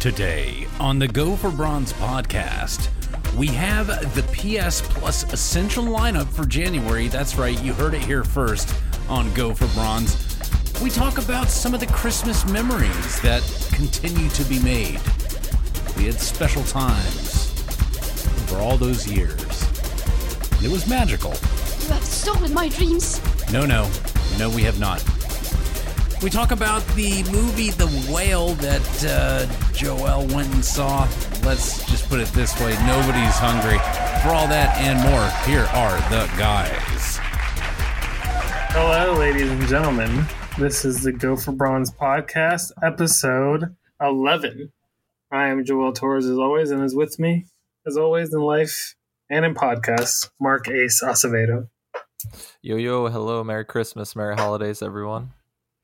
[0.00, 2.90] Today on the Go for Bronze podcast,
[3.34, 7.08] we have the PS Plus Essential lineup for January.
[7.08, 8.72] That's right, you heard it here first
[9.08, 10.14] on Go for Bronze.
[10.82, 15.00] We talk about some of the Christmas memories that continue to be made.
[15.96, 17.50] We had special times
[18.48, 19.40] for all those years.
[20.56, 21.30] And it was magical.
[21.30, 23.20] You have stolen my dreams.
[23.50, 23.90] No, no,
[24.38, 25.02] no, we have not.
[26.26, 31.02] We talk about the movie The Whale that uh, Joel went and saw.
[31.44, 33.78] Let's just put it this way nobody's hungry.
[34.24, 37.18] For all that and more, here are the guys.
[38.72, 40.26] Hello, ladies and gentlemen.
[40.58, 44.72] This is the Go for Bronze podcast, episode 11.
[45.30, 47.46] I am Joel Torres, as always, and is with me,
[47.86, 48.96] as always, in life
[49.30, 51.68] and in podcasts, Mark Ace Acevedo.
[52.62, 55.30] Yo, yo, hello, Merry Christmas, Merry Holidays, everyone.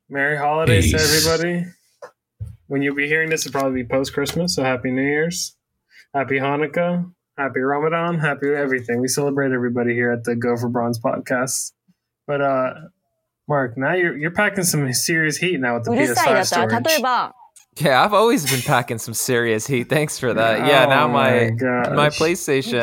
[0.08, 1.24] Merry holidays Peace.
[1.24, 1.66] to everybody.
[2.66, 4.54] When you'll be hearing this, it'll probably be post Christmas.
[4.54, 5.56] So happy New Year's,
[6.14, 9.00] happy Hanukkah, happy Ramadan, happy everything.
[9.00, 11.72] We celebrate everybody here at the Go for Bronze podcast.
[12.26, 12.74] But uh,
[13.48, 16.72] Mark, now you're you're packing some serious heat now with the PS5 storage.
[17.78, 19.88] Yeah, I've always been packing some serious heat.
[19.88, 20.66] Thanks for that.
[20.66, 22.82] Yeah, oh now my my, my PlayStation.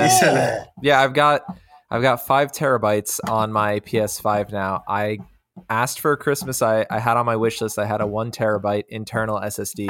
[0.81, 1.41] Yeah, I've got
[1.91, 4.83] I've got five terabytes on my PS5 now.
[4.87, 5.19] I
[5.69, 6.61] asked for Christmas.
[6.61, 7.79] I I had on my wish list.
[7.79, 9.89] I had a one terabyte internal SSD,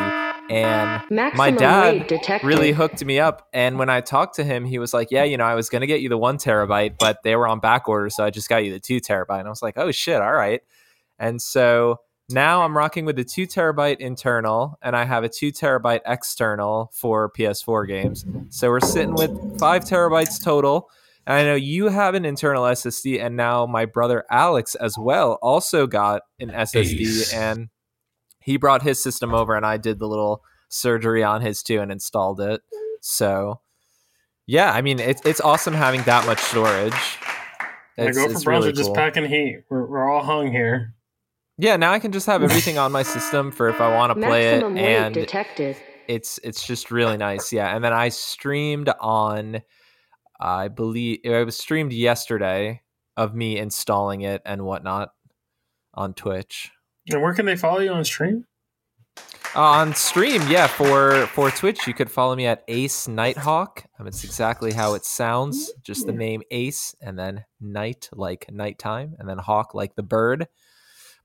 [0.50, 3.48] and my Maximum dad really hooked me up.
[3.54, 5.88] And when I talked to him, he was like, "Yeah, you know, I was gonna
[5.88, 8.66] get you the one terabyte, but they were on back order, so I just got
[8.66, 10.62] you the two terabyte." And I was like, "Oh shit, all right."
[11.20, 15.52] And so now I'm rocking with the two terabyte internal, and I have a two
[15.52, 18.26] terabyte external for PS4 games.
[18.50, 20.90] So we're sitting with five terabytes total.
[21.30, 25.38] And I know you have an internal SSD, and now my brother Alex as well
[25.44, 27.34] also got an SSD, Ace.
[27.34, 27.70] and
[28.42, 31.92] he brought his system over, and I did the little surgery on his too and
[31.92, 32.62] installed it.
[33.02, 33.62] So,
[34.48, 36.94] yeah, I mean, it's it's awesome having that much storage.
[38.00, 38.48] I It's, go for it's bronze.
[38.48, 38.96] really We're just cool.
[38.96, 39.66] packing heat.
[39.70, 40.96] We're, we're all hung here.
[41.60, 44.26] Yeah, now I can just have everything on my system for if I want to
[44.26, 45.76] play it, and detected.
[46.08, 47.54] it's it's just really nice.
[47.54, 49.62] Yeah, and then I streamed on,
[50.40, 52.82] I believe it was streamed yesterday
[53.18, 55.12] of me installing it and whatnot
[55.94, 56.72] on Twitch.
[57.10, 58.46] And where can they follow you on stream?
[59.56, 63.84] Uh, on stream, yeah, for for Twitch, you could follow me at Ace Nighthawk.
[64.00, 69.16] Um, it's exactly how it sounds, just the name Ace, and then night like nighttime,
[69.18, 70.48] and then hawk like the bird.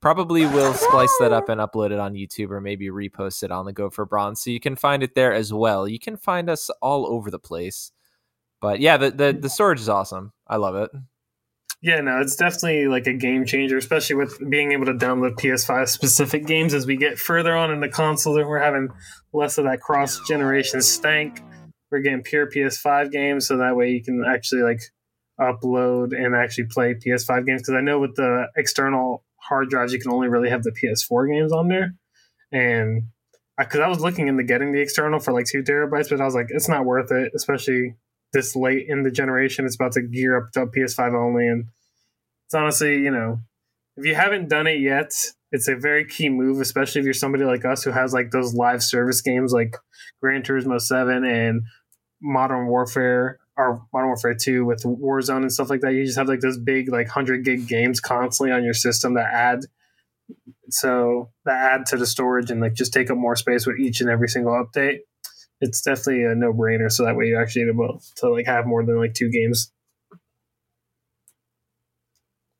[0.01, 3.67] Probably will splice that up and upload it on YouTube, or maybe repost it on
[3.67, 5.87] the Go for Bronze, so you can find it there as well.
[5.87, 7.93] You can find us all over the place,
[8.65, 10.33] but yeah, the the, the storage is awesome.
[10.49, 10.91] I love it.
[11.83, 15.87] Yeah, no, it's definitely like a game changer, especially with being able to download PS5
[15.89, 18.39] specific games as we get further on in the console.
[18.39, 18.89] And we're having
[19.35, 21.43] less of that cross generation stank.
[21.91, 24.81] We're getting pure PS5 games, so that way you can actually like
[25.39, 27.61] upload and actually play PS5 games.
[27.61, 31.31] Because I know with the external hard drives, you can only really have the PS4
[31.31, 31.95] games on there.
[32.51, 33.09] And
[33.59, 36.35] because I was looking into getting the external for like two terabytes, but I was
[36.35, 37.97] like, it's not worth it, especially
[38.35, 39.65] this late in the generation.
[39.65, 41.65] It's about to gear up to PS5 only, and
[42.47, 43.41] it's honestly, you know,
[43.97, 45.15] if you haven't done it yet,
[45.53, 48.55] it's a very key move, especially if you're somebody like us who has like those
[48.55, 49.77] live service games like
[50.21, 51.63] Gran Turismo 7 and
[52.21, 55.93] Modern Warfare or Modern Warfare 2 with Warzone and stuff like that.
[55.93, 59.33] You just have like those big like 100 gig games constantly on your system that
[59.33, 59.61] add
[60.71, 64.01] so that add to the storage and like just take up more space with each
[64.01, 65.01] and every single update.
[65.65, 66.91] It's definitely a no brainer.
[66.93, 69.73] So that way you're actually able to like have more than like two games.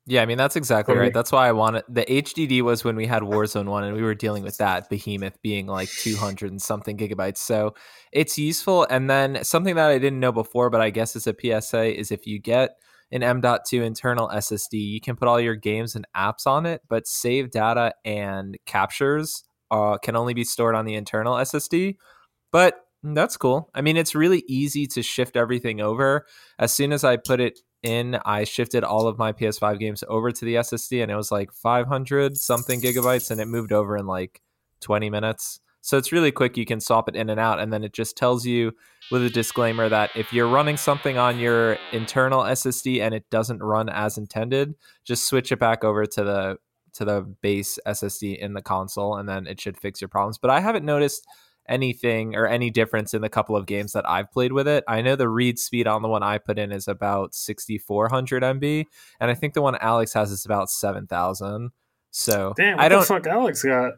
[0.07, 0.99] Yeah, I mean that's exactly Okay.
[0.99, 1.13] right.
[1.13, 4.13] That's why I wanted the HDD was when we had Warzone one, and we were
[4.13, 7.37] dealing with that behemoth being like two hundred and something gigabytes.
[7.37, 7.73] So
[8.11, 8.85] it's useful.
[8.89, 12.11] And then something that I didn't know before, but I guess is a PSA, is
[12.11, 12.71] if you get
[13.11, 17.07] an M.2 internal SSD, you can put all your games and apps on it, but
[17.07, 21.97] save data and captures uh, can only be stored on the internal SSD.
[22.51, 23.69] But Mm, that's cool.
[23.73, 26.25] I mean, it's really easy to shift everything over.
[26.57, 30.31] As soon as I put it in, I shifted all of my PS5 games over
[30.31, 34.07] to the SSD, and it was like 500 something gigabytes, and it moved over in
[34.07, 34.41] like
[34.81, 35.59] 20 minutes.
[35.81, 36.57] So it's really quick.
[36.57, 38.71] You can swap it in and out, and then it just tells you
[39.11, 43.61] with a disclaimer that if you're running something on your internal SSD and it doesn't
[43.61, 44.73] run as intended,
[45.03, 46.57] just switch it back over to the
[46.93, 50.39] to the base SSD in the console, and then it should fix your problems.
[50.39, 51.27] But I haven't noticed
[51.67, 54.83] anything or any difference in the couple of games that I've played with it.
[54.87, 58.85] I know the read speed on the one I put in is about 6400 MB,
[59.19, 61.71] and I think the one Alex has is about 7000.
[62.11, 63.93] So Damn, I what don't the fuck Alex got?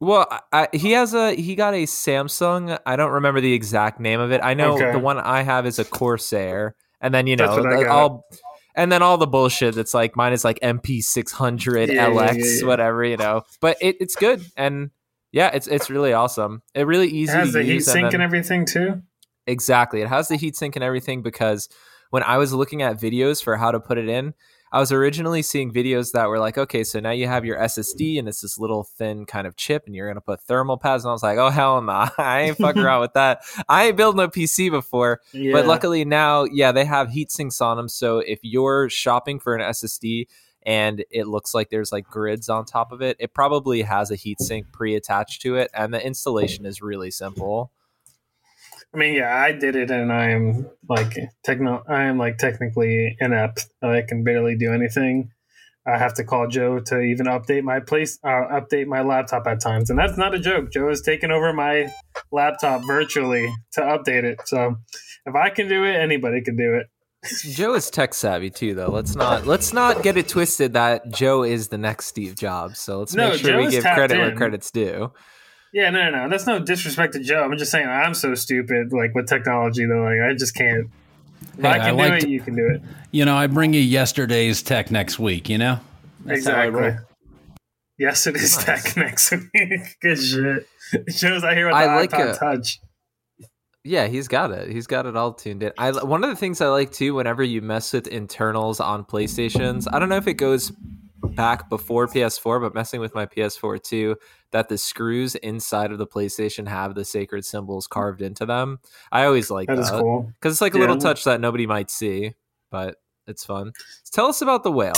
[0.00, 2.78] Well, I, he has a he got a Samsung.
[2.86, 4.40] I don't remember the exact name of it.
[4.42, 4.92] I know Okay.
[4.92, 7.90] the one I have is a Corsair, and then you know what I the- got.
[7.98, 8.24] all,
[8.74, 12.14] and then all the bullshit that's like mine is like MP six hundred Yeah, yeah,
[12.14, 12.66] LX yeah, yeah.
[12.66, 13.42] whatever you know.
[13.60, 14.90] But it, it's good and
[15.32, 16.62] yeah, it's it's really awesome.
[16.74, 17.88] It really It easy has to the heat use.
[17.88, 19.02] and sink then- and everything too.
[19.46, 20.00] Exactly.
[20.02, 21.68] It has the heatsink and everything because
[22.10, 24.34] when I was looking at videos for how to put it in,
[24.72, 28.18] I was originally seeing videos that were like, okay, so now you have your SSD
[28.20, 31.04] and it's this little thin kind of chip and you're going to put thermal pads.
[31.04, 32.06] And I was like, oh, hell no.
[32.18, 33.40] I ain't fucking around with that.
[33.68, 35.20] I ain't building a PC before.
[35.32, 35.52] Yeah.
[35.52, 37.88] But luckily now, yeah, they have heat sinks on them.
[37.88, 40.26] So if you're shopping for an SSD
[40.64, 44.16] and it looks like there's like grids on top of it, it probably has a
[44.16, 45.70] heat sink pre attached to it.
[45.74, 47.72] And the installation is really simple.
[48.92, 51.84] I mean, yeah, I did it, and I am like techno.
[51.88, 53.66] I am like technically inept.
[53.80, 55.30] I can barely do anything.
[55.86, 59.60] I have to call Joe to even update my place, uh, update my laptop at
[59.60, 60.72] times, and that's not a joke.
[60.72, 61.92] Joe has taken over my
[62.32, 64.40] laptop virtually to update it.
[64.46, 64.76] So,
[65.24, 66.88] if I can do it, anybody can do it.
[67.42, 68.90] Joe is tech savvy too, though.
[68.90, 72.78] Let's not let's not get it twisted that Joe is the next Steve Jobs.
[72.78, 75.12] So let's No, make sure we give tapped credit where credit's due.
[75.72, 76.28] Yeah, no, no, no.
[76.30, 77.42] That's no disrespect to Joe.
[77.44, 80.02] I'm just saying I'm so stupid, like with technology, though.
[80.02, 80.88] Like I just can't.
[81.60, 82.82] Hey, I I can do like it, to- you can do it.
[83.10, 85.48] You know, I bring you yesterday's tech next week.
[85.50, 85.80] You know,
[86.24, 86.96] That's exactly.
[87.98, 88.94] Yes, it is Nice.
[88.94, 89.98] tech next week.
[90.00, 90.66] Good shit.
[91.10, 92.38] Joe's out here with the I like iPod it.
[92.38, 92.80] Touch.
[93.82, 94.70] Yeah, he's got it.
[94.70, 95.72] He's got it all tuned in.
[95.78, 99.86] I one of the things I like too, whenever you mess with internals on PlayStations,
[99.90, 100.70] I don't know if it goes
[101.22, 104.16] back before PS4, but messing with my PS4 too,
[104.52, 108.80] that the screws inside of the PlayStation have the sacred symbols carved into them.
[109.12, 110.30] I always like That that is cool.
[110.34, 112.34] because it's like a little touch that nobody might see,
[112.70, 113.72] but it's fun.
[114.12, 114.92] Tell us about the whale.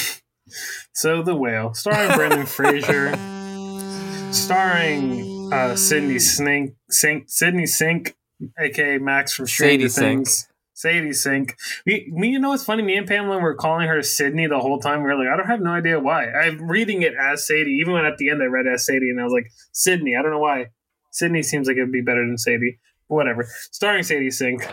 [0.93, 3.15] So the whale, starring Brendan Fraser,
[4.31, 8.15] starring uh, Sydney Snink, Sink, Sydney Sink,
[8.59, 10.27] aka Max from Stranger Sadie Sink.
[10.27, 10.47] Things.
[10.75, 11.55] Sadie Sink.
[11.85, 12.83] We, we, you know what's funny?
[12.83, 15.03] Me and Pamela were calling her Sydney the whole time.
[15.03, 16.29] We are like, I don't have no idea why.
[16.31, 17.77] I'm reading it as Sadie.
[17.81, 20.15] Even when at the end I read as Sadie, and I was like, Sydney.
[20.17, 20.67] I don't know why.
[21.11, 22.79] Sydney seems like it would be better than Sadie.
[23.07, 23.47] But whatever.
[23.71, 24.67] Starring Sadie Sink,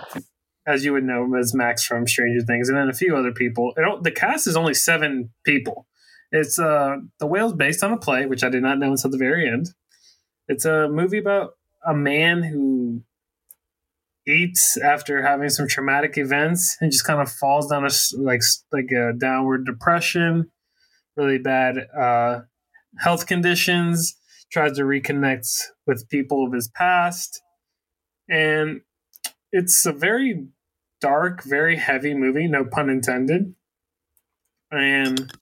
[0.67, 3.73] as you would know, as Max from Stranger Things, and then a few other people.
[3.77, 5.87] It, don't- the cast is only seven people.
[6.33, 9.19] It's uh the whale's based on a play, which I did not know until the
[9.19, 9.67] very end.
[10.50, 11.52] It's a movie about
[11.87, 13.02] a man who
[14.26, 18.41] eats after having some traumatic events and just kind of falls down a like
[18.73, 20.50] like a downward depression,
[21.17, 22.41] really bad uh,
[22.99, 24.17] health conditions.
[24.50, 25.47] Tries to reconnect
[25.87, 27.41] with people of his past,
[28.29, 28.81] and
[29.52, 30.49] it's a very
[31.00, 32.49] dark, very heavy movie.
[32.49, 33.55] No pun intended.
[34.73, 35.32] And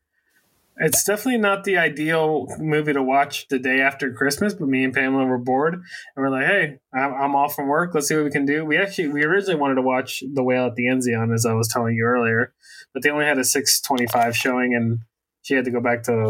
[0.81, 4.95] it's definitely not the ideal movie to watch the day after Christmas, but me and
[4.95, 5.83] Pamela were bored, and
[6.17, 7.95] we're like, "Hey, I'm, I'm off from work.
[7.95, 10.67] Let's see what we can do." We actually we originally wanted to watch The Whale
[10.67, 12.55] at the Enzian, as I was telling you earlier,
[12.95, 15.01] but they only had a 6:25 showing, and
[15.43, 16.29] she had to go back to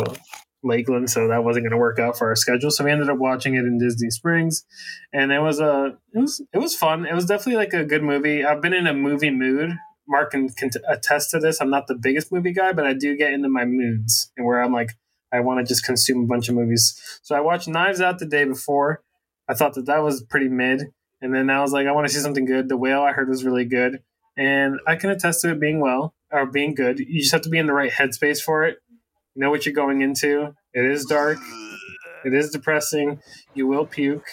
[0.63, 2.71] Lakeland, so that wasn't going to work out for our schedule.
[2.71, 4.65] So we ended up watching it in Disney Springs,
[5.13, 7.07] and it was a it was it was fun.
[7.07, 8.45] It was definitely like a good movie.
[8.45, 9.73] I've been in a movie mood.
[10.09, 11.61] Mark can, can attest to this.
[11.61, 14.63] I'm not the biggest movie guy, but I do get into my moods and where
[14.63, 14.91] I'm like,
[15.33, 16.99] I want to just consume a bunch of movies.
[17.23, 19.03] So I watched Knives Out the day before.
[19.49, 22.13] I thought that that was pretty mid, and then I was like, I want to
[22.13, 22.69] see something good.
[22.69, 24.03] The Whale I heard was really good,
[24.37, 26.99] and I can attest to it being well or being good.
[26.99, 28.79] You just have to be in the right headspace for it.
[29.35, 30.55] Know what you're going into.
[30.75, 31.39] It is dark.
[32.25, 33.21] It is depressing.
[33.55, 34.27] You will puke.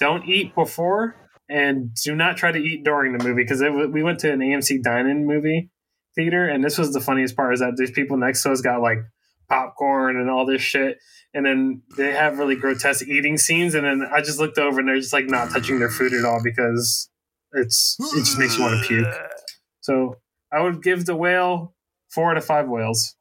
[0.00, 1.14] Don't eat before,
[1.48, 4.82] and do not try to eat during the movie because we went to an AMC
[4.82, 5.70] dine-in movie
[6.14, 8.80] theater, and this was the funniest part: is that these people next to us got
[8.80, 8.98] like
[9.48, 10.98] popcorn and all this shit,
[11.34, 14.88] and then they have really grotesque eating scenes, and then I just looked over and
[14.88, 17.08] they're just like not touching their food at all because
[17.52, 19.06] it's it just makes you want to puke.
[19.80, 20.16] So
[20.52, 21.74] I would give the whale
[22.08, 23.14] four out of five whales.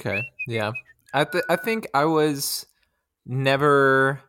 [0.00, 0.22] Okay.
[0.46, 0.72] Yeah.
[1.12, 2.66] I th- I think I was
[3.26, 4.20] never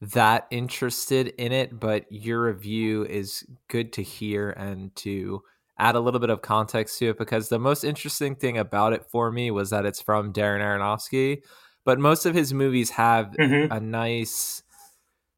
[0.00, 5.42] that interested in it, but your review is good to hear and to
[5.78, 9.04] add a little bit of context to it because the most interesting thing about it
[9.10, 11.42] for me was that it's from Darren Aronofsky,
[11.84, 13.70] but most of his movies have Mhm.
[13.70, 14.62] a nice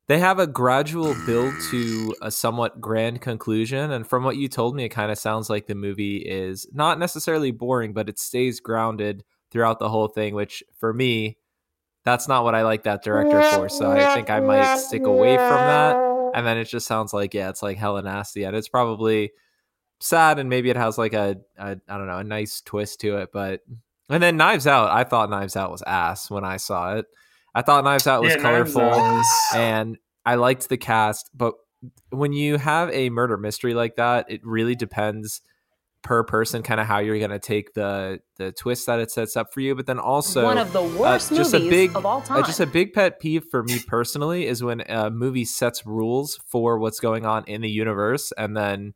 [0.09, 4.75] they have a gradual build to a somewhat grand conclusion and from what you told
[4.75, 8.59] me it kind of sounds like the movie is not necessarily boring but it stays
[8.59, 11.37] grounded throughout the whole thing which for me
[12.05, 15.37] that's not what i like that director for so i think i might stick away
[15.37, 15.97] from that
[16.35, 19.31] and then it just sounds like yeah it's like hella nasty and it's probably
[20.01, 23.17] sad and maybe it has like a, a i don't know a nice twist to
[23.19, 23.61] it but
[24.09, 27.07] And then Knives Out, I thought Knives Out was ass when I saw it.
[27.55, 31.55] I thought Knives Out was Yeah, colorful Out and I liked the cast, but
[32.11, 35.43] when you have a murder mystery like that, it really depends
[36.03, 39.37] per person kind of how you're going to take the the twist that it sets
[39.37, 41.97] up for you, but then also one of the worst uh, just movies a big,
[41.97, 42.45] of all uh, time.
[42.45, 46.79] just a big pet peeve for me personally is when a movie sets rules for
[46.79, 48.95] what's going on in the universe, and then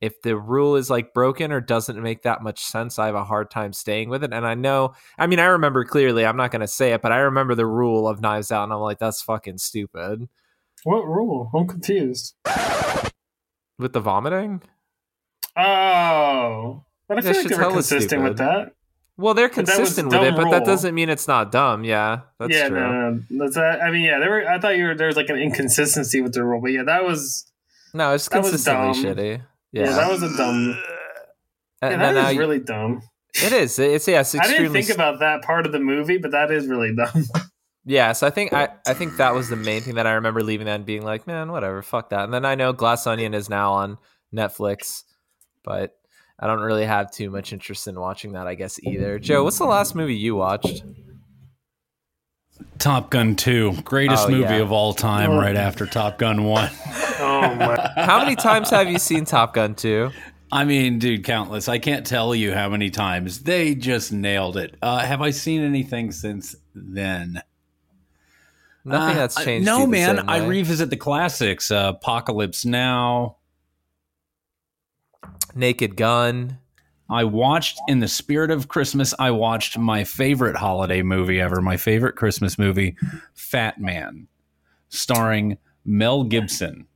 [0.00, 3.24] if the rule is like broken or doesn't make that much sense, I have a
[3.24, 4.32] hard time staying with it.
[4.32, 6.24] And I know, I mean, I remember clearly.
[6.24, 8.72] I'm not going to say it, but I remember the rule of Knives Out, and
[8.72, 10.28] I'm like, that's fucking stupid
[10.84, 11.50] What rule?
[11.54, 12.34] I'm confused.
[13.78, 14.62] with the vomiting.
[15.56, 18.72] Oh, but I That feel like shit's they were consistent with that.
[19.16, 21.84] Well, they're that consistent with it, dumb but that doesn't mean it's not dumb.
[21.84, 22.80] Yeah, that's yeah, true.
[22.80, 23.82] no, no, that's that.
[23.82, 24.48] I mean, yeah, there were.
[24.48, 27.04] I thought you were there was like an inconsistency with the rule, but yeah, that
[27.04, 27.44] was
[27.92, 29.42] No, it's That was consistently shitty.
[29.72, 30.70] yeah, Yeah, that was a dumb.
[31.82, 33.02] Uh, and Yeah, that is really dumb.
[33.34, 33.78] it is.
[33.78, 34.82] It's yeah, it's I didn't extremely.
[34.82, 37.24] think about that part of the movie, but that is really dumb.
[37.84, 40.42] yeah, so I think I I think that was the main thing that I remember
[40.42, 42.24] leaving that and being like, man, whatever, fuck that.
[42.24, 43.98] And then I know Glass Onion is now on
[44.34, 45.02] Netflix,
[45.64, 45.96] but
[46.38, 48.46] I don't really have too much interest in watching that.
[48.46, 49.18] I guess either.
[49.18, 50.82] Joe, what's the last movie you watched?
[52.78, 54.60] Top Gun 2, greatest Oh, movie yeah.
[54.60, 55.38] of all time, Oh.
[55.38, 56.70] right after Top Gun 1.
[57.20, 57.92] oh my!
[57.96, 60.10] How many times have you seen Top Gun 2?
[60.52, 61.68] I mean, dude, countless.
[61.68, 63.42] I can't tell you how many times.
[63.44, 64.76] They just nailed it.
[64.82, 67.40] Uh, have I seen anything since then?
[68.84, 69.66] Nothing Uh, that's I- changed.
[69.66, 70.28] No, man.
[70.28, 71.70] I revisit the classics.
[71.70, 73.36] Uh, Apocalypse Now.
[75.54, 76.58] Naked Gun.
[77.08, 81.76] I watched, in the spirit of Christmas, I watched my favorite holiday movie ever, my
[81.76, 82.96] favorite Christmas movie,
[83.34, 84.28] Fat Man,
[84.90, 86.86] starring Mel Gibson.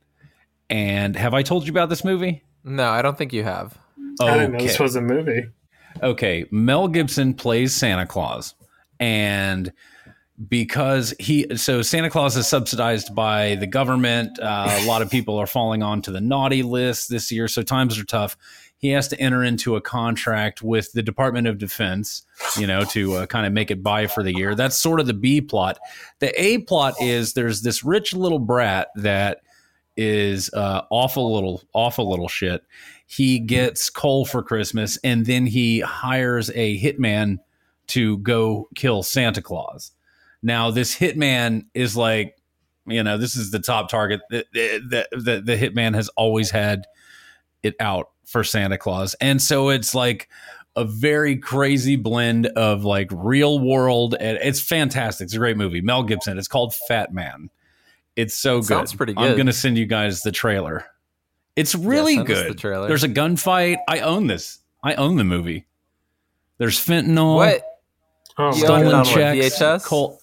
[0.69, 2.43] And have I told you about this movie?
[2.63, 3.77] No, I don't think you have.
[4.21, 5.47] I didn't know this was a movie.
[6.01, 8.55] okay, Mel Gibson plays Santa Claus,
[8.99, 9.73] and
[10.49, 15.37] because he so Santa Claus is subsidized by the government, uh, a lot of people
[15.37, 18.37] are falling onto the naughty list this year, so times are tough.
[18.77, 22.23] He has to enter into a contract with the Department of Defense,
[22.57, 24.53] you know, to uh, kind of make it by for the year.
[24.53, 25.79] That's sort of the B plot.
[26.19, 29.41] The A plot is there's this rich little brat that
[29.97, 32.63] is uh, awful little awful little shit.
[33.07, 37.37] He gets coal for Christmas, and then he hires a hitman
[37.87, 39.91] to go kill Santa Claus.
[40.45, 42.37] Now, this hitman is like,
[42.85, 44.21] you know, this is the top target.
[44.29, 46.85] The, the, the, the hitman has always had
[47.63, 49.15] it out for Santa Claus.
[49.15, 50.29] And so it's like
[50.75, 54.15] a very crazy blend of like real world.
[54.19, 55.25] And it's fantastic.
[55.25, 55.81] It's a great movie.
[55.81, 56.37] Mel Gibson.
[56.37, 57.49] It's called Fat Man.
[58.15, 58.67] It's so good.
[58.67, 60.85] Sounds pretty I'm going to send you guys the trailer.
[61.55, 62.51] It's really send us good.
[62.51, 62.87] the trailer.
[62.87, 63.77] There's a gunfight.
[63.89, 64.59] I own this.
[64.83, 65.65] I own the movie.
[66.59, 67.35] There's fentanyl.
[67.35, 67.63] What?
[68.37, 69.59] Oh, You own it Stolen checks.
[69.59, 69.85] VHS?
[69.85, 70.19] Col-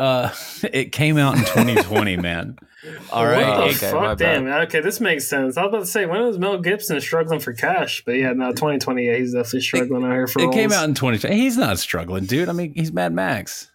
[0.00, 0.34] uh,
[0.72, 2.58] it came out in 2020, man.
[3.12, 3.46] All right.
[3.46, 4.18] what the okay, my fuck?
[4.18, 4.44] bad.
[4.44, 4.46] Damn.
[4.46, 5.58] Okay, this makes sense.
[5.58, 8.02] I was about to say when was Mel Gibson struggling for cash?
[8.06, 9.06] But yeah, no, 2020.
[9.06, 10.40] Yeah, he's definitely struggling out here for.
[10.40, 11.36] It came out in 2020.
[11.36, 12.48] He's not struggling, dude.
[12.48, 13.70] I mean, he's Mad Max.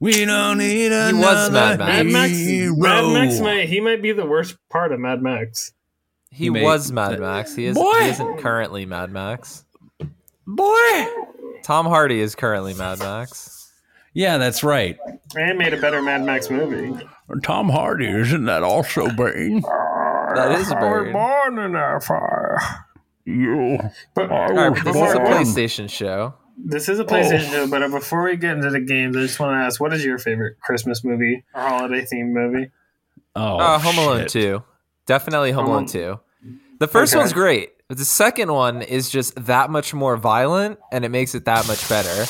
[0.00, 1.88] We don't need He another was Mad Max.
[1.88, 2.32] Mad Max.
[2.76, 5.72] Mad Max might he might be the worst part of Mad Max.
[6.30, 7.54] He Mate, was Mad Max.
[7.54, 7.76] He is.
[7.76, 8.00] Boy!
[8.00, 9.64] He isn't currently Mad Max.
[10.46, 11.06] Boy.
[11.62, 13.51] Tom Hardy is currently Mad Max.
[14.14, 14.98] Yeah, that's right.
[15.36, 17.04] And made a better Mad Max movie.
[17.42, 19.62] Tom Hardy, isn't that also Bane?
[20.34, 21.12] That is Bane.
[21.12, 22.58] born in a fire.
[23.24, 23.78] You.
[24.14, 26.34] But All right, but this is a PlayStation show.
[26.58, 29.40] This is a PlayStation show, but uh, before we get into the games, I just
[29.40, 32.70] want to ask, what is your favorite Christmas movie or holiday themed movie?
[33.34, 34.28] Oh, Uh, Home Alone shit.
[34.28, 34.62] 2.
[35.06, 36.20] Definitely Home Home Alone Alone- 2.
[36.80, 37.20] The first Okay.
[37.20, 41.34] one's great, but the second one is just that much more violent and it makes
[41.34, 42.26] it that much better.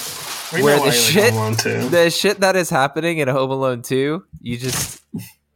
[0.55, 1.89] We Where the shit- Home Alone too.
[1.89, 5.01] The shit that is happening in Home Alone 2, you just.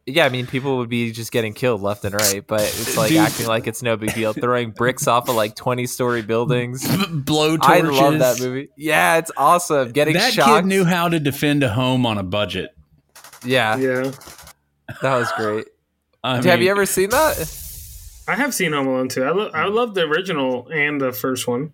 [0.09, 3.09] Yeah, I mean, people would be just getting killed left and right, but it's like
[3.09, 3.17] Dude.
[3.17, 4.31] acting like it's no big deal.
[4.31, 6.87] Throwing bricks off of like 20 story buildings.
[7.11, 7.67] Blow torches.
[7.69, 7.99] I torches.
[7.99, 8.69] love that movie.
[8.77, 9.91] Yeah, it's awesome.
[9.91, 10.63] Getting That shocked.
[10.63, 12.69] kid knew how to defend a home on a budget.
[13.43, 14.11] yeah, yeah,
[15.01, 15.67] that was great.
[16.23, 17.63] I Have you ever seen that?
[18.29, 19.23] I have seen Home Alone 2.
[19.25, 21.73] I, lo- I love the original and the first one.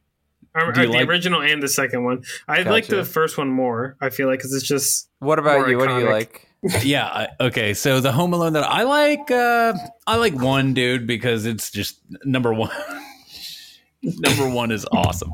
[0.55, 2.23] Or, Do you uh, the like- original and the second one.
[2.47, 3.95] I like the first one more.
[3.99, 5.77] I feel like because it's just What about More you?
[5.77, 6.47] What do you like?
[6.83, 7.07] Yeah.
[7.07, 7.73] I- Okay.
[7.73, 9.73] So the Home Alone that I like, uh,
[10.07, 12.71] I like one dude because it's just number one.
[14.03, 15.31] number one is awesome.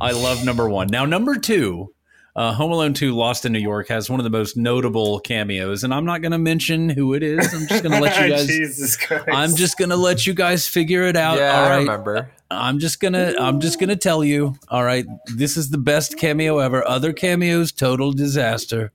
[0.00, 0.88] I love number one.
[0.88, 1.92] Now number two,
[2.34, 5.84] uh, Home Alone 2 Lost in New York has one of the most notable cameos,
[5.84, 7.52] and I'm not going to mention who it is.
[7.52, 8.46] I'm just going to let you guys.
[8.46, 9.28] Jesus Christ.
[9.30, 11.38] I'm just going to let you guys figure it out.
[11.38, 12.30] yeah, all I remember.
[12.50, 16.58] I'm just gonna I'm just gonna tell you, all right, this is the best cameo
[16.58, 16.86] ever.
[16.86, 18.92] Other cameos, total disaster.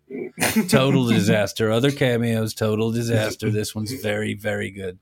[0.70, 1.72] Total disaster.
[1.72, 3.50] Other cameos, total disaster.
[3.50, 5.00] This one's very, very good.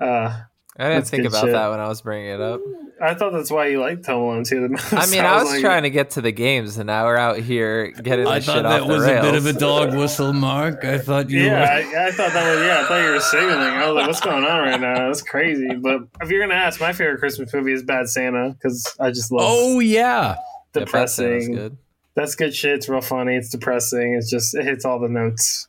[0.00, 0.40] Uh,
[0.78, 1.52] I didn't think good about shit.
[1.52, 2.60] that when I was bringing it up.
[3.02, 4.92] I thought that's why you liked Home Alone 2 the most.
[4.92, 7.38] I mean, I was like, trying to get to the games, and now we're out
[7.38, 9.18] here getting I this shit thought that was rails.
[9.26, 10.84] a bit of a dog whistle, Mark.
[10.84, 11.66] I thought you Yeah, were
[11.98, 12.80] I, I thought that was yeah.
[12.82, 13.58] I thought you were signaling.
[13.58, 15.06] I was like, "What's going on right now?
[15.08, 18.94] That's crazy." But if you're gonna ask, my favorite Christmas movie is Bad Santa because
[19.00, 20.36] I just love Oh yeah.
[20.74, 21.52] Yeah, depressing.
[21.52, 21.76] good.
[22.14, 22.74] That's good shit.
[22.76, 23.34] It's real funny.
[23.34, 24.14] It's depressing.
[24.14, 25.66] It's just it hits all the notes.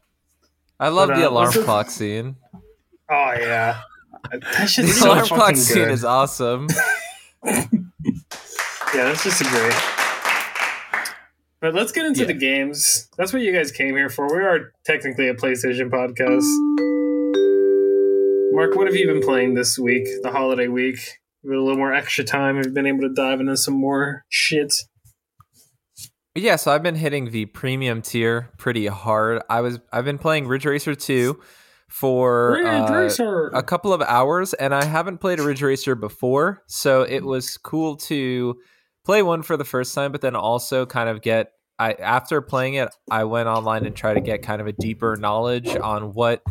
[0.79, 2.35] I love But, the uh, alarm clock scene.
[3.09, 3.81] Oh yeah,
[4.31, 5.57] that The shit's so alarm fucking clock good.
[5.57, 6.67] scene is awesome.
[7.45, 9.73] Yeah, that's just a great.
[11.61, 12.27] But let's get into Yeah.
[12.27, 13.07] the games.
[13.17, 14.27] That's what you guys came here for.
[14.33, 16.45] We are technically a PlayStation podcast.
[18.53, 20.99] Mark, what have you been playing this week, the holiday week?
[21.43, 24.23] With a little more extra time, have you been able to dive into some more
[24.29, 24.73] shit?
[26.33, 29.41] Yeah, so I've been hitting the premium tier pretty hard.
[29.49, 31.39] I was I've been playing Ridge Racer 2
[31.87, 37.03] for uh, a couple of hours and I haven't played a Ridge Racer before, so
[37.03, 38.55] it was cool to
[39.03, 42.75] play one for the first time but then also kind of get I after playing
[42.75, 46.41] it, I went online and tried to get kind of a deeper knowledge on what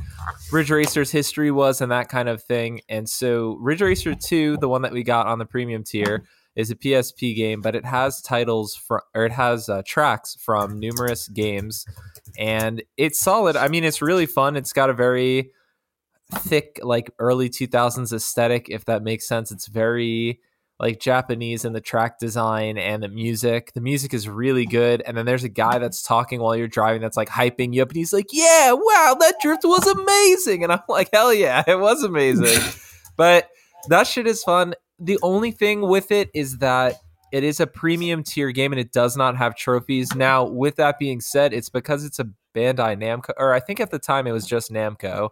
[0.52, 2.82] Ridge Racer's history was and that kind of thing.
[2.88, 6.24] And so Ridge Racer 2, the one that we got on the premium tier,
[6.56, 10.78] is a PSP game, but it has titles from or it has uh, tracks from
[10.78, 11.86] numerous games,
[12.38, 13.56] and it's solid.
[13.56, 14.56] I mean, it's really fun.
[14.56, 15.50] It's got a very
[16.32, 19.50] thick, like early two thousands aesthetic, if that makes sense.
[19.50, 20.40] It's very
[20.80, 23.72] like Japanese in the track design and the music.
[23.74, 27.02] The music is really good, and then there's a guy that's talking while you're driving
[27.02, 30.72] that's like hyping you up, and he's like, "Yeah, wow, that drift was amazing," and
[30.72, 32.60] I'm like, "Hell yeah, it was amazing."
[33.16, 33.48] but
[33.88, 34.74] that shit is fun.
[34.98, 36.94] The only thing with it is that
[37.32, 40.14] it is a premium tier game and it does not have trophies.
[40.14, 43.90] Now, with that being said, it's because it's a Bandai Namco, or I think at
[43.90, 45.30] the time it was just Namco,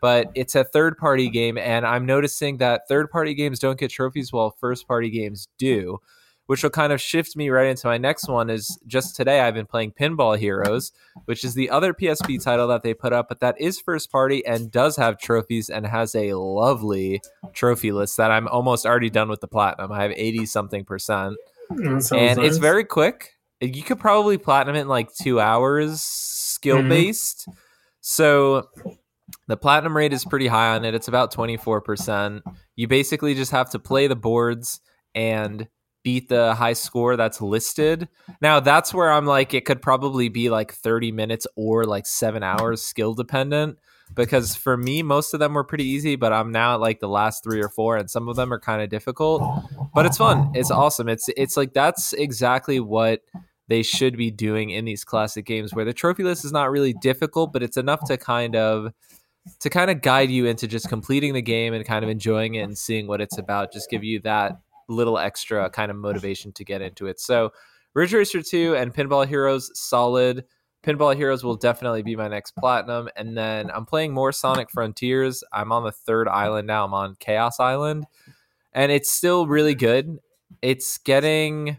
[0.00, 1.56] but it's a third party game.
[1.56, 5.98] And I'm noticing that third party games don't get trophies while first party games do,
[6.46, 8.50] which will kind of shift me right into my next one.
[8.50, 10.92] Is just today I've been playing Pinball Heroes,
[11.24, 14.44] which is the other PSP title that they put up, but that is first party
[14.46, 17.20] and does have trophies and has a lovely
[17.52, 19.92] trophy list that I'm almost already done with the platinum.
[19.92, 21.36] I have 80 something percent
[21.70, 23.32] and it's very quick.
[23.60, 26.88] You could probably platinum it in like two hours, skill mm-hmm.
[26.88, 27.48] based.
[28.00, 28.68] So
[29.48, 30.94] the platinum rate is pretty high on it.
[30.94, 32.42] It's about 24%.
[32.76, 34.80] You basically just have to play the boards
[35.14, 35.68] and
[36.04, 38.08] beat the high score that's listed.
[38.40, 42.44] Now, that's where I'm like, it could probably be like 30 minutes or like seven
[42.44, 43.78] hours skill dependent.
[44.14, 47.08] Because for me, most of them were pretty easy, but I'm now at like the
[47.08, 49.42] last three or four, and some of them are kind of difficult.
[49.92, 50.52] But it's fun.
[50.54, 51.08] It's awesome.
[51.08, 53.22] It's it's like that's exactly what
[53.68, 56.92] they should be doing in these classic games where the trophy list is not really
[56.92, 58.92] difficult but it's enough to kind of
[59.60, 62.62] to kind of guide you into just completing the game and kind of enjoying it
[62.62, 66.64] and seeing what it's about just give you that little extra kind of motivation to
[66.64, 67.20] get into it.
[67.20, 67.52] So
[67.94, 70.44] ridge racer 2 and pinball heroes solid.
[70.82, 73.08] Pinball heroes will definitely be my next platinum.
[73.16, 75.42] And then i'm playing more sonic frontiers.
[75.52, 76.84] I'm on the third island now.
[76.84, 78.06] I'm on chaos island.
[78.72, 80.18] And it's still really good.
[80.60, 81.78] It's getting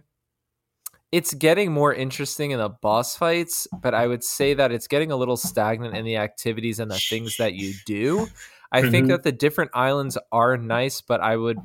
[1.12, 5.12] it's getting more interesting in the boss fights, but I would say that it's getting
[5.12, 8.28] a little stagnant in the activities and the things that you do.
[8.72, 9.10] I think Mhm.
[9.10, 11.60] that the different islands are nice, but I would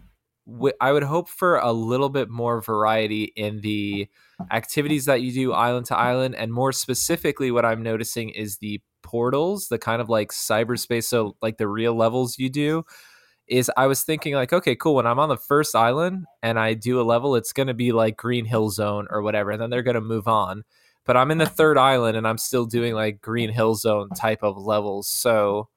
[0.80, 4.08] I would hope for a little bit more variety in the
[4.50, 8.80] activities that you do island to island and more specifically what I'm noticing is the
[9.02, 12.84] portals, the kind of like cyberspace so like the real levels you do
[13.46, 14.94] is I was thinking like, okay, cool.
[14.94, 17.92] When I'm on the first island and I do a level, it's going to be
[17.92, 20.62] like Green Hill Zone or whatever, and then they're going to move on.
[21.04, 24.42] But I'm in the third island and I'm still doing like Green Hill Zone type
[24.42, 25.08] of levels.
[25.08, 25.68] So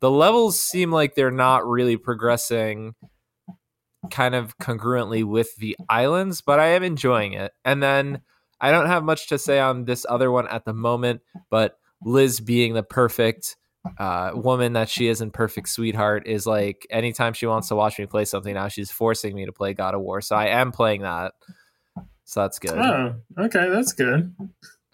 [0.00, 2.94] the levels seem like they're not really progressing
[4.10, 7.52] kind of congruently with the islands, but I am enjoying it.
[7.64, 8.22] And then
[8.60, 12.40] I don't have much to say on this other one at the moment, but Liz
[12.40, 13.56] being the perfect
[13.98, 17.98] uh, woman that she is and perfect sweetheart is like anytime she wants to watch
[17.98, 20.20] me play something now, she's forcing me to play God of War.
[20.20, 21.32] So I am playing that.
[22.24, 22.78] So that's good.
[22.78, 24.34] Oh, okay, that's good.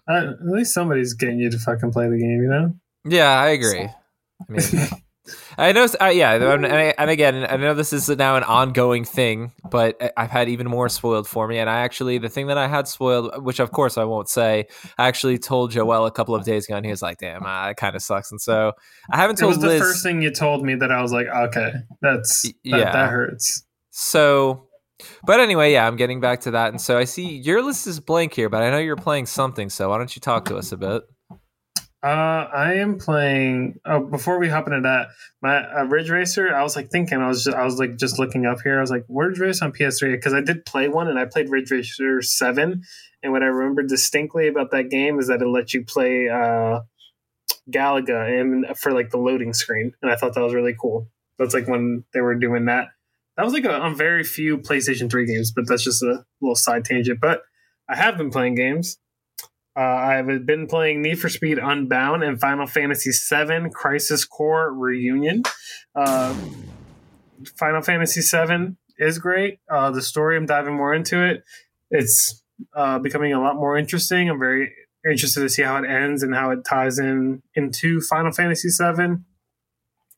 [0.09, 2.73] Uh, at least somebody's getting you to fucking play the game, you know?
[3.05, 3.81] Yeah, I agree.
[3.81, 4.61] I mean,
[5.57, 9.51] I know, uh, yeah, and, and, again, I know this is now an ongoing thing,
[9.69, 11.57] but I've had even more spoiled for me.
[11.57, 14.67] And I actually, the thing that I had spoiled, which of course I won't say,
[14.97, 17.69] I actually told Joel a couple of days ago, and he was like, "Damn, uh,
[17.69, 18.73] it kind of sucks." And so
[19.11, 19.53] I haven't told.
[19.53, 22.43] It was the Liz, first thing you told me that I was like, "Okay, that's
[22.43, 24.67] that, yeah, that hurts." So,
[25.25, 27.99] but anyway, yeah, I'm getting back to that, and so I see your list is
[27.99, 29.69] blank here, but I know you're playing something.
[29.69, 31.03] So why don't you talk to us a bit?
[32.03, 33.79] Uh, I am playing.
[33.83, 35.07] Oh, before we hop into that,
[35.41, 36.53] my uh, Ridge Racer.
[36.53, 37.19] I was like thinking.
[37.19, 37.57] I was just.
[37.57, 38.77] I was like just looking up here.
[38.77, 41.49] I was like, Ridge Racer on PS3 because I did play one and I played
[41.49, 42.83] Ridge Racer Seven.
[43.23, 46.81] And what I remember distinctly about that game is that it let you play uh,
[47.71, 51.09] Galaga and for like the loading screen, and I thought that was really cool.
[51.39, 52.89] That's like when they were doing that.
[53.37, 56.55] That was like a, on very few PlayStation 3 games, but that's just a little
[56.55, 57.19] side tangent.
[57.19, 57.41] But
[57.87, 58.97] I have been playing games.
[59.77, 65.43] Uh, I've been playing Need for Speed Unbound and Final Fantasy VII Crisis Core Reunion.
[65.95, 66.35] Uh,
[67.59, 69.59] Final Fantasy VII is great.
[69.69, 71.43] Uh, the story, I'm diving more into it.
[71.91, 72.43] It's
[72.75, 74.29] uh, becoming a lot more interesting.
[74.29, 74.73] I'm very
[75.05, 79.17] interested to see how it ends and how it ties in into Final Fantasy VII.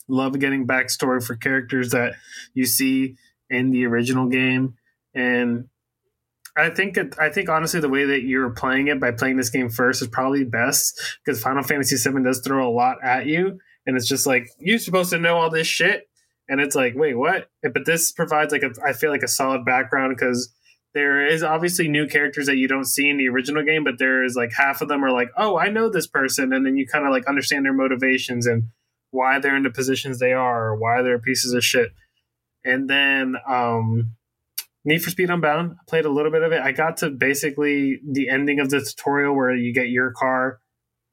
[0.07, 2.13] Love getting backstory for characters that
[2.53, 3.15] you see
[3.49, 4.75] in the original game,
[5.13, 5.68] and
[6.57, 9.49] I think it, I think honestly the way that you're playing it by playing this
[9.49, 13.59] game first is probably best because Final Fantasy VII does throw a lot at you,
[13.85, 16.09] and it's just like you're supposed to know all this shit,
[16.47, 17.49] and it's like wait what?
[17.61, 20.53] But this provides like a I feel like a solid background because
[20.95, 24.23] there is obviously new characters that you don't see in the original game, but there
[24.23, 26.87] is like half of them are like oh I know this person, and then you
[26.87, 28.63] kind of like understand their motivations and
[29.11, 31.91] why they're in the positions they are or why they're pieces of shit,
[32.65, 34.15] and then um
[34.85, 35.73] Need for Speed Unbound.
[35.73, 36.61] I played a little bit of it.
[36.61, 40.59] I got to basically the ending of the tutorial where you get your car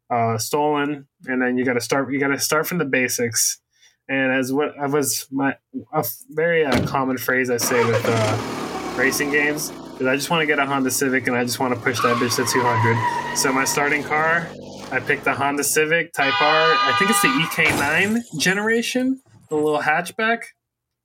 [0.08, 2.12] uh, stolen, and then you got to start.
[2.12, 3.60] You got to start from the basics.
[4.08, 5.56] And as what I was my
[5.92, 10.42] a very uh, common phrase I say with uh, racing games is I just want
[10.42, 13.36] to get a Honda Civic and I just want to push that bitch to 200.
[13.36, 14.48] So my starting car,
[14.92, 16.72] I picked the Honda Civic Type R.
[16.72, 20.44] I think it's the EK9 generation, the little hatchback.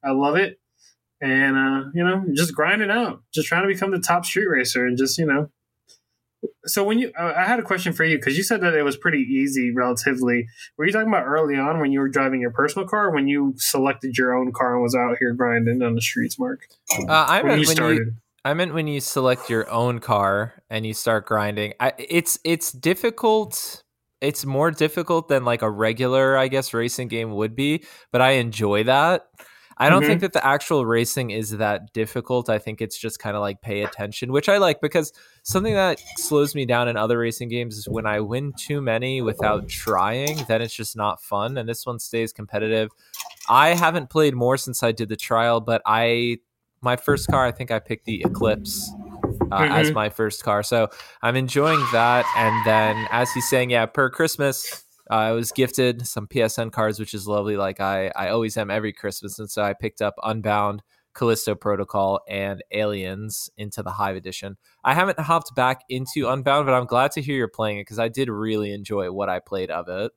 [0.04, 0.61] I love it
[1.22, 4.48] and uh, you know, just grind it out, just trying to become the top street
[4.48, 5.50] racer, and just you know.
[6.66, 8.82] So when you, uh, I had a question for you because you said that it
[8.82, 10.48] was pretty easy, relatively.
[10.78, 13.54] Were you talking about early on when you were driving your personal car, when you
[13.58, 16.68] selected your own car and was out here grinding on the streets, Mark?
[17.08, 20.56] Uh, I meant when you, when you I meant when you select your own car
[20.70, 21.74] and you start grinding.
[21.80, 23.84] I, it's it's difficult
[24.22, 28.32] it's more difficult than like a regular i guess racing game would be but i
[28.32, 29.28] enjoy that
[29.82, 30.10] I don't mm-hmm.
[30.10, 32.50] think that the actual racing is that difficult.
[32.50, 36.00] I think it's just kind of like pay attention, which I like because something that
[36.18, 40.46] slows me down in other racing games is when I win too many without trying,
[40.48, 41.58] then it's just not fun.
[41.58, 42.92] And this one stays competitive.
[43.50, 46.38] I haven't played more since I did the trial, but I
[46.82, 48.88] my first car, I think I picked the Eclipse
[49.52, 49.74] uh, mm-hmm.
[49.74, 50.62] as my first car.
[50.62, 50.90] So
[51.24, 52.32] I'm enjoying that.
[52.38, 57.00] And then, as he's saying, yeah, per Christmas, uh, I was gifted some PSN cards,
[57.00, 57.58] which is lovely.
[57.58, 62.22] Like I, I always am every Christmas, and so I picked up Unbound, Callisto Protocol,
[62.30, 64.58] and Aliens into the Hive edition.
[64.84, 68.00] I haven't hopped back into Unbound, but I'm glad to hear you're playing it because
[68.00, 70.14] I did really enjoy what I played of it.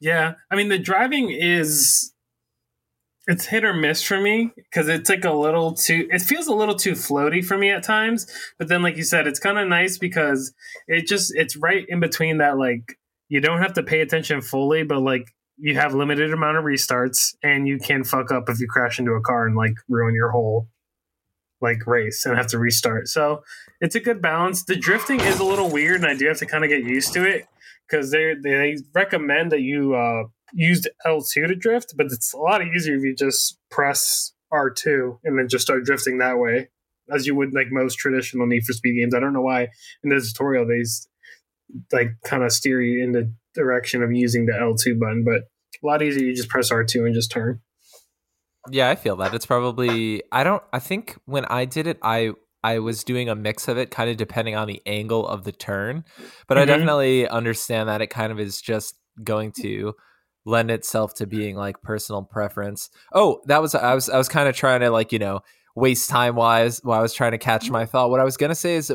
[0.00, 2.12] Yeah, I mean the driving is
[3.28, 6.54] it's hit or miss for me because it's like a little too it feels a
[6.54, 8.26] little too floaty for me at times
[8.56, 10.54] but then like you said it's kind of nice because
[10.86, 12.98] it just it's right in between that like
[13.28, 17.34] you don't have to pay attention fully, but like you have limited amount of restarts
[17.42, 20.30] and you can fuck up if you crash into a car and like ruin your
[20.30, 20.68] whole
[21.60, 23.08] like race and have to restart.
[23.08, 23.42] So
[23.80, 24.64] it's a good balance.
[24.64, 27.12] The drifting is a little weird and I do have to kind of get used
[27.14, 27.46] to it
[27.88, 32.64] because they they recommend that you uh use L2 to drift, but it's a lot
[32.64, 36.68] easier if you just press R2 and then just start drifting that way
[37.12, 39.14] as you would like most traditional Need for Speed games.
[39.14, 39.68] I don't know why
[40.02, 40.84] in the tutorial they
[41.92, 45.42] like kind of steer you in the direction of using the L2 button, but
[45.82, 46.24] a lot easier.
[46.24, 47.60] You just press R2 and just turn.
[48.70, 49.34] Yeah, I feel that.
[49.34, 53.34] It's probably I don't I think when I did it I I was doing a
[53.34, 56.04] mix of it kind of depending on the angle of the turn,
[56.46, 56.62] but mm-hmm.
[56.62, 59.94] I definitely understand that it kind of is just going to
[60.44, 62.90] lend itself to being like personal preference.
[63.12, 65.40] Oh, that was I was I was kind of trying to like, you know,
[65.76, 68.10] waste time wise while I was trying to catch my thought.
[68.10, 68.92] What I was going to say is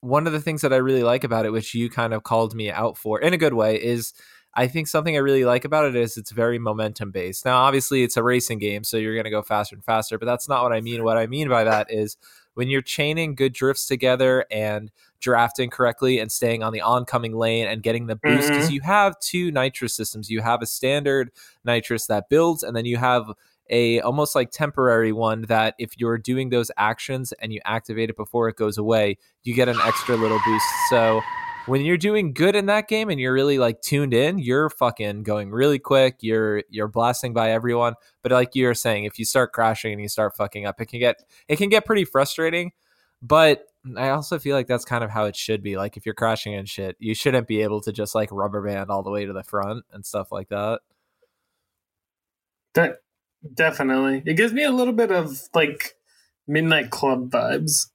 [0.00, 2.54] one of the things that I really like about it, which you kind of called
[2.54, 4.12] me out for in a good way, is
[4.54, 7.44] I think something I really like about it is it's very momentum based.
[7.44, 10.26] Now, obviously, it's a racing game, so you're going to go faster and faster, but
[10.26, 11.04] that's not what I mean.
[11.04, 12.16] What I mean by that is
[12.54, 17.68] when you're chaining good drifts together and drafting correctly and staying on the oncoming lane
[17.68, 18.72] and getting the boost because Mhm.
[18.72, 20.30] you have two nitrous systems.
[20.30, 21.30] You have a standard
[21.64, 23.30] nitrous that builds, and then you have
[23.70, 28.16] a almost like temporary one that if you're doing those actions and you activate it
[28.16, 30.66] before it goes away, you get an extra little boost.
[30.90, 31.22] So
[31.66, 35.22] when you're doing good in that game and you're really like tuned in, you're fucking
[35.22, 36.16] going really quick.
[36.20, 37.94] You're you're blasting by everyone.
[38.22, 40.98] But like you're saying, if you start crashing and you start fucking up, it can
[40.98, 42.72] get it can get pretty frustrating.
[43.22, 45.76] But I also feel like that's kind of how it should be.
[45.76, 48.90] Like if you're crashing and shit, you shouldn't be able to just like rubber band
[48.90, 50.80] all the way to the front and stuff like that.
[52.74, 52.98] That
[53.54, 54.22] definitely.
[54.26, 55.94] It gives me a little bit of like
[56.46, 57.86] midnight club vibes.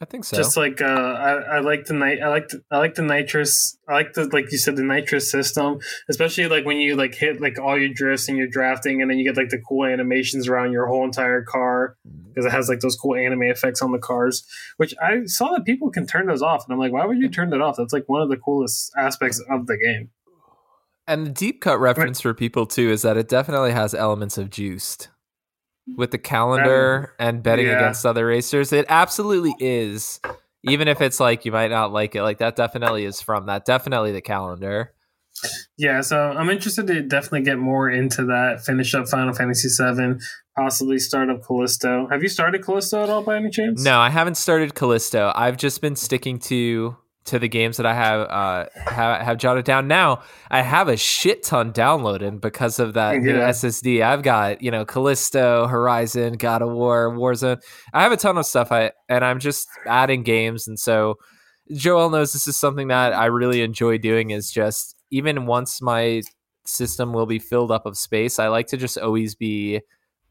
[0.00, 0.36] I think so.
[0.36, 2.18] Just like uh, I, I like the night.
[2.20, 3.78] I like the, I like the nitrous.
[3.88, 5.78] I like the like you said the nitrous system,
[6.10, 9.18] especially like when you like hit like all your drifts and you're drafting, and then
[9.18, 11.96] you get like the cool animations around your whole entire car
[12.28, 14.44] because it has like those cool anime effects on the cars.
[14.76, 17.28] Which I saw that people can turn those off, and I'm like, why would you
[17.28, 17.76] turn that off?
[17.78, 20.10] That's like one of the coolest aspects of the game.
[21.06, 24.50] And the deep cut reference for people too is that it definitely has elements of
[24.50, 25.08] juiced
[25.96, 27.76] with the calendar and betting yeah.
[27.76, 28.72] against other racers.
[28.72, 30.20] It absolutely is.
[30.62, 33.66] Even if it's like you might not like it, like that definitely is from that.
[33.66, 34.94] Definitely the calendar.
[35.76, 38.64] Yeah, so I'm interested to definitely get more into that.
[38.64, 40.14] Finish up Final Fantasy VII,
[40.56, 42.06] possibly start up Callisto.
[42.10, 43.84] Have you started Callisto at all by any chance?
[43.84, 45.32] No, I haven't started Callisto.
[45.34, 49.64] I've just been sticking to to the games that I have uh have, have jotted
[49.64, 49.88] down.
[49.88, 53.48] Now I have a shit ton downloaded because of that new Yeah.
[53.48, 54.02] SSD.
[54.02, 57.62] I've got you know Callisto, Horizon, God of War, Warzone.
[57.92, 58.70] I have a ton of stuff.
[58.70, 61.16] I and I'm just adding games, and so
[61.72, 64.30] Joel knows this is something that I really enjoy doing.
[64.30, 66.22] Is just even once my
[66.66, 69.80] system will be filled up of space, I like to just always be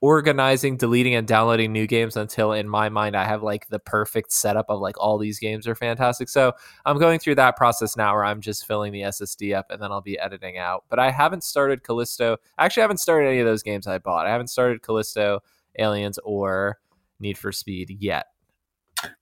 [0.04, 4.34] organizing, deleting, and downloading new games until in my mind I have like the perfect
[4.34, 6.28] setup of like all these games are fantastic.
[6.28, 6.52] So
[6.86, 9.94] I'm going through that process now where I'm just filling the SSD up and then
[9.94, 10.84] I'll be editing out.
[10.90, 12.36] But I haven't started Callisto.
[12.58, 14.28] Actually, I haven't started any of those games I bought.
[14.28, 15.40] I haven't started Callisto,
[15.80, 16.80] Aliens, or
[17.22, 18.26] Need for Speed yet.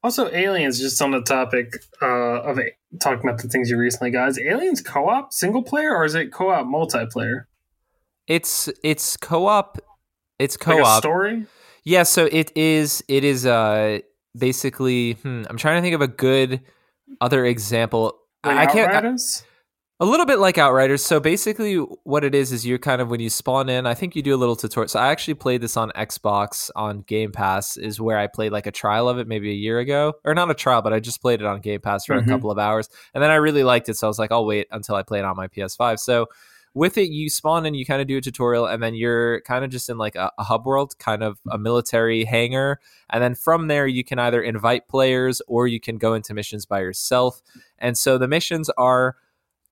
[0.01, 4.09] Also, Aliens, just on the topic uh, of it, talking about the things you recently
[4.09, 4.29] got.
[4.29, 7.43] Is Aliens co op single player or is it co op multiplayer?
[8.27, 9.77] It's it's co-op.
[10.41, 11.01] It's Like a co-op.
[11.01, 11.45] story?
[11.83, 13.03] Yeah, so it is.
[13.07, 13.45] It is.
[13.45, 13.99] Uh,
[14.37, 15.13] basically.
[15.13, 16.61] Hmm, I'm trying to think of a good
[17.19, 18.17] other example.
[18.45, 18.91] Like I can't.
[18.91, 19.43] I- Outriders?
[19.99, 21.05] A little bit like Outriders.
[21.05, 23.85] So basically, what it is is you're kind of when you spawn in.
[23.85, 24.87] I think you do a little tutorial.
[24.87, 27.77] So I actually played this on Xbox on Game Pass.
[27.77, 30.49] Is where I played like a trial of it maybe a year ago, or not
[30.49, 32.25] a trial, but I just played it on Game Pass for Mhm.
[32.25, 33.95] a couple of hours, and then I really liked it.
[33.95, 35.99] So I was like, I'll wait until I play it on my PS5.
[35.99, 36.25] So
[36.73, 39.65] with it, you spawn and you kind of do a tutorial, and then you're kind
[39.65, 42.79] of just in like a, a hub world, kind of a military hangar,
[43.09, 46.65] and then from there you can either invite players or you can go into missions
[46.65, 47.41] by yourself.
[47.77, 49.15] And so the missions are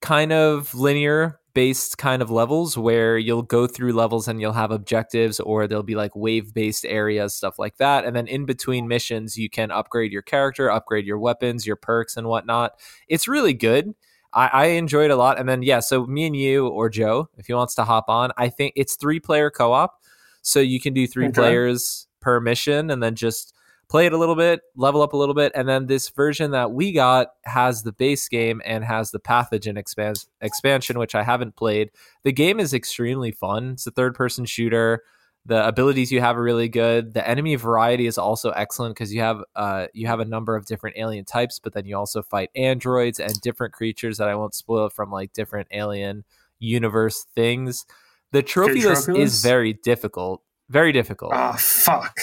[0.02, 4.72] kind of linear based kind of levels where you'll go through levels and you'll have
[4.72, 8.06] objectives or there'll be like wave based areas stuff like that.
[8.06, 12.16] And then in between missions you can upgrade your character upgrade your weapons your perks
[12.16, 12.80] and whatnot.
[13.08, 13.94] It's really good
[14.34, 17.30] I, I enjoyed it a lot and then yeah so me and you or joe
[17.38, 20.00] if he wants to hop on i think it's three player co-op
[20.42, 21.34] so you can do three Okay.
[21.34, 23.54] players per mission and then just
[23.90, 26.72] play it a little bit, level up a little bit, and then this version that
[26.72, 31.56] we got has the base game and has the pathogen expans- expansion, which I haven't
[31.56, 31.90] played.
[32.24, 33.72] The game is extremely fun.
[33.72, 35.02] It's a third person shooter.
[35.50, 37.14] The abilities you have are really good.
[37.14, 40.66] The enemy variety is also excellent because you have uh, you have a number of
[40.66, 44.54] different alien types, but then you also fight androids and different creatures that I won't
[44.56, 46.24] spoil from like different alien
[46.60, 47.86] universe things.
[48.32, 50.42] The trophy list is very difficult.
[50.70, 52.16] Very difficult Oh, fuck.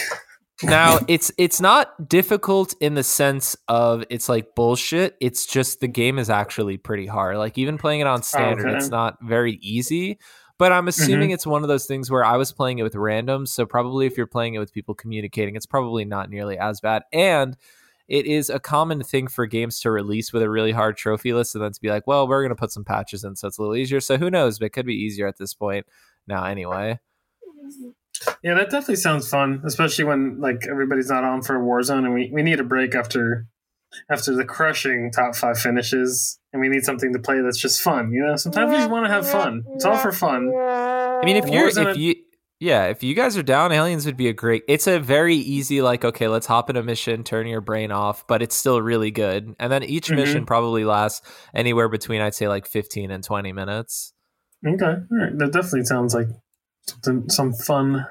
[0.62, 5.88] now it's it's not difficult in the sense of it's like bullshit it's just the
[5.88, 8.76] game is actually pretty hard like even playing it on standard Okay.
[8.76, 10.18] it's not very easy
[10.59, 11.35] but i'm assuming mm-hmm.
[11.35, 14.16] it's one of those things where i was playing it with randoms so probably if
[14.16, 17.03] you're playing it with people communicating it's probably not nearly as bad.
[17.12, 17.57] And
[18.09, 21.57] it is a common thing for games to release with a really hard trophy list
[21.57, 23.59] and then to be like well we're going to put some patches in so it's
[23.59, 24.01] a little easier.
[24.01, 25.87] So who knows but it could be easier at this point
[26.27, 27.01] now anyway.
[28.42, 32.31] Yeah, that definitely sounds fun, especially when like everybody's not on for Warzone and we,
[32.33, 33.47] we need a break after
[34.11, 38.11] after the crushing top five finishes and we need something to play that's just fun,
[38.12, 38.37] you know?
[38.37, 39.62] Sometimes we just want to have fun.
[39.75, 40.53] It's all for fun.
[40.57, 42.14] I mean, if you're Warzone- if you
[42.59, 44.62] yeah, if you guys are down, aliens would be a great.
[44.66, 48.27] It's a very easy like okay, let's hop in a mission, turn your brain off,
[48.27, 49.55] but it's still really good.
[49.59, 50.16] And then each Mhm.
[50.16, 51.20] mission probably lasts
[51.55, 54.14] anywhere between I'd say like 15 and 20 minutes.
[54.66, 55.37] Okay, all right.
[55.38, 56.29] That definitely sounds like
[56.88, 58.07] something, some fun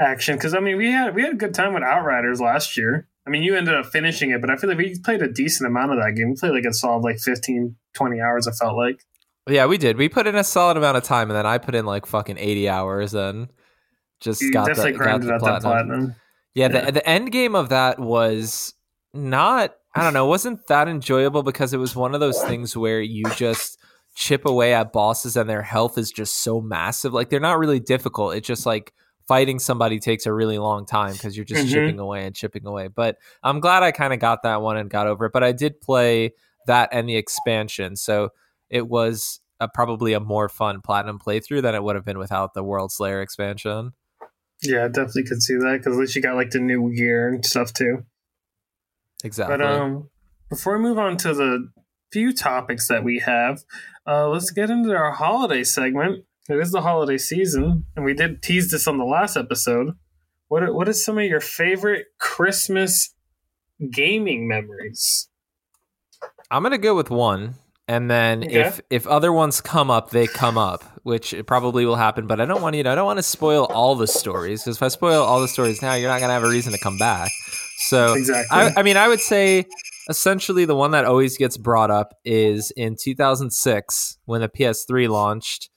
[0.00, 0.36] action.
[0.36, 3.08] Because I mean, we had we had a good time with Outriders last year.
[3.26, 5.66] I mean, you ended up finishing it, but I feel like we played a decent
[5.66, 6.30] amount of that game.
[6.30, 9.00] We played like a solid like 15, 20 hours, I felt like.
[9.48, 9.96] Yeah, we did.
[9.96, 12.38] We put in a solid amount of time, and then I put in like fucking
[12.38, 13.48] 80 hours and
[14.20, 15.42] just You got definitely the, got the platinum.
[15.42, 16.14] that platinum.
[16.54, 16.84] Yeah, Yeah.
[16.86, 18.74] The, the end game of that was
[19.12, 23.00] not, I don't know, wasn't that enjoyable because it was one of those things where
[23.00, 23.78] you just
[24.14, 27.12] chip away at bosses and their health is just so massive.
[27.12, 28.34] Like they're not really difficult.
[28.34, 28.92] It's just like
[29.28, 31.70] fighting somebody takes a really long time because you're just Mhm.
[31.72, 32.88] chipping away and chipping away.
[32.88, 35.32] But I'm glad I kind of got that one and got over it.
[35.32, 36.32] But I did play
[36.66, 37.96] that and the expansion.
[37.96, 38.30] So
[38.70, 42.54] it was a, probably a more fun platinum playthrough than it would have been without
[42.54, 43.92] the World Slayer expansion.
[44.62, 47.28] Yeah, I definitely could see that because at least you got like the new gear
[47.28, 48.04] and stuff too.
[49.24, 49.56] Exactly.
[49.56, 50.10] But um,
[50.48, 51.70] before we move on to the
[52.12, 53.64] few topics that we have,
[54.06, 56.24] uh, let's get into our holiday segment.
[56.48, 59.94] It is the holiday season, and we did tease this on the last episode.
[60.48, 63.12] What are, what is some of your favorite Christmas
[63.90, 65.28] gaming memories?
[66.50, 67.56] I'm gonna go with one,
[67.88, 68.60] and then Okay.
[68.60, 72.28] if if other ones come up, they come up, which it probably will happen.
[72.28, 72.84] But I don't want you.
[72.84, 75.48] To, I don't want to spoil all the stories because if I spoil all the
[75.48, 77.32] stories now, you're not gonna have a reason to come back.
[77.78, 78.56] So Exactly.
[78.56, 79.66] I, I mean, I would say
[80.08, 85.70] essentially the one that always gets brought up is in 2006 when the PS3 launched.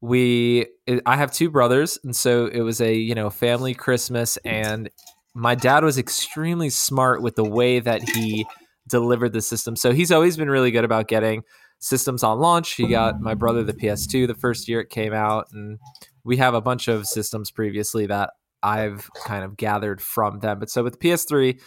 [0.00, 0.66] We,
[1.06, 4.90] I have two brothers, and so it was a you know family Christmas, and
[5.34, 8.46] my dad was extremely smart with the way that he
[8.88, 9.76] delivered the system.
[9.76, 11.42] So he's always been really good about getting
[11.80, 12.74] systems on launch.
[12.74, 15.78] He got my brother the PS2 the first year it came out, and
[16.24, 18.30] we have a bunch of systems previously that
[18.62, 20.58] I've kind of gathered from them.
[20.58, 21.60] But so with PS3,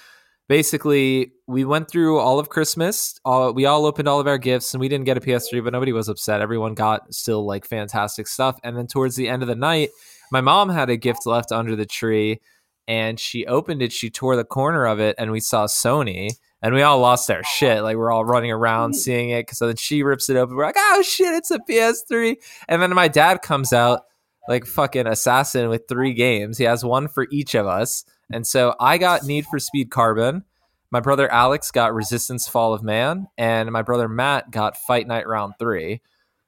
[0.52, 3.18] basically we went through all of Christmas.
[3.24, 5.72] All, we all opened all of our gifts, and we didn't get a PS3, but
[5.72, 6.42] nobody was upset.
[6.42, 8.60] Everyone got still like fantastic stuff.
[8.62, 9.92] And then towards the end of the night,
[10.30, 12.42] my mom had a gift left under the tree,
[12.86, 13.94] and she opened it.
[13.94, 16.32] She tore the corner of it, and we saw Sony.
[16.62, 17.82] And we all lost our shit.
[17.82, 18.96] Like we're all running around mm.
[18.96, 19.48] seeing it.
[19.48, 20.56] Cause so then she rips it open.
[20.58, 22.36] We're like, oh shit, it's a PS3.
[22.68, 24.02] And then my dad comes out
[24.48, 26.60] like fucking assassin with three games.
[26.60, 28.04] He has one for each of us.
[28.34, 30.44] And so I got Need for Speed Carbon.
[30.90, 33.28] My brother Alex got Resistance Fall of Man.
[33.38, 36.02] And my brother Matt got Fight Night Round 3.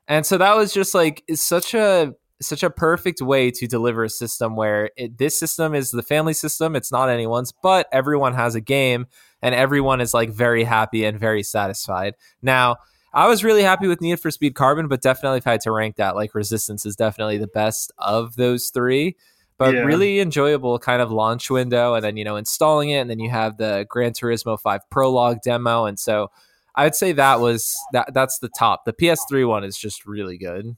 [0.07, 4.09] And so that was just like such a such a perfect way to deliver a
[4.09, 6.75] system where it, this system is the family system.
[6.75, 9.07] It's not anyone's, but everyone has a game
[9.41, 12.15] and everyone is like very happy and very satisfied.
[12.41, 12.77] Now,
[13.13, 15.71] I was really happy with Need for Speed Carbon, but definitely if I had to
[15.71, 19.15] rank that, like Resistance is definitely the best of those three.
[19.57, 19.81] But Yeah.
[19.81, 23.29] really enjoyable kind of launch window, and then you know installing it, and then you
[23.29, 26.31] have the Gran Turismo Five prologue demo, and so
[26.75, 28.13] I would say that was that.
[28.13, 28.85] That's the top.
[28.85, 30.75] The PS3 one is just really good.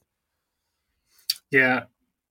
[1.51, 1.83] Yeah.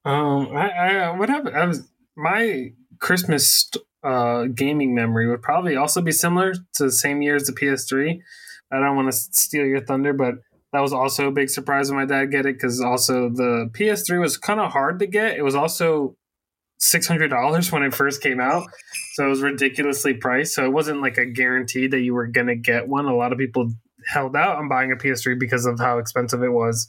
[0.05, 0.49] Um.
[0.55, 0.71] I.
[0.71, 1.11] I.
[1.17, 1.57] What happened?
[1.57, 3.71] I was my Christmas
[4.03, 8.21] uh gaming memory would probably also be similar to the same year as the PS3.
[8.71, 10.35] I don't want to steal your thunder, but
[10.73, 14.21] that was also a big surprise when my dad get it because also the PS3
[14.21, 15.39] was kind of hard to get.
[15.39, 16.17] It was also
[16.79, 18.67] six hundred dollars when it first came out,
[19.15, 20.55] so it was ridiculously priced.
[20.55, 23.07] So it wasn't like a guarantee that you were gonna get one.
[23.07, 23.73] A lot of people
[24.07, 26.89] held out on buying a PS3 because of how expensive it was.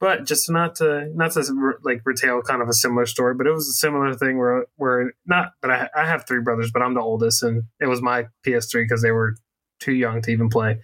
[0.00, 3.52] But just not to not to like retail kind of a similar story, but it
[3.52, 6.94] was a similar thing where where not that I, I have three brothers, but I'm
[6.94, 9.34] the oldest, and it was my PS3 because they were
[9.80, 10.78] too young to even play.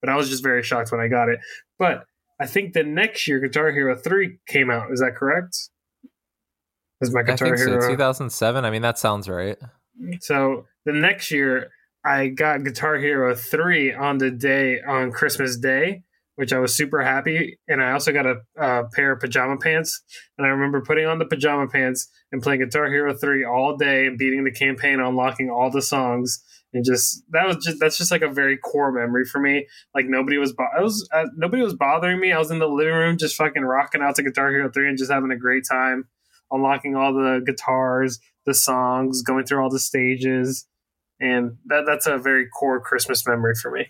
[0.00, 1.40] But I was just very shocked when I got it.
[1.78, 2.04] But
[2.38, 4.92] I think the next year Guitar Hero 3 came out.
[4.92, 5.70] Is that correct?
[7.00, 7.88] Is my I Guitar think so.
[7.88, 8.64] 2007.
[8.64, 9.56] I mean, that sounds right.
[10.20, 11.70] so the next year,
[12.04, 16.02] I got Guitar Hero 3 on the day, on Christmas Day,
[16.36, 17.58] which I was super happy.
[17.68, 20.00] And I also got a, a pair of pajama pants.
[20.36, 24.06] And I remember putting on the pajama pants and playing Guitar Hero 3 all day
[24.06, 26.42] and beating the campaign, unlocking all the songs.
[26.72, 29.66] And just that was just that's just like a very core memory for me.
[29.94, 32.30] Like nobody was bo- I was uh, nobody was bothering me.
[32.30, 34.98] I was in the living room just fucking rocking out to Guitar Hero 3 and
[34.98, 36.08] just having a great time,
[36.50, 40.66] unlocking all the guitars, the songs, going through all the stages
[41.20, 43.86] and that that's a very core Christmas memory for me.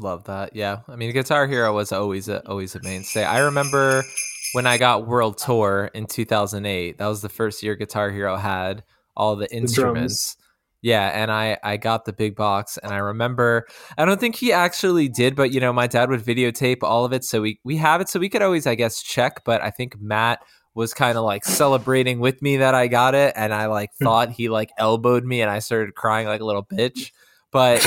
[0.00, 0.54] Love that.
[0.54, 0.80] Yeah.
[0.88, 3.24] I mean, Guitar Hero was always a, always a mainstay.
[3.24, 4.04] I remember
[4.52, 6.98] when I got World Tour in 2008.
[6.98, 8.84] That was the first year Guitar Hero had
[9.16, 10.36] all the instruments.
[10.82, 14.52] Yeah, and I I got the big box and I remember I don't think he
[14.52, 17.76] actually did, but you know, my dad would videotape all of it so we we
[17.78, 20.40] have it so we could always I guess check, but I think Matt
[20.76, 24.30] was kind of like celebrating with me that I got it and I like thought
[24.30, 27.12] he like elbowed me and I started crying like a little bitch.
[27.50, 27.80] But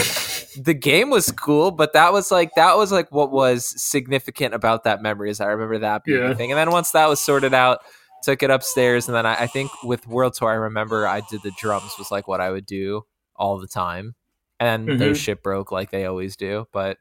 [0.60, 4.86] the game was cool, but that was like that was like what was significant about
[4.86, 6.34] that memory is I remember that being Yeah.
[6.34, 6.52] thing.
[6.52, 7.80] And then once that was sorted out,
[8.24, 11.42] took it upstairs, and then I, I think with World Tour, I remember I did
[11.44, 13.04] the drums was like what I would do
[13.36, 14.16] all the time,
[14.60, 14.98] and Mhm.
[14.98, 16.66] those shit broke like they always do.
[16.74, 16.98] But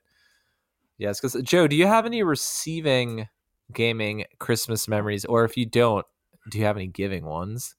[0.98, 3.28] yes, because Joe, do you have any receiving
[3.72, 6.06] gaming Christmas memories, or if you don't,
[6.50, 7.74] do you have any giving ones?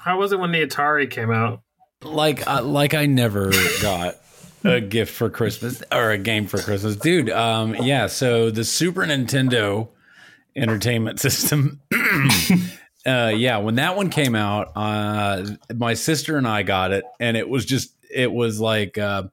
[0.00, 1.62] How was it when the Atari came out?
[2.04, 4.16] like uh, like I never got
[4.64, 7.30] a gift for Christmas or a game for Christmas, dude.
[7.30, 8.06] Um, yeah.
[8.06, 9.88] So the Super Nintendo
[10.56, 11.80] Entertainment System.
[13.06, 17.36] uh, yeah, when that one came out, uh, my sister and I got it, and
[17.36, 18.98] it was just it was like.
[18.98, 19.24] Uh,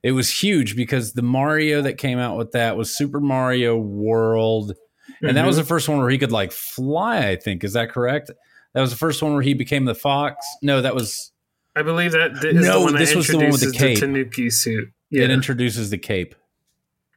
[0.00, 4.74] it was huge because the Mario that came out with that was Super Mario World,
[5.22, 7.28] and that was the first one where he could like fly.
[7.28, 8.30] I think is that correct?
[8.74, 10.46] That was the first one where he became the fox.
[10.62, 11.32] No, that was
[11.74, 13.72] I believe that th- is No, the one that this was the one with the
[13.76, 13.98] cape.
[13.98, 14.90] Tanuki suit.
[15.10, 16.34] it introduces the cape.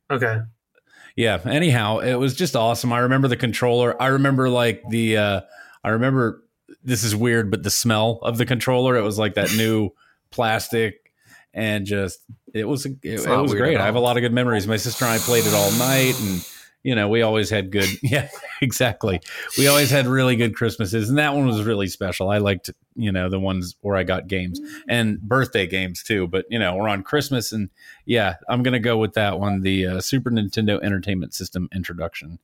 [0.09, 0.39] okay.
[1.17, 1.39] Yeah.
[1.45, 2.93] Anyhow, it was just awesome.
[2.93, 4.01] I remember the controller.
[4.01, 5.17] I remember like the.
[5.17, 5.41] uh
[5.83, 6.43] I remember
[6.83, 8.95] this is weird, but the smell of the controller.
[8.95, 9.89] It was like that new
[10.31, 11.11] plastic,
[11.53, 12.19] and just
[12.53, 13.77] it was it, it was great.
[13.77, 14.67] I have a lot of good memories.
[14.67, 16.47] My sister and I played it all night, and
[16.83, 17.89] you know we always had good.
[18.01, 18.29] Yeah,
[18.61, 19.21] exactly.
[19.57, 22.29] We always had really good Christmases, and that one was really special.
[22.29, 26.27] I liked you know the ones where I got games and birthday games too.
[26.27, 27.69] But you know we're on Christmas, and
[28.05, 29.61] yeah, I'm gonna go with that one.
[29.61, 32.39] The uh, Super Nintendo Entertainment System introduction.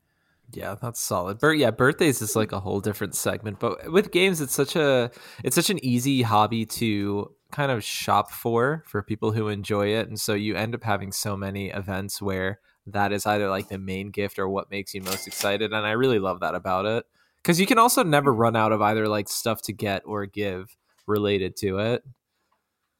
[0.54, 1.40] Yeah, that's solid.
[1.40, 3.60] But yeah, birthdays is like a whole different segment.
[3.60, 5.12] But with games, it's such a
[5.44, 10.08] it's such an easy hobby to kind of shop for for people who enjoy it,
[10.08, 13.78] and so you end up having so many events where that is either like the
[13.78, 15.74] main gift or what makes you most excited.
[15.74, 17.06] And I really love that about it
[17.38, 20.76] because you can also never run out of either like stuff to get or give
[21.06, 22.04] related to it.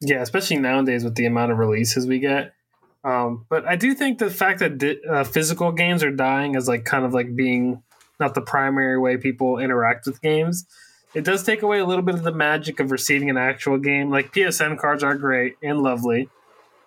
[0.00, 2.54] Yeah, especially nowadays with the amount of releases we get.
[3.04, 6.68] Um, but I do think the fact that di- uh, physical games are dying is
[6.68, 7.82] like kind of like being
[8.20, 10.66] not the primary way people interact with games.
[11.14, 14.10] It does take away a little bit of the magic of receiving an actual game.
[14.10, 16.28] Like PSN cards are great and lovely,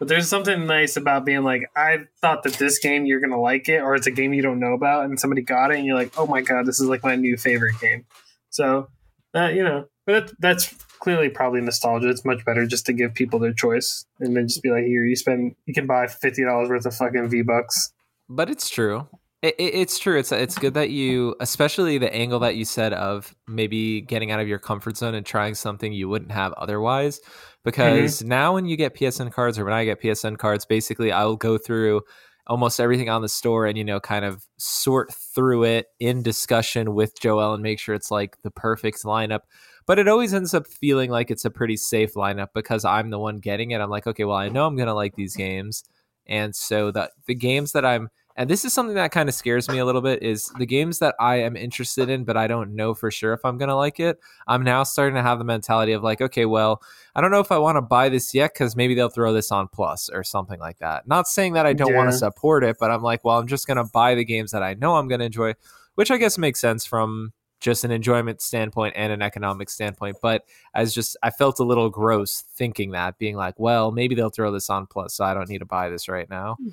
[0.02, 3.70] but there's something nice about being like, I thought that this game you're gonna like
[3.70, 5.96] it, or it's a game you don't know about, and somebody got it, and you're
[5.96, 8.06] like, oh my god, this is like my new favorite game.
[8.50, 8.88] So
[9.34, 12.10] that you know, but that, that's clearly probably nostalgia.
[12.10, 15.06] It's much better just to give people their choice and then just be like, here,
[15.06, 17.94] you spend, you can buy fifty dollars worth of fucking V bucks.
[18.28, 19.08] But it's true.
[19.44, 20.18] It, it, it's true.
[20.18, 24.40] It's it's good that you, especially the angle that you said of maybe getting out
[24.40, 27.20] of your comfort zone and trying something you wouldn't have otherwise.
[27.66, 27.96] Mm-hmm.
[27.96, 31.26] Because now, when you get PSN cards, or when I get PSN cards, basically I
[31.26, 32.02] will go through
[32.48, 36.94] almost everything on the store and you know kind of sort through it in discussion
[36.96, 39.42] with Joel and make sure it's like the perfect lineup.
[39.86, 43.20] But it always ends up feeling like it's a pretty safe lineup because I'm the
[43.20, 43.82] one getting it.
[43.82, 45.84] I'm like, okay, well, I know I'm gonna like these games,
[46.26, 49.70] and so the the games that I'm and this is something that kind of scares
[49.70, 52.76] me a little bit is the games that I am interested in, but I don't
[52.76, 54.20] know for sure if I'm going to like it.
[54.48, 56.82] I'm now starting to have the mentality of like, okay, well,
[57.16, 59.52] I don't know if I want to buy this yet because maybe they'll throw this
[59.52, 61.08] on Plus or something like that.
[61.08, 63.68] Not saying that I don't want to support it, but I'm like, well, I'm just
[63.68, 65.54] going to buy the games that I know I'm going to enjoy,
[65.96, 70.18] which I guess makes sense from just an enjoyment standpoint and an economic standpoint.
[70.22, 74.30] But as just, I felt a little gross thinking that, being like, well, maybe they'll
[74.30, 76.56] throw this on Plus, so I don't need to buy this right now.
[76.60, 76.70] Hmm.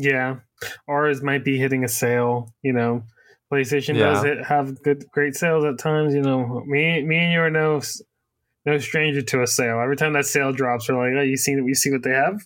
[0.00, 0.36] Yeah,
[0.88, 2.54] ours might be hitting a sale.
[2.62, 3.02] You know,
[3.52, 4.12] PlayStation Yeah.
[4.12, 6.14] does it have good, great sales at times.
[6.14, 7.80] You know, me, me and you are no,
[8.64, 9.80] no stranger to a sale.
[9.80, 12.40] Every time that sale drops, we're like, oh, you seen, you see what they have?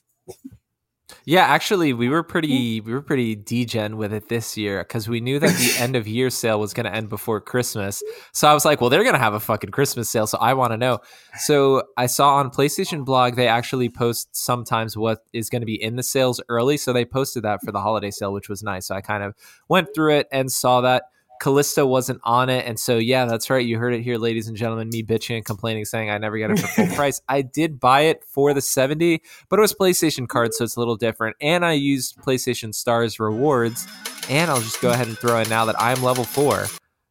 [1.25, 2.87] Yeah, actually, we were pretty hmm.
[2.87, 6.07] we were pretty degen with it this year because we knew that the end of
[6.07, 8.03] year sale was going to end before Christmas.
[8.33, 10.55] So I was like, well, they're going to have a fucking Christmas sale, so I
[10.55, 11.01] want to know.
[11.39, 15.81] So I saw on PlayStation blog they actually post sometimes what is going to be
[15.83, 16.77] in the sales early.
[16.77, 18.87] So they posted that for the holiday sale, which was nice.
[18.87, 19.35] So I kind of
[19.69, 21.05] went through it and saw that
[21.43, 22.65] Callisto wasn't on it.
[22.67, 23.67] And so, yeah, that's right.
[23.67, 24.91] You heard it here, ladies and gentlemen.
[24.91, 27.21] Me bitching and complaining, saying I never get it for full price.
[27.29, 30.79] I did buy it for the 70, but it was PlayStation cards, so it's a
[30.79, 31.35] little different.
[31.41, 33.89] And I used PlayStation Stars rewards.
[34.31, 36.67] And I'll just go ahead and throw in now that I'm level four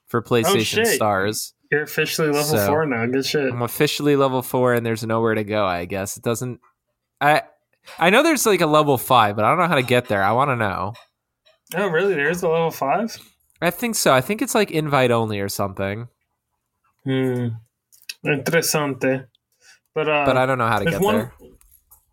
[0.07, 0.88] for oh, PlayStation shit.
[0.88, 1.53] Stars.
[1.69, 3.05] You're officially level So- four now.
[3.07, 3.51] Good shit.
[3.51, 5.65] I'm officially level four, and there's nowhere to go.
[5.65, 6.61] I guess it doesn't.
[7.19, 7.41] I
[7.99, 10.23] I know there's like a level five, but I don't know how to get there.
[10.23, 10.93] I want to know.
[11.75, 12.13] Oh, really?
[12.13, 13.17] There's a level five.
[13.62, 14.14] I think so.
[14.14, 16.07] I think it's like invite only or something,
[17.03, 17.47] Hmm.
[18.26, 19.28] Interessante.
[19.93, 21.16] But uh, but I don't know how to get one.
[21.16, 21.34] there.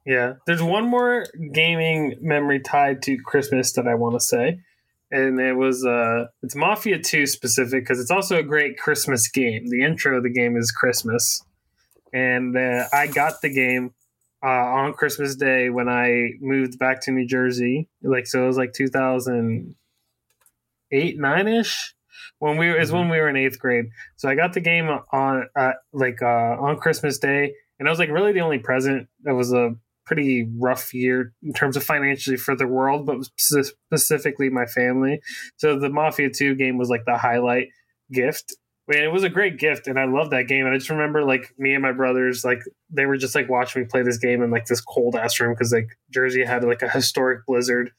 [0.06, 4.60] Yeah, there's one more gaming memory tied to Christmas that I want to say,
[5.10, 9.68] and it was uh, it's Mafia Two specific because it's also a great Christmas game.
[9.68, 11.42] The intro of the game is Christmas,
[12.12, 13.92] and uh, I got the game
[14.42, 17.88] uh, on Christmas Day when I moved back to New Jersey.
[18.02, 18.72] Like so, it was like
[20.90, 21.94] 2008, nine ish.
[22.40, 23.86] When we is when we were in eighth grade,
[24.16, 27.98] so I got the game on uh, like uh, on Christmas Day, and I was
[27.98, 29.74] like really the only present that was a
[30.08, 35.20] pretty rough year in terms of financially for the world, but specifically my family.
[35.58, 37.68] So the Mafia 2 game was like the highlight
[38.10, 38.56] gift.
[38.88, 40.64] Man, it was a great gift, and I love that game.
[40.64, 43.82] And I just remember like me and my brothers, like they were just like watching
[43.82, 46.80] me play this game in like this cold ass room because like Jersey had like
[46.80, 47.90] a historic blizzard,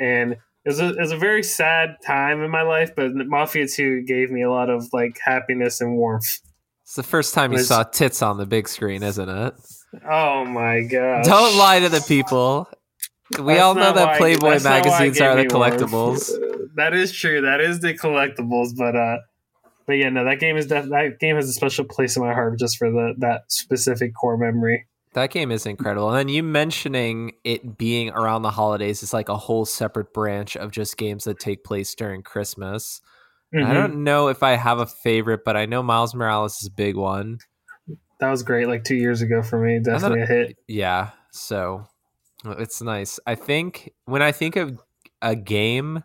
[0.00, 2.94] and it was, a, it was a very sad time in my life.
[2.96, 6.40] But Mafia Two gave me a lot of like happiness and warmth.
[6.82, 9.54] It's the first time you saw tits on the big screen, isn't it?
[10.08, 11.24] Oh my god!
[11.24, 12.68] Don't lie to the people.
[13.38, 16.30] We That's all know that Playboy magazines are the collectibles.
[16.30, 16.50] collectibles.
[16.76, 17.42] That is true.
[17.42, 19.18] That is the collectibles, but uh,
[19.86, 22.32] but yeah, no, that game is def- that game has a special place in my
[22.34, 24.86] heart just for the that specific core memory.
[25.14, 26.08] That game is incredible.
[26.10, 30.56] And then you mentioning it being around the holidays is like a whole separate branch
[30.56, 33.00] of just games that take place during Christmas.
[33.54, 33.70] Mm-hmm.
[33.70, 36.72] I don't know if I have a favorite, but I know Miles Morales is a
[36.72, 37.38] big one.
[38.20, 39.78] That was great like 2 years ago for me.
[39.78, 40.56] Definitely a hit.
[40.68, 41.10] Yeah.
[41.30, 41.86] So
[42.44, 43.20] it's nice.
[43.26, 44.78] I think when I think of
[45.22, 46.02] a game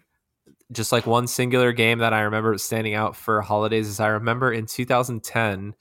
[0.71, 4.53] just like one singular game that I remember standing out for holidays is I remember
[4.53, 5.73] in 2010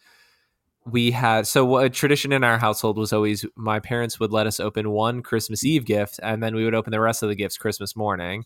[0.91, 4.61] we had so a tradition in our household was always my parents would let us
[4.61, 7.59] open one Christmas Eve gift and then we would open the rest of the gifts
[7.59, 8.45] Christmas morning.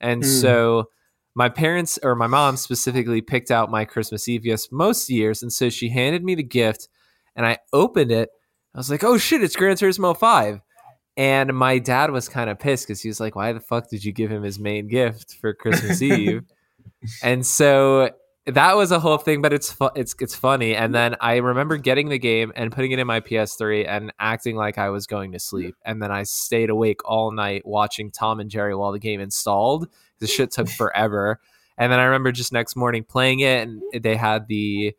[0.00, 0.40] And mm.
[0.40, 0.86] so
[1.34, 5.52] my parents or my mom specifically picked out my Christmas Eve gifts most years and
[5.52, 6.88] so she handed me the gift
[7.36, 8.30] and I opened it.
[8.74, 10.60] I was like, "Oh shit, it's Gran Turismo 5."
[11.16, 14.04] And my dad was kind of pissed because he was like, "Why the fuck did
[14.04, 16.42] you give him his main gift for Christmas Eve?"
[17.22, 18.10] And so
[18.46, 20.76] that was a whole thing, but it's fu- it's it's funny.
[20.76, 24.56] And then I remember getting the game and putting it in my PS3 and acting
[24.56, 25.76] like I was going to sleep.
[25.84, 29.88] And then I stayed awake all night watching Tom and Jerry while the game installed.
[30.18, 31.40] The shit took forever.
[31.78, 34.94] And then I remember just next morning playing it, and they had the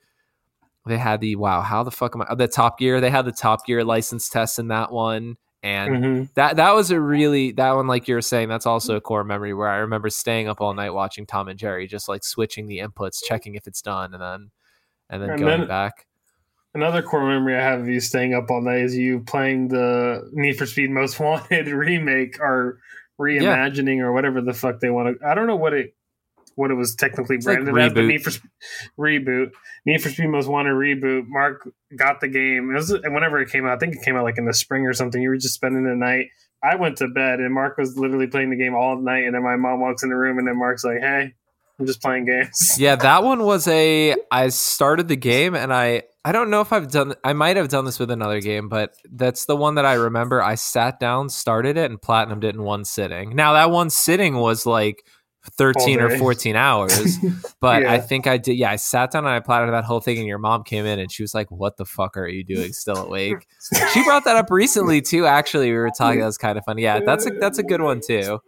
[0.87, 2.99] they had the wow, how the fuck am I the Top Gear?
[2.99, 6.23] They had the Top Gear license test in that one and mm-hmm.
[6.35, 9.23] that that was a really that one like you were saying that's also a core
[9.23, 12.67] memory where i remember staying up all night watching tom and jerry just like switching
[12.67, 14.51] the inputs checking if it's done and then
[15.09, 16.05] and then and going then back
[16.75, 20.29] another core memory i have of you staying up all night is you playing the
[20.33, 22.79] need for speed most wanted remake or
[23.19, 24.03] reimagining yeah.
[24.03, 25.95] or whatever the fuck they want to i don't know what it
[26.55, 28.47] what it was technically branded like as, the Need for Sp-
[28.97, 29.51] reboot.
[29.85, 31.25] Need for Speed Most Wanted reboot.
[31.27, 32.71] Mark got the game.
[32.71, 33.73] It was whenever it came out.
[33.73, 35.21] I think it came out like in the spring or something.
[35.21, 36.27] You were just spending the night.
[36.63, 39.25] I went to bed and Mark was literally playing the game all night.
[39.25, 41.33] And then my mom walks in the room and then Mark's like, "Hey,
[41.79, 44.15] I'm just playing games." Yeah, that one was a.
[44.31, 46.03] I started the game and I.
[46.23, 47.13] I don't know if I've done.
[47.23, 50.41] I might have done this with another game, but that's the one that I remember.
[50.41, 53.35] I sat down, started it, and platinumed it in one sitting.
[53.35, 55.05] Now that one sitting was like
[55.51, 57.17] 13 or 14 hours.
[57.61, 57.93] But yeah.
[57.93, 58.57] I think I did.
[58.57, 60.99] Yeah, I sat down and I plotted that whole thing, and your mom came in
[60.99, 63.47] and she was like, What the fuck are you doing still awake?
[63.93, 65.25] she brought that up recently, too.
[65.25, 66.19] Actually, we were talking.
[66.19, 66.83] That was kind of funny.
[66.83, 68.39] Yeah, that's a, that's a good one, too.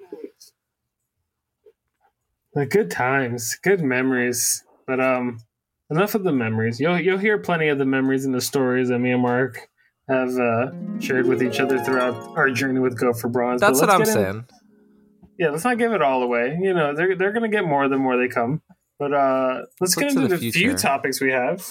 [2.53, 4.63] The good times, good memories.
[4.85, 5.39] But um,
[5.89, 6.79] enough of the memories.
[6.79, 9.67] You'll, you'll hear plenty of the memories and the stories that me and Mark
[10.09, 13.61] have uh, shared with each other throughout our journey with Go for Bronze.
[13.61, 14.45] That's what I'm saying
[15.37, 16.57] yeah, let's not give it all away.
[16.59, 18.61] You know, they're they're gonna get more the more they come.
[18.99, 21.63] But uh let's, let's get into the, the few topics we have.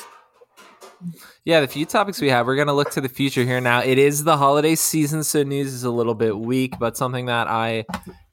[1.44, 3.82] Yeah, the few topics we have, we're going to look to the future here now.
[3.82, 7.48] It is the holiday season, so news is a little bit weak, but something that
[7.48, 7.84] I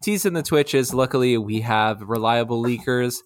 [0.02, 3.18] tease in the Twitch is luckily we have reliable leakers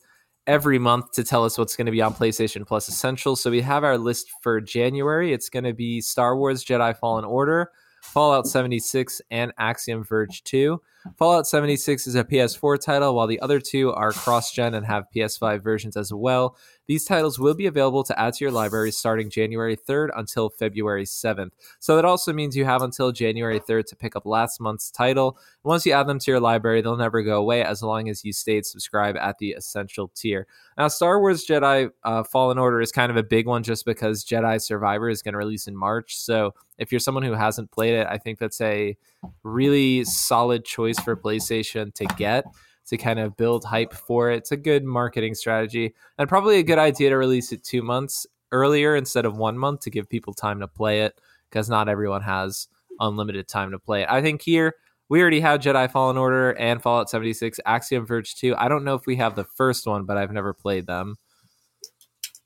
[0.45, 3.41] every month to tell us what's going to be on PlayStation Plus Essentials.
[3.41, 5.33] So we have our list for January.
[5.33, 10.81] It's going to be Star Wars Jedi Fallen Order, Fallout 76, and Axiom Verge 2.
[11.17, 15.05] Fallout 76 is a PS4 title, while the other two are cross gen and have
[15.15, 16.57] PS5 versions as well.
[16.87, 21.03] These titles will be available to add to your library starting January 3rd until February
[21.03, 21.51] 7th.
[21.79, 25.37] So that also means you have until January 3rd to pick up last month's title.
[25.63, 28.31] Once you add them to your library, they'll never go away as long as you
[28.31, 30.47] stayed subscribed at the Essential tier.
[30.77, 34.23] Now, Star Wars Jedi uh, Fallen Order is kind of a big one just because
[34.23, 36.17] Jedi Survivor is going to release in March.
[36.17, 38.95] So if you're someone who hasn't played it, I think that's a
[39.43, 42.45] really solid choice for PlayStation to get
[42.87, 44.37] to kind of build hype for it.
[44.37, 48.25] It's a good marketing strategy and probably a good idea to release it two months
[48.51, 51.19] earlier instead of one month to give people time to play it
[51.49, 52.67] because not everyone has
[52.99, 54.09] unlimited time to play it.
[54.09, 54.73] I think here
[55.09, 58.55] we already have Jedi Fallen Order and Fallout 76, Axiom Verge 2.
[58.57, 61.17] I don't know if we have the first one, but I've never played them.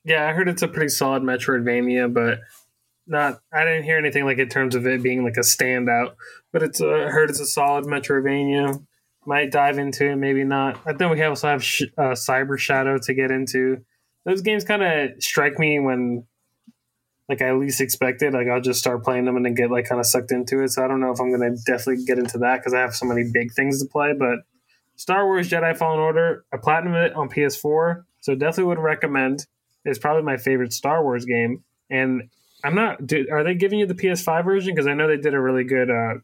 [0.04, 2.40] Yeah, I heard it's a pretty solid Metroidvania, but
[3.08, 6.16] not I didn't hear anything like in terms of it being like a standout.
[6.52, 8.84] But it's a, I heard it's a solid Metroidvania
[9.26, 10.80] might dive into it, maybe not.
[10.86, 13.84] I think we also have sh- uh, Cyber Shadow to get into.
[14.26, 16.26] Those games kind of strike me when
[17.32, 18.34] like I least expected.
[18.34, 20.70] Like I'll just start playing them and then get like kind of sucked into it.
[20.70, 23.06] So I don't know if I'm gonna definitely get into that because I have so
[23.06, 24.14] many big things to play.
[24.18, 24.40] But
[24.96, 29.48] Star Wars Jedi Fallen Order, I platinum it on PS4, so definitely would recommend.
[29.86, 32.30] It's probably my favorite Star Wars game, and
[32.64, 33.00] I'm not.
[33.32, 34.76] Are they giving you the PS5 version?
[34.76, 36.16] Because I know they did a really good, uh,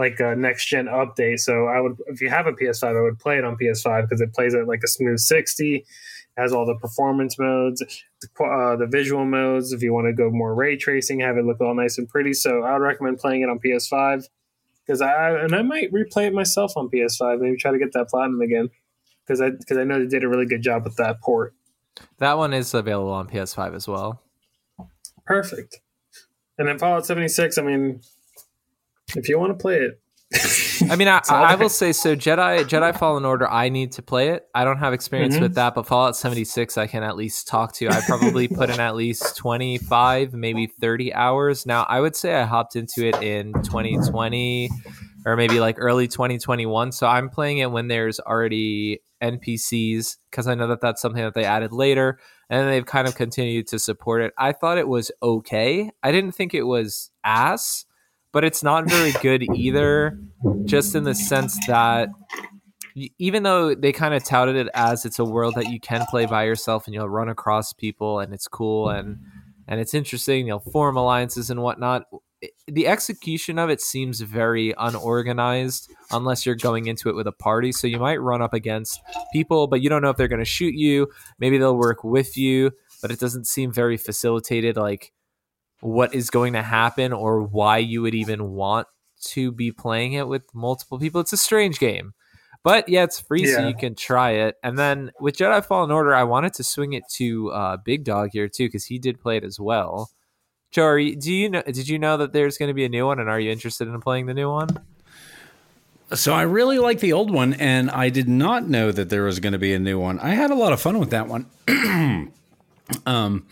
[0.00, 1.40] like a next gen update.
[1.40, 4.22] So I would, if you have a PS5, I would play it on PS5 because
[4.22, 5.84] it plays at like a smooth 60,
[6.38, 7.84] has all the performance modes,
[8.22, 9.74] the, uh, the visual modes.
[9.74, 12.32] If you want to go more ray tracing, have it look all nice and pretty.
[12.32, 14.24] So I would recommend playing it on PS5
[14.86, 17.38] because I and I might replay it myself on PS5.
[17.38, 18.70] Maybe try to get that platinum again
[19.26, 21.52] because I because I know they did a really good job with that port.
[22.16, 24.22] That one is available on PS5 as well.
[25.26, 25.80] Perfect.
[26.56, 28.00] And then Fallout 76, I mean,
[29.16, 30.00] if you want to play it.
[30.88, 32.14] I mean, I, I, will say so.
[32.14, 34.46] Jedi Jedi Fallen Order, I need to play it.
[34.54, 35.42] I don't have experience mm-hmm.
[35.42, 37.88] with that, but Fallout 76, I can at least talk to.
[37.88, 41.66] I probably put in at least 25, maybe 30 hours.
[41.66, 44.70] Now, I would say I hopped into it in 2020
[45.26, 46.92] or maybe like early 2021.
[46.92, 51.34] So I'm playing it when there's already NPCs because I know that that's something that
[51.34, 54.32] they added later and they've kind of continued to support it.
[54.38, 55.90] I thought it was okay.
[56.02, 57.84] I didn't think it was ass,
[58.32, 60.18] but it's not very good either,
[60.64, 62.08] just in the sense that
[63.18, 66.26] even though they kind of touted it as it's a world that you can play
[66.26, 69.18] by yourself and you'll run across people and it's cool and
[69.68, 72.04] and it's interesting, you'll form alliances and whatnot
[72.66, 77.72] the execution of it seems very unorganized unless you're going into it with a party.
[77.72, 79.00] So you might run up against
[79.32, 81.08] people, but you don't know if they're going to shoot you.
[81.38, 82.70] Maybe they'll work with you,
[83.02, 85.12] but it doesn't seem very facilitated, like
[85.80, 88.86] what is going to happen or why you would even want
[89.20, 91.20] to be playing it with multiple people.
[91.20, 92.14] It's a strange game.
[92.62, 93.56] But yeah, it's free, yeah.
[93.56, 94.56] so you can try it.
[94.62, 98.30] And then with Jedi Fallen Order, I wanted to swing it to uh, Big Dog
[98.32, 100.10] here too, because he did play it as well.
[100.70, 101.62] Jory, do you know?
[101.62, 103.88] Did you know that there's going to be a new one, and are you interested
[103.88, 104.68] in playing the new one?
[106.12, 109.40] So I really like the old one, and I did not know that there was
[109.40, 110.18] going to be a new one.
[110.20, 111.46] I had a lot of fun with that one.
[113.06, 113.46] um,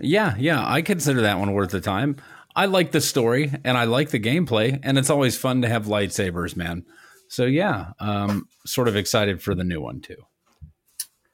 [0.00, 2.16] yeah, yeah, I consider that one worth the time.
[2.56, 5.86] I like the story and I like the gameplay, and it's always fun to have
[5.86, 6.84] lightsabers, man.
[7.28, 10.16] So yeah, um, sort of excited for the new one too.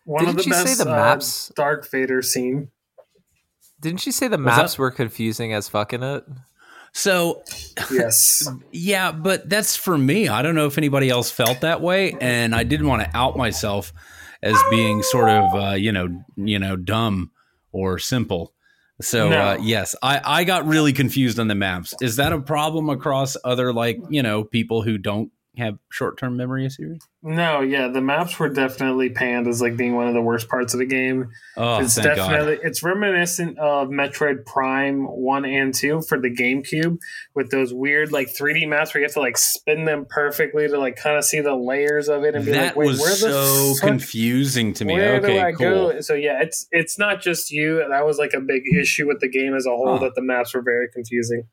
[0.05, 1.51] One Didn't of the best the uh, maps?
[1.51, 2.69] Uh, Darth Vader scene
[3.85, 6.25] didn't you say the maps were confusing as fucking it?
[6.95, 7.43] So,
[7.93, 10.27] yes, yeah, but that's for me.
[10.27, 13.37] I don't know if anybody else felt that way, and I didn't want to out
[13.37, 13.93] myself
[14.43, 17.31] as being sort of, uh, you know, you know, dumb
[17.75, 18.55] or simple.
[19.03, 19.37] So, no.
[19.37, 21.95] uh, yes, I I got really confused on the maps.
[22.01, 26.37] Is that a problem across other like you know people who don't have short term
[26.37, 26.99] memory issues?
[27.23, 30.75] No, yeah, the maps were definitely panned as like being one of the worst parts
[30.75, 31.31] of the game.
[31.57, 32.65] Oh, it's definitely God.
[32.65, 36.99] it's reminiscent of Metroid Prime one and two for the GameCube
[37.35, 40.79] with those weird like 3D maps where you have to like spin them perfectly to
[40.79, 43.15] like kind of see the layers of it and be that like, wait, was where
[43.15, 44.95] so fuck, confusing to me.
[44.95, 45.93] Where okay, cool.
[45.93, 46.01] go?
[46.01, 47.85] So yeah, it's it's not just you.
[47.89, 50.55] That was like a big issue with the game as a whole that the maps
[50.55, 51.45] were very confusing.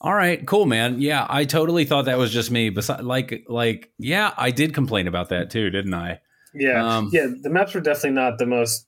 [0.00, 1.00] All right, cool, man.
[1.00, 2.70] Yeah, I totally thought that was just me.
[2.70, 6.20] Besides, like, like, yeah, I did complain about that too, didn't I?
[6.54, 7.26] Yeah, um, yeah.
[7.42, 8.86] The maps were definitely not the most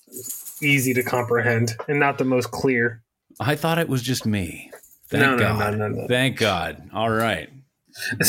[0.62, 3.02] easy to comprehend and not the most clear.
[3.40, 4.70] I thought it was just me.
[5.08, 5.78] Thank no, God.
[5.78, 6.90] No, no, no, Thank God.
[6.94, 7.48] All right.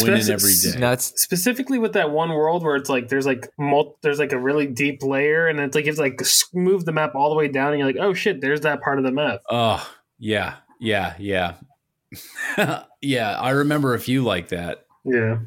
[0.02, 0.80] Winning every day.
[0.80, 4.40] That's specifically with that one world where it's like there's like mul- there's like a
[4.40, 6.20] really deep layer, and it's like it's like
[6.54, 8.98] move the map all the way down, and you're like, oh shit, there's that part
[8.98, 9.42] of the map.
[9.50, 11.56] Oh yeah, yeah, yeah.
[13.02, 14.86] Yeah, I remember a few like that.
[15.04, 15.38] Yeah.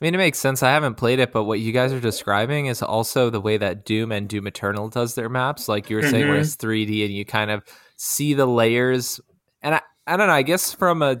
[0.00, 0.62] I mean, it makes sense.
[0.62, 3.84] I haven't played it, but what you guys are describing is also the way that
[3.84, 5.68] Doom and Doom Eternal does their maps.
[5.68, 6.30] Like you were saying, mm-hmm.
[6.30, 7.64] where it's 3D and you kind of
[7.96, 9.20] see the layers.
[9.60, 10.34] And I, I don't know.
[10.34, 11.18] I guess from a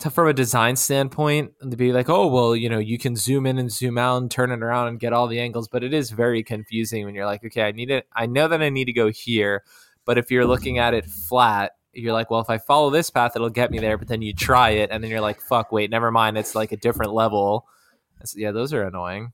[0.00, 3.46] to, from a design standpoint, to be like, oh well, you know, you can zoom
[3.46, 5.94] in and zoom out and turn it around and get all the angles, but it
[5.94, 8.06] is very confusing when you're like, okay, I need it.
[8.14, 9.64] I know that I need to go here,
[10.04, 13.32] but if you're looking at it flat, you're like, well, if I follow this path,
[13.34, 13.98] it'll get me there.
[13.98, 16.38] But then you try it, and then you're like, fuck, wait, never mind.
[16.38, 17.66] It's like a different level.
[18.24, 19.32] So, yeah, those are annoying.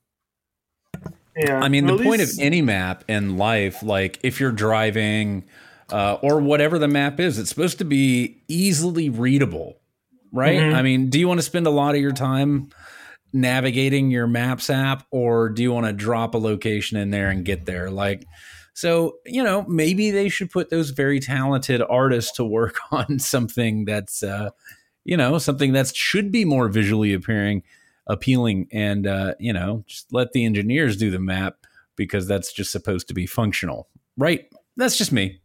[1.35, 2.03] Yeah, I mean, the least...
[2.03, 5.45] point of any map in life, like if you're driving
[5.91, 9.79] uh, or whatever the map is, it's supposed to be easily readable,
[10.31, 10.59] right?
[10.59, 10.75] Mm-hmm.
[10.75, 12.69] I mean, do you want to spend a lot of your time
[13.33, 17.43] navigating your maps app, or do you want to drop a location in there and
[17.43, 17.89] get there?
[17.89, 18.25] Like,
[18.73, 23.85] so, you know, maybe they should put those very talented artists to work on something
[23.85, 24.49] that's, uh,
[25.05, 27.63] you know, something that should be more visually appearing,
[28.07, 31.57] appealing, and uh, you know, just let the engineers do the map
[31.95, 34.47] because that's just supposed to be functional, right?
[34.77, 35.41] That's just me.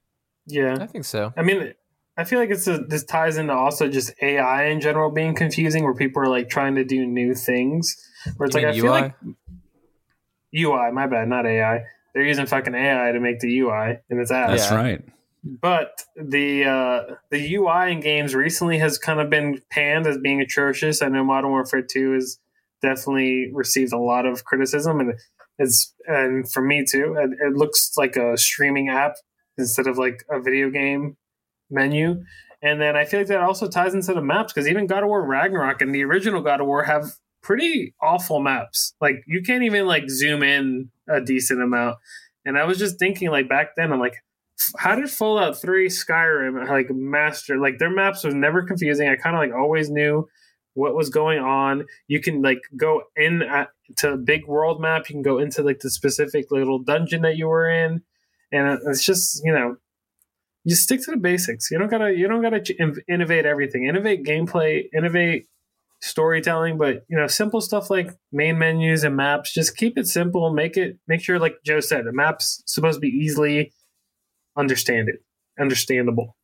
[0.46, 1.34] Yeah, I think so.
[1.36, 1.74] I mean,
[2.16, 5.84] I feel like it's a, this ties into also just AI in general being confusing,
[5.84, 7.96] where people are like trying to do new things.
[8.36, 9.14] Where it's You like I mean feel like
[10.56, 11.84] UI, my bad, not AI.
[12.14, 14.50] They're using fucking AI to make the UI, and it's ass.
[14.50, 14.76] That's Yeah.
[14.76, 15.04] right.
[15.44, 20.40] But the uh, the UI in games recently has kind of been panned as being
[20.40, 21.00] atrocious.
[21.00, 22.38] I know Modern Warfare Two has
[22.82, 25.14] definitely received a lot of criticism, and
[25.58, 27.14] it's and for me too.
[27.18, 29.14] It, it looks like a streaming app
[29.56, 31.16] instead of like a video game
[31.70, 32.24] menu.
[32.60, 35.08] And then I feel like that also ties into the maps because even God of
[35.08, 37.12] War Ragnarok and the original God of War have
[37.48, 38.92] pretty awful maps.
[39.00, 41.96] Like you can't even like zoom in a decent amount.
[42.44, 44.16] And I was just thinking like back then, I'm like,
[44.76, 49.08] how did Fallout 3 Skyrim like master like their maps was never confusing.
[49.08, 50.28] I kind of like always knew
[50.74, 51.86] what was going on.
[52.06, 55.08] You can like go in at, to a big world map.
[55.08, 58.02] You can go into like the specific little dungeon that you were in,
[58.52, 59.76] and it's just you know
[60.64, 61.70] you stick to the basics.
[61.70, 62.62] You don't gotta you don't gotta
[63.08, 63.86] innovate everything.
[63.86, 65.46] Innovate gameplay, innovate
[66.00, 69.52] storytelling, but you know simple stuff like main menus and maps.
[69.52, 70.52] Just keep it simple.
[70.52, 73.72] Make it make sure like Joe said, the map's supposed to be easily
[74.56, 75.22] understand it
[75.58, 76.36] understandable.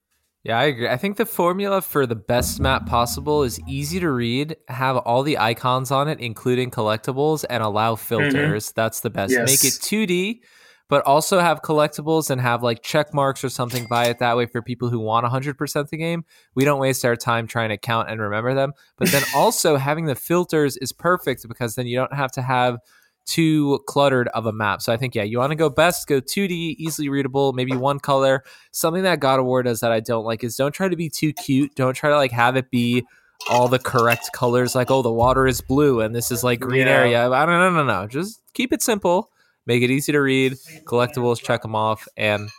[0.45, 0.89] Yeah, I agree.
[0.89, 5.23] I think the formula for the best map possible is easy to read, have all
[5.23, 8.05] the icons on it, including collectibles, and allow mm-hmm.
[8.05, 8.71] filters.
[8.73, 9.33] That's the best.
[9.33, 9.49] Yes.
[9.49, 10.41] Make it 2D,
[10.89, 14.19] but also have collectibles and have like check marks or something by it.
[14.19, 16.25] That way, for people who want 100% the game,
[16.55, 18.73] we don't waste our time trying to count and remember them.
[18.97, 22.79] But then also having the filters is perfect because then you don't have to have
[23.27, 24.83] too cluttered of a map.
[24.83, 27.99] So I think, yeah, you want to go best, go 2D, easily readable, maybe one
[27.99, 28.45] color.
[28.71, 31.09] Something that God of War does that I don't like is don't try to be
[31.09, 31.75] too cute.
[31.75, 33.03] Don't try to like have it be
[33.49, 36.87] all the correct colors, like, oh, the water is blue and this is like green
[36.87, 36.93] Yeah.
[36.93, 37.31] area.
[37.31, 38.07] I don't know, no, no.
[38.07, 39.31] Just keep it simple,
[39.67, 40.55] make it easy to read,
[40.85, 42.07] collectibles, check them off.
[42.17, 42.51] And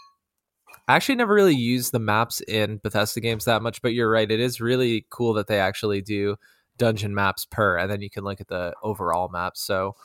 [0.88, 4.30] I actually never really used the maps in Bethesda games that much, but you're right.
[4.30, 6.36] It is really cool that they actually do
[6.78, 9.58] dungeon maps per, and then you can look at the overall map.
[9.58, 9.95] So,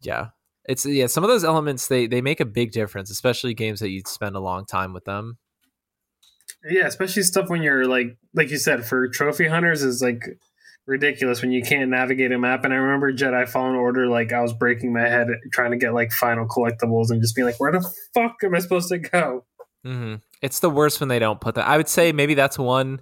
[0.00, 0.28] yeah,
[0.66, 1.06] it's yeah.
[1.06, 4.36] Some of those elements they they make a big difference, especially games that you spend
[4.36, 5.38] a long time with them.
[6.68, 10.38] Yeah, especially stuff when you're like like you said for trophy hunters is like
[10.86, 12.64] ridiculous when you can't navigate a map.
[12.64, 15.94] And I remember Jedi Fallen Order, like I was breaking my head trying to get
[15.94, 19.44] like final collectibles and just being like, where the fuck am I supposed to go?
[19.84, 20.16] Mm-hmm.
[20.42, 21.66] It's the worst when they don't put that.
[21.66, 23.00] I would say maybe that's one.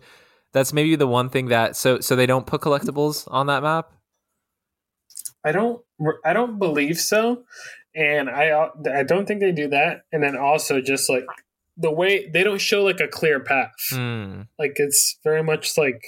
[0.53, 3.91] That's maybe the one thing that so so they don't put collectibles on that map.
[5.45, 5.81] I don't
[6.25, 7.45] I don't believe so,
[7.95, 10.03] and I I don't think they do that.
[10.13, 11.25] And then also just like
[11.77, 13.73] the way they don't show like a clear path.
[13.91, 14.43] Hmm.
[14.59, 16.03] Like it's very much like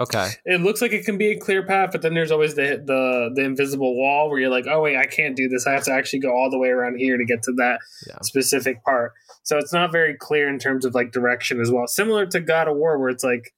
[0.00, 0.30] Okay.
[0.46, 3.30] it looks like it can be a clear path, but then there's always the the
[3.34, 5.66] the invisible wall where you're like, oh wait, I can't do this.
[5.66, 8.16] I have to actually go all the way around here to get to that Yeah.
[8.22, 9.12] specific part.
[9.42, 11.86] So it's not very clear in terms of like direction as well.
[11.86, 13.52] Similar to God of War, where it's like,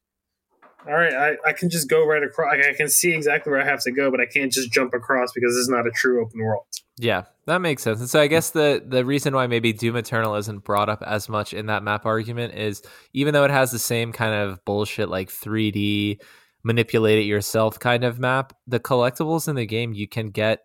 [0.86, 2.56] all right, I, I can just go right across.
[2.56, 4.94] Like, I can see exactly where I have to go, but I can't just jump
[4.94, 6.64] across because it's not a true open world.
[6.98, 8.00] Yeah, that makes sense.
[8.00, 11.28] And so I guess the the reason why maybe Doom Eternal isn't brought up as
[11.28, 12.82] much in that map argument is
[13.14, 16.20] even though it has the same kind of bullshit like 3D
[16.64, 20.60] manipulate it yourself kind of map, the collectibles in the game you can get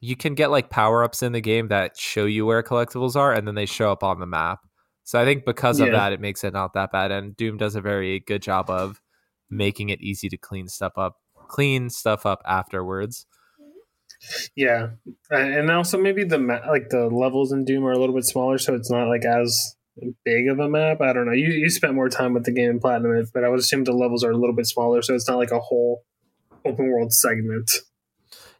[0.00, 3.46] you can get like power-ups in the game that show you where collectibles are and
[3.48, 4.60] then they show up on the map.
[5.04, 5.92] So I think because of Yeah.
[5.94, 9.00] that it makes it not that bad and Doom does a very good job of
[9.50, 11.16] making it easy to clean stuff up
[11.48, 13.26] clean stuff up afterwards.
[14.54, 14.90] Yeah,
[15.30, 18.58] and also maybe the ma- like the levels in Doom are a little bit smaller,
[18.58, 19.76] so it's not like as
[20.24, 21.00] big of a map.
[21.00, 21.32] I don't know.
[21.32, 23.92] You you spent more time with the game in Platinum, but I would assume the
[23.92, 26.04] levels are a little bit smaller, so it's not like a whole
[26.64, 27.70] open world segment.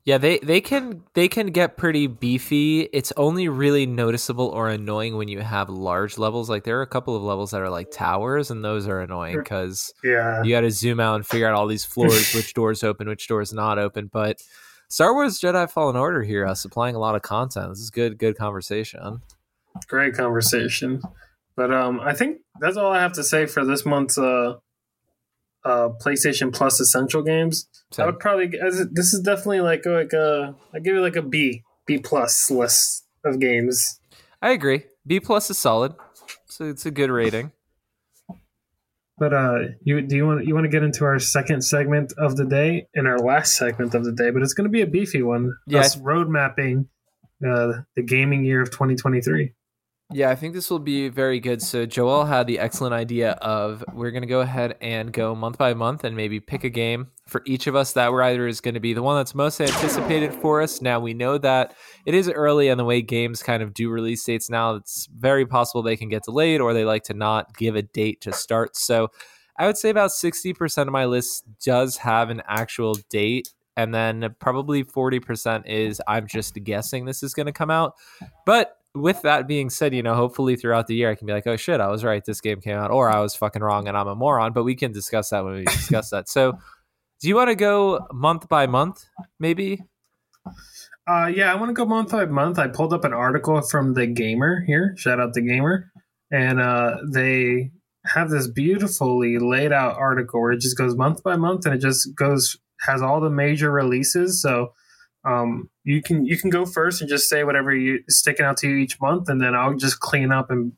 [0.04, 2.82] Yeah, they they can they can get pretty beefy.
[2.92, 6.48] It's only really noticeable or annoying when you have large levels.
[6.48, 9.36] Like there are a couple of levels that are like towers, and those are annoying
[9.36, 12.84] because Yeah, you got to zoom out and figure out all these floors, which doors
[12.84, 14.08] open, which doors not open.
[14.12, 14.40] But
[14.88, 17.70] Star Wars Jedi Fallen Order here, uh, supplying a lot of content.
[17.70, 19.22] This is good, good conversation.
[19.88, 21.02] great conversation.
[21.56, 24.56] But um, I think that's all I have to say for this month's uh,
[25.64, 27.68] uh, PlayStation Plus Essential games.
[27.98, 31.22] I would probably as this is definitely like like a I give it like a
[31.22, 34.00] B B plus list of games.
[34.42, 34.84] I agree.
[35.06, 35.94] B plus is solid.
[36.46, 37.52] So it's a good rating.
[39.18, 42.36] But uh, you do you want you want to get into our second segment of
[42.36, 44.30] the day and our last segment of the day?
[44.30, 45.56] But it's going to be a beefy one.
[45.66, 45.88] Yeah.
[46.00, 46.88] Road mapping
[47.46, 49.52] uh, the gaming year of 2023.
[50.12, 51.60] Yeah, I think this will be very good.
[51.60, 55.58] So Joel had the excellent idea of we're going to go ahead and go month
[55.58, 58.74] by month and maybe pick a game for each of us that either is going
[58.74, 60.80] to be the one that's most anticipated for us.
[60.80, 64.22] Now we know that it is early and the way games kind of do release
[64.22, 67.74] dates now, it's very possible they can get delayed or they like to not give
[67.74, 68.76] a date to start.
[68.76, 69.08] So
[69.58, 74.34] I would say about 60% of my list does have an actual date and then
[74.38, 77.94] probably 40% is I'm just guessing this is going to come out.
[78.44, 81.46] But with that being said, you know, hopefully throughout the year I can be like,
[81.46, 82.24] oh shit, I was right.
[82.24, 84.52] This game came out, or I was fucking wrong and I'm a moron.
[84.52, 86.28] But we can discuss that when we discuss that.
[86.28, 86.58] So,
[87.20, 89.06] do you want to go month by month,
[89.38, 89.82] maybe?
[91.08, 92.58] Uh, yeah, I want to go month by month.
[92.58, 94.94] I pulled up an article from the Gamer here.
[94.96, 95.90] Shout out the Gamer,
[96.30, 97.70] and uh, they
[98.06, 101.80] have this beautifully laid out article where it just goes month by month and it
[101.80, 104.40] just goes has all the major releases.
[104.40, 104.72] So
[105.26, 108.68] um, you can you can go first and just say whatever you sticking out to
[108.68, 110.72] you each month, and then I'll just clean up and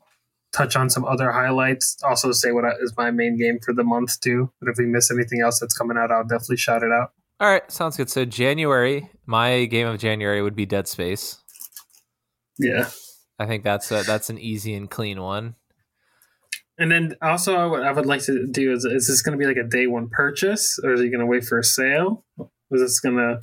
[0.53, 1.99] touch on some other highlights.
[2.03, 4.51] Also, say what is my main game for the month too.
[4.61, 7.13] But if we miss anything else that's coming out, I'll definitely shout it out.
[7.41, 8.11] All right, sounds good.
[8.11, 11.39] So January, my game of January would be Dead Space.
[12.59, 12.89] Yeah,
[13.39, 15.57] I think that's a, that's an easy and clean one.
[16.79, 19.39] And then also, I would, I would like to do is is this going to
[19.39, 22.25] be like a day one purchase, or is he going to wait for a sale?
[22.71, 23.39] Is this going to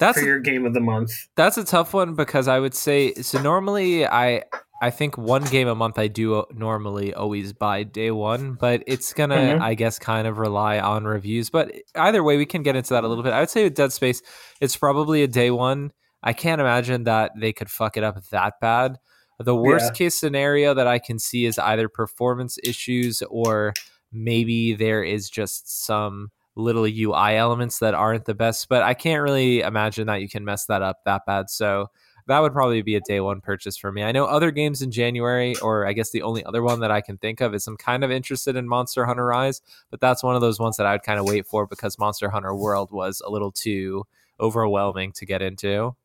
[0.00, 1.12] that's for your game of the month?
[1.36, 3.40] That's a tough one because I would say so.
[3.40, 4.44] Normally, I
[4.82, 9.12] I think one game a month I do normally always buy day one, but it's
[9.12, 9.62] gonna mm-hmm.
[9.62, 11.50] I guess kind of rely on reviews.
[11.50, 13.32] But either way, we can get into that a little bit.
[13.32, 14.22] I would say with Dead Space,
[14.60, 15.92] it's probably a day one.
[16.22, 18.98] I can't imagine that they could fuck it up that bad.
[19.38, 19.92] The worst yeah.
[19.92, 23.72] case scenario that I can see is either performance issues or
[24.12, 26.30] maybe there is just some
[26.60, 30.44] little UI elements that aren't the best, but I can't really imagine that you can
[30.44, 31.50] mess that up that bad.
[31.50, 31.90] So
[32.26, 34.04] that would probably be a day one purchase for me.
[34.04, 37.00] I know other games in January, or I guess the only other one that I
[37.00, 40.36] can think of is I'm kind of interested in Monster Hunter Rise, but that's one
[40.36, 43.20] of those ones that I would kind of wait for because Monster Hunter World was
[43.24, 44.06] a little too
[44.38, 45.96] overwhelming to get into.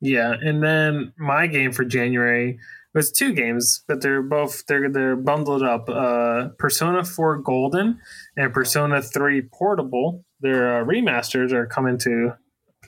[0.00, 2.58] Yeah, and then my game for January
[2.94, 5.88] was two games, but they're both they're they're bundled up.
[5.88, 7.98] Uh, Persona 4 Golden
[8.36, 10.24] and Persona 3 Portable.
[10.40, 12.34] Their uh, remasters are coming to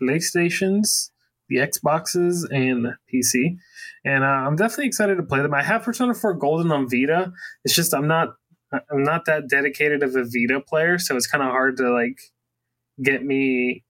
[0.00, 1.10] PlayStations,
[1.48, 3.56] the Xboxes, and PC.
[4.04, 5.54] And uh, I'm definitely excited to play them.
[5.54, 7.32] I have Persona 4 Golden on Vita.
[7.64, 8.34] It's just I'm not
[8.72, 12.18] I'm not that dedicated of a Vita player, so it's kind of hard to like
[13.02, 13.84] get me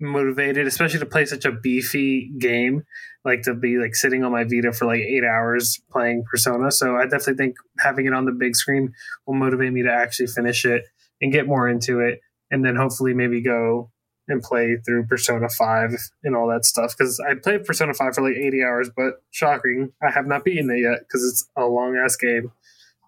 [0.00, 2.84] motivated, especially to play such a beefy game,
[3.24, 6.70] like to be like sitting on my Vita for like eight hours playing Persona.
[6.70, 8.92] So I definitely think having it on the big screen
[9.26, 10.84] will motivate me to actually finish it
[11.20, 12.20] and get more into it,
[12.50, 13.90] and then hopefully maybe go
[14.28, 16.94] and play through Persona 5 and all that stuff.
[16.96, 20.70] Because I played Persona 5 for like 80 hours, but shocking, I have not beaten
[20.70, 22.52] it yet because it's a long ass game.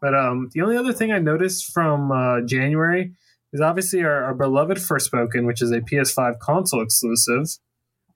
[0.01, 3.13] But um, the only other thing I noticed from uh, January
[3.53, 7.47] is obviously our, our beloved Forspoken, which is a PS5 console exclusive,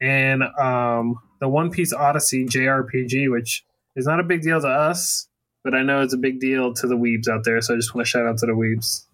[0.01, 3.65] and um, the One Piece Odyssey JRPG, which
[3.97, 5.29] is not a big deal to us,
[5.63, 7.61] but I know it's a big deal to the weebs out there.
[7.61, 9.07] So I just want to shout out to the weebs.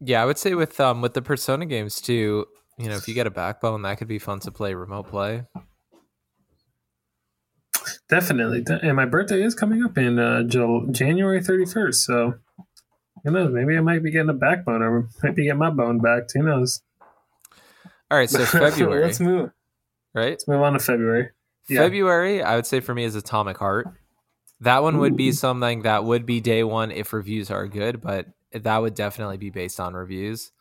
[0.00, 2.46] Yeah, I would say with um with the Persona games too.
[2.76, 5.44] You know, if you get a backbone, that could be fun to play remote play.
[8.08, 10.42] Definitely, and my birthday is coming up in uh,
[10.90, 12.04] January thirty first.
[12.04, 12.34] So
[13.24, 13.52] who knows?
[13.52, 16.24] Maybe I might be getting a backbone, or might be getting my bone back.
[16.34, 16.82] Who knows?
[18.10, 19.04] All right, so February.
[19.04, 19.50] Let's move.
[20.14, 20.30] Right.
[20.30, 21.30] Let's move on to February.
[21.68, 21.80] Yeah.
[21.80, 23.88] February, I would say for me is Atomic Heart.
[24.60, 28.26] That one would be something that would be day one if reviews are good, but
[28.52, 30.52] that would definitely be based on reviews.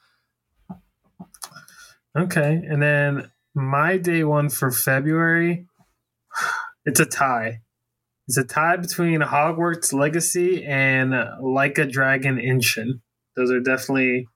[2.18, 5.68] Okay, and then my day one for February,
[6.86, 7.61] it's a tie.
[8.28, 13.01] It's a tie between Hogwarts Legacy and Like a Dragon Ishin.
[13.36, 14.28] Those are definitely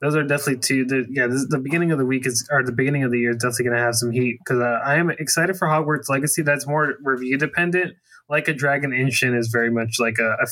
[0.00, 0.86] those are definitely two.
[0.86, 3.30] The, yeah, this, the beginning of the week is or the beginning of the year
[3.30, 6.42] is definitely going to have some heat because uh, I am excited for Hogwarts Legacy.
[6.42, 7.94] That's more review dependent.
[8.28, 10.46] Like a Dragon Ishin is very much like a, a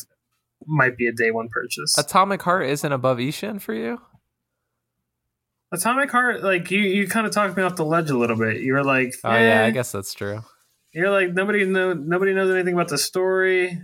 [0.67, 1.97] might be a day one purchase.
[1.97, 4.01] Atomic Heart isn't above Ishin for you.
[5.73, 8.61] Atomic Heart, like you, you kind of talked me off the ledge a little bit.
[8.61, 9.49] You were like, "Oh eh.
[9.49, 10.43] yeah, I guess that's true."
[10.93, 13.81] You're like nobody know nobody knows anything about the story.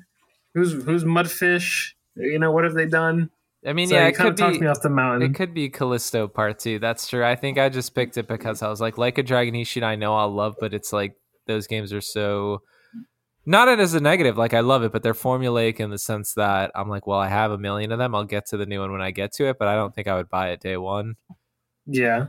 [0.54, 1.92] Who's who's Mundfish?
[2.16, 3.30] You know what have they done?
[3.66, 5.30] I mean, so yeah, it could be, me off the mountain.
[5.30, 6.78] It could be Callisto Part Two.
[6.78, 7.24] That's true.
[7.24, 9.96] I think I just picked it because I was like, like a Dragon Ishin, I
[9.96, 12.62] know I'll love, but it's like those games are so
[13.46, 14.36] not it as a negative.
[14.36, 17.28] Like I love it, but they're formulaic in the sense that I'm like, well, I
[17.28, 18.14] have a million of them.
[18.14, 20.08] I'll get to the new one when I get to it, but I don't think
[20.08, 21.14] I would buy it day one.
[21.86, 22.28] Yeah,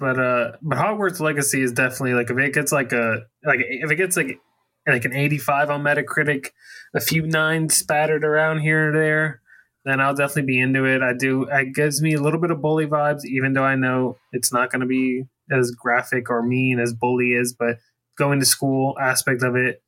[0.00, 3.90] but uh, but Hogwarts Legacy is definitely like if it gets like a like if
[3.90, 4.40] it gets like
[4.88, 6.48] like an 85 on Metacritic,
[6.94, 9.42] a few nines spattered around here and there,
[9.84, 11.02] then I'll definitely be into it.
[11.02, 11.44] I do.
[11.50, 14.70] It gives me a little bit of bully vibes, even though I know it's not
[14.72, 17.54] going to be as graphic or mean as bully is.
[17.56, 17.76] But
[18.16, 19.82] going to school aspect of it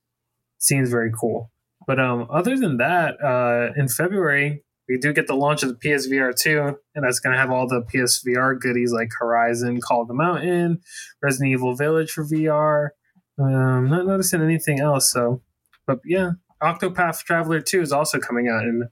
[0.59, 1.51] seems very cool.
[1.87, 4.63] But um, other than that, uh, in February
[4.93, 7.67] we do get the launch of the PSVR 2, and that's going to have all
[7.67, 10.83] the PSVR goodies like Horizon, Call of the Mountain,
[11.23, 12.91] Resident Evil Village for VR.
[13.39, 15.41] Um, not noticing anything else, so.
[15.87, 16.33] But yeah,
[16.63, 18.87] Octopath Traveler 2 is also coming out in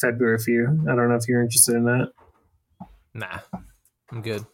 [0.00, 0.84] February for you.
[0.88, 2.12] I don't know if you're interested in that.
[3.12, 3.40] Nah,
[4.12, 4.46] I'm good.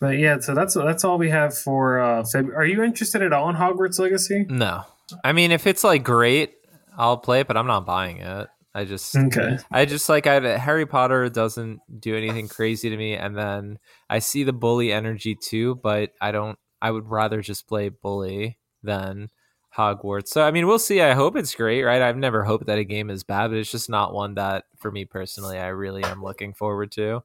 [0.00, 2.56] But yeah, so that's that's all we have for uh, February.
[2.56, 4.46] Are you interested at all in Hogwarts Legacy?
[4.48, 4.82] No,
[5.22, 6.54] I mean if it's like great,
[6.98, 8.48] I'll play it, but I'm not buying it.
[8.76, 9.56] I just Okay.
[9.70, 13.78] I just like I Harry Potter doesn't do anything crazy to me, and then
[14.10, 16.58] I see the bully energy too, but I don't.
[16.82, 19.30] I would rather just play bully than
[19.74, 20.28] Hogwarts.
[20.28, 21.00] So I mean, we'll see.
[21.00, 22.02] I hope it's great, right?
[22.02, 24.92] I've never hoped that a game is bad, but it's just not one that for
[24.92, 27.22] me personally I really am looking forward to.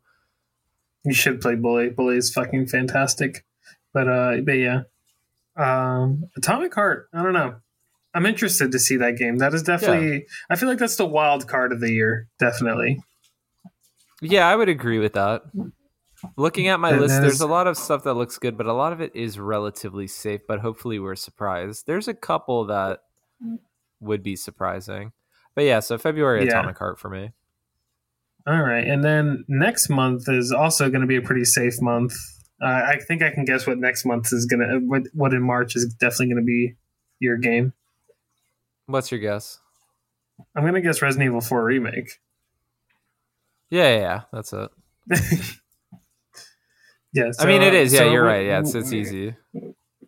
[1.03, 1.89] You should play Bully.
[1.89, 3.45] Bully is fucking fantastic.
[3.93, 4.83] But uh but yeah.
[5.57, 7.55] Um Atomic Heart, I don't know.
[8.13, 9.37] I'm interested to see that game.
[9.37, 13.01] That is definitely I feel like that's the wild card of the year, definitely.
[14.21, 15.43] Yeah, I would agree with that.
[16.37, 18.73] Looking at my That- list, there's a lot of stuff that looks good, but a
[18.73, 20.41] lot of it is relatively safe.
[20.47, 21.87] But hopefully, we're surprised.
[21.87, 22.99] There's a couple that
[23.99, 25.13] would be surprising.
[25.55, 26.49] But yeah, so February Yeah.
[26.59, 27.31] Atomic Heart for me.
[28.47, 28.85] All right.
[28.87, 32.13] And then next month is also going to be a pretty safe month.
[32.61, 35.41] Uh, I think I can guess what next month is going to what what in
[35.41, 36.75] March is definitely going to be
[37.19, 37.73] your game.
[38.91, 39.59] What's your guess?
[40.55, 42.19] I'm going to guess Resident Evil 4 remake.
[43.69, 44.69] Yeah, yeah, yeah that's it.
[47.13, 47.91] Yeah, I mean, it is.
[47.91, 48.45] Yeah, so you're right.
[48.45, 49.35] Yeah, it's it's easy.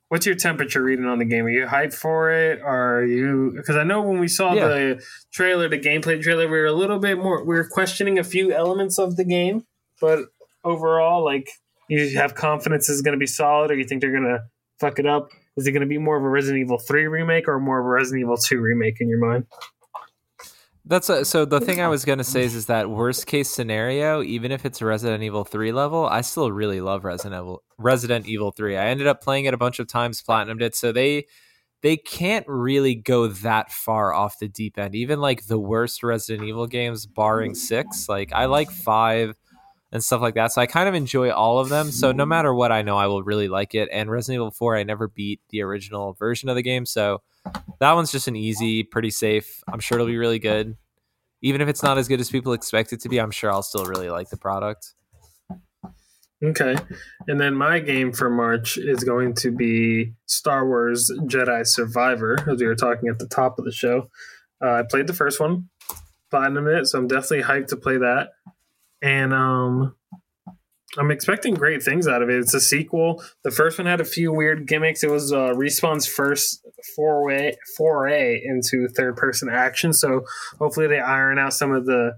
[0.08, 1.46] What's your temperature reading on the game?
[1.46, 2.62] Are you hyped for it?
[2.62, 3.52] Or are you?
[3.58, 4.68] Because I know when we saw Yeah.
[4.68, 5.04] the
[5.34, 7.44] trailer, the gameplay trailer, we were a little bit more.
[7.44, 9.66] We were questioning a few elements of the game,
[10.00, 10.20] but
[10.64, 11.50] overall, like,
[11.90, 14.44] you have confidence is going to be solid, or you think they're going to
[14.80, 15.30] fuck it up?
[15.58, 17.86] Is it going to be more of a Resident Evil Three remake or more of
[17.86, 19.46] a Resident Evil Two remake in your mind?
[20.86, 21.46] That's a, so.
[21.46, 24.82] The thing I was gonna say is, is that worst case scenario, even if it's
[24.82, 27.64] a Resident Evil three level, I still really love Resident Evil.
[27.78, 28.76] Resident Evil three.
[28.76, 30.76] I ended up playing it a bunch of times, platinumed it.
[30.76, 31.28] So they
[31.84, 34.94] they can't really go that far off the deep end.
[34.94, 39.40] Even like the worst Resident Evil games, barring six, like I like five
[39.94, 40.52] and stuff like that.
[40.52, 41.92] So I kind of enjoy all of them.
[41.92, 43.88] So no matter what, I know I will really like it.
[43.94, 47.22] And Resident Evil four, I never beat the original version of the game, so
[47.80, 49.64] that one's just an easy, pretty safe.
[49.72, 50.76] I'm sure it'll be really good.
[51.42, 53.64] Even if it's not as good as people expect it to be, I'm sure I'll
[53.64, 54.94] still really like the product.
[56.42, 56.76] Okay.
[57.28, 62.60] And then my game for March is going to be Star Wars Jedi Survivor, as
[62.60, 64.10] we were talking at the top of the show.
[64.64, 65.70] Uh, I played the first one,
[66.32, 68.30] platinum it, so I'm definitely hyped to play that.
[69.04, 69.96] And um,
[70.98, 72.40] I'm expecting great things out of it.
[72.40, 73.22] It's a sequel.
[73.44, 75.04] The first one had a few weird gimmicks.
[75.04, 80.24] It was uh, Respawn's first foray, foray into third person action, so
[80.58, 82.14] hopefully they iron out some of the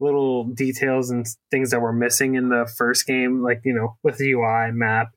[0.00, 4.18] little details and things that were missing in the first game, like you know, with
[4.18, 5.08] the UI map.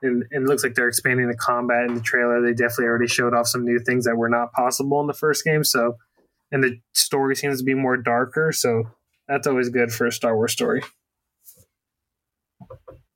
[0.00, 2.40] And, and it looks like they're expanding the combat in the trailer.
[2.40, 5.44] They definitely already showed off some new things that were not possible in the first
[5.44, 5.62] game.
[5.62, 5.96] So,
[6.50, 8.50] and the story seems to be more darker.
[8.52, 8.84] So
[9.32, 10.82] that's always good for a Star Wars story.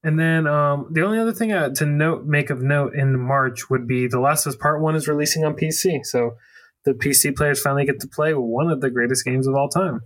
[0.02, 3.68] And then um, the only other thing uh, to note, make of note in March
[3.68, 6.06] would be The Last of Us Part One is releasing on PC.
[6.06, 6.36] So
[6.84, 10.00] the PC players finally get to play one of the greatest games of all time.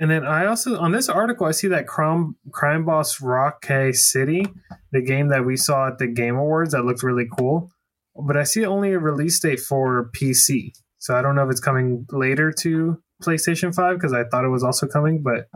[0.00, 4.44] And then I also on this article I see that crime crime boss Rock City,
[4.92, 7.70] the game that we saw at the Game Awards that looked really cool,
[8.14, 10.72] but I see only a release date for PC.
[10.98, 14.48] So I don't know if it's coming later to PlayStation Five because I thought it
[14.48, 15.48] was also coming, but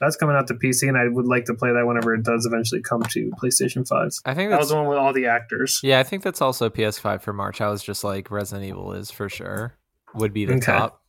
[0.00, 2.46] that's coming out to PC, and I would like to play that whenever it does
[2.46, 4.10] eventually come to PlayStation 5.
[4.24, 5.80] I think That was the one with all the actors.
[5.82, 5.98] yeah.
[6.00, 7.60] I think that's also PS5 for March.
[7.60, 9.74] I was just like Resident Evil is for sure
[10.14, 10.72] would be the Okay.
[10.72, 11.02] top.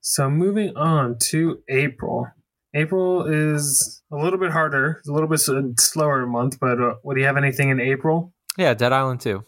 [0.00, 2.26] So moving on to April.
[2.74, 5.40] April is a little bit harder, a little bit
[5.80, 8.32] slower month, but uh, what do you have anything in April?
[8.56, 9.42] Yeah, Dead Island 2.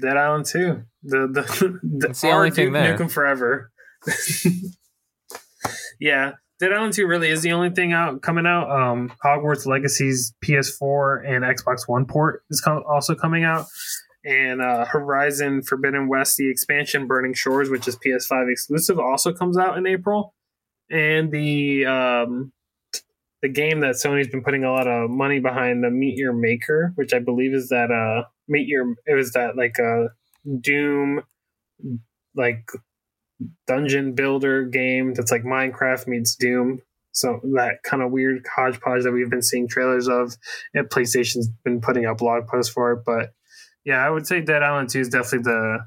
[0.00, 0.82] Dead Island 2.
[1.02, 2.98] The the, the, the only thing Duke there.
[2.98, 3.72] Nukem Forever.
[6.00, 8.70] yeah, Dead Island 2 really is the only thing out coming out.
[8.70, 13.66] Um, Hogwarts Legacy's PS4 and Xbox One port is com- also coming out.
[14.24, 19.56] And uh, Horizon Forbidden West, the expansion Burning Shores, which is PS5 exclusive, also comes
[19.56, 20.34] out in April.
[20.90, 22.52] And the um,
[23.40, 26.92] the game that Sony's been putting a lot of money behind, the Meet Your Maker,
[26.96, 30.08] which I believe is that uh Meet Your it was that like a uh,
[30.60, 31.22] Doom
[32.34, 32.70] like
[33.66, 36.82] dungeon builder game that's like Minecraft meets Doom.
[37.12, 40.36] So that kind of weird hodgepodge that we've been seeing trailers of,
[40.74, 43.00] and PlayStation's been putting out blog posts for it.
[43.04, 43.32] But
[43.84, 45.78] yeah, I would say Dead Island Two is definitely the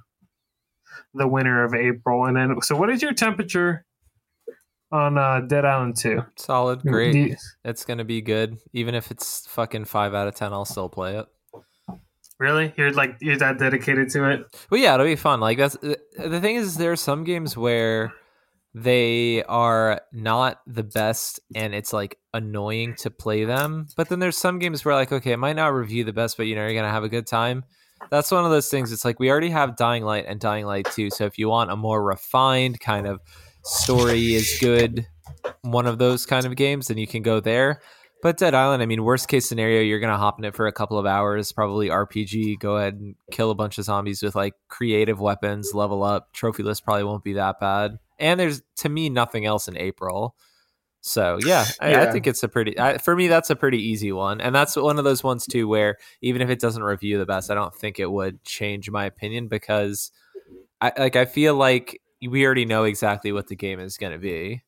[1.14, 2.26] the winner of April.
[2.26, 3.86] And then, so what is your temperature
[4.92, 6.24] on uh, Dead Island 2?
[6.36, 7.16] Solid, great.
[7.16, 10.54] You, it's gonna be good, even if it's fucking five out of ten.
[10.54, 11.26] I'll still play it.
[12.40, 12.74] Really?
[12.78, 14.66] You're like you're that dedicated to it?
[14.70, 15.40] Well, yeah, it'll be fun.
[15.40, 18.14] Like that's uh, the thing is, there are some games where
[18.76, 23.88] they are not the best and it's like annoying to play them.
[23.96, 26.48] But then there's some games where like, okay, it might not review the best, but
[26.48, 27.64] you know, you're gonna have a good time.
[28.10, 28.92] That's one of those things.
[28.92, 31.12] It's like we already have Dying Light and Dying Light 2.
[31.12, 33.22] So if you want a more refined kind of
[33.64, 35.08] story is good,
[35.62, 37.82] one of those kind of games, then you can go there.
[38.24, 40.72] But Dead Island, I mean, worst case scenario, you're gonna hop in it for a
[40.72, 42.58] couple of hours, probably RPG.
[42.58, 46.32] Go ahead and kill a bunch of zombies with like creative weapons, level up.
[46.32, 48.00] Trophy list probably won't be that bad.
[48.18, 50.38] And there's to me nothing else in April.
[51.02, 52.04] So yeah, I, yeah.
[52.04, 53.28] I think it's a pretty I, for me.
[53.28, 56.50] That's a pretty easy one, and that's one of those ones too where even if
[56.50, 60.14] it doesn't review the best, I don't think it would change my opinion because
[60.80, 64.18] I like I feel like we already know exactly what the game is going to
[64.18, 64.64] be.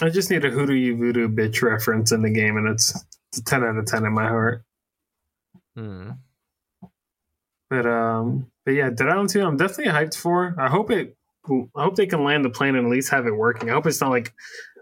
[0.00, 2.94] I just need a hoodoo you voodoo bitch reference in the game, and it's,
[3.30, 4.62] it's a ten out of ten in my heart.
[5.76, 6.10] Hmm.
[7.70, 10.54] But um, but yeah, Dead Island Two, I'm definitely hyped for.
[10.58, 11.16] I hope it.
[11.48, 13.70] I hope they can land the plane and at least have it working.
[13.70, 14.32] I hope it's not like.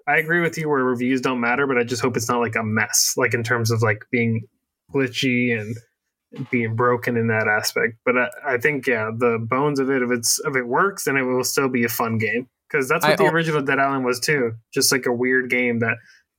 [0.08, 2.54] I agree with you where reviews don't matter, but I just hope it's not like
[2.54, 4.46] a mess, like in terms of like being
[4.94, 5.76] glitchy and
[6.50, 7.94] being broken in that aspect.
[8.04, 11.16] But I, I think yeah, the bones of it, if it's if it works, then
[11.16, 14.04] it will still be a fun game because that's what I, the original Dead Island
[14.04, 14.52] was too.
[14.72, 15.96] Just like a weird game that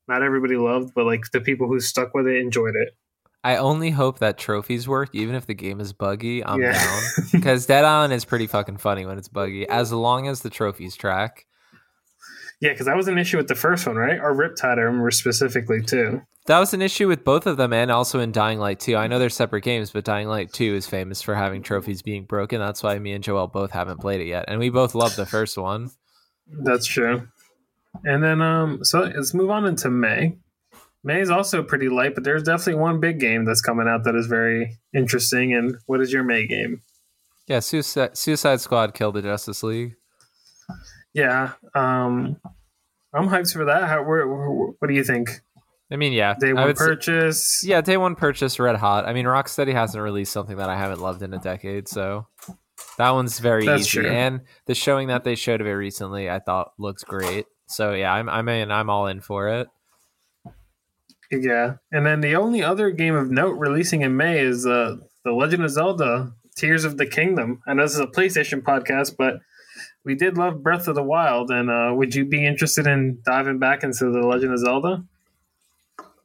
[0.07, 2.95] not everybody loved, but like the people who stuck with it enjoyed it.
[3.43, 6.43] I only hope that trophies work, even if the game is buggy.
[6.43, 6.73] I'm yeah.
[6.73, 7.01] down
[7.31, 10.95] because Dead Island is pretty fucking funny when it's buggy, as long as the trophies
[10.95, 11.45] track.
[12.59, 14.19] Yeah, because that was an issue with the first one, right?
[14.19, 16.23] Or Riptide, I remember specifically too.
[16.47, 18.95] That was an issue with both of them, and also in Dying Light 2.
[18.95, 22.23] I know they're separate games, but Dying Light 2 is famous for having trophies being
[22.23, 22.59] broken.
[22.59, 25.25] That's why me and Joel both haven't played it yet, and we both love the
[25.25, 25.91] first one.
[26.49, 27.27] That's true.
[28.03, 30.37] And then, um, so let's move on into May.
[31.03, 34.15] May is also pretty light, but there's definitely one big game that's coming out that
[34.15, 35.53] is very interesting.
[35.53, 36.81] And what is your May game?
[37.47, 39.95] Yeah, Suicide, Suicide Squad killed the Justice League.
[41.13, 42.37] Yeah, um,
[43.13, 43.87] I'm hyped for that.
[43.87, 45.29] How, where, where, what do you think?
[45.89, 47.61] I mean, yeah, day one purchase.
[47.61, 49.07] Say, yeah, day one purchase, red hot.
[49.07, 52.27] I mean, Rocksteady hasn't released something that I haven't loved in a decade, so
[52.97, 54.09] that one's very That's easy, true.
[54.09, 57.45] and the showing that they showed of it recently, I thought looks great.
[57.67, 58.71] So yeah, I'm I'm in.
[58.71, 59.67] I'm all in for it.
[61.31, 65.33] Yeah, and then the only other game of note releasing in May is uh, the
[65.33, 67.61] Legend of Zelda: Tears of the Kingdom.
[67.67, 69.41] I know this is a PlayStation podcast, but
[70.03, 71.51] we did love Breath of the Wild.
[71.51, 75.03] And uh, would you be interested in diving back into the Legend of Zelda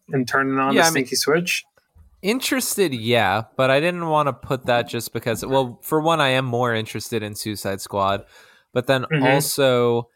[0.08, 1.64] and turning on yeah, the I Stinky mean, Switch?
[2.22, 5.44] Interested, yeah, but I didn't want to put that just because.
[5.44, 8.24] Well, for one, I am more interested in Suicide Squad,
[8.72, 9.24] but then mm-hmm.
[9.24, 10.08] also,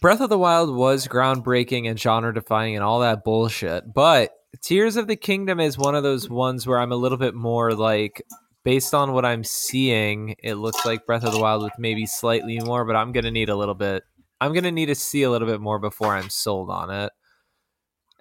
[0.00, 3.92] Breath of the Wild was groundbreaking and genre defying and all that bullshit.
[3.92, 4.30] But
[4.62, 7.72] Tears of the Kingdom is one of those ones where I'm a little bit more
[7.72, 8.22] like,
[8.62, 12.60] based on what I'm seeing, it looks like Breath of the Wild with maybe slightly
[12.60, 14.04] more, but I'm gonna need a little bit.
[14.40, 17.12] I'm gonna need to see a little bit more before I'm sold on it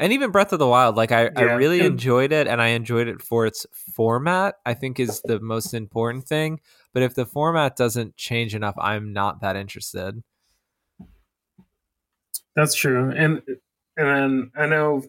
[0.04, 1.32] and even Breath of the Wild, like I, yeah.
[1.38, 4.56] I really enjoyed it, and I enjoyed it for its format.
[4.66, 6.60] I think is the most important thing.
[6.94, 10.22] But if the format doesn't change enough, I'm not that interested.
[12.54, 13.42] That's true, and
[13.96, 15.04] and then I know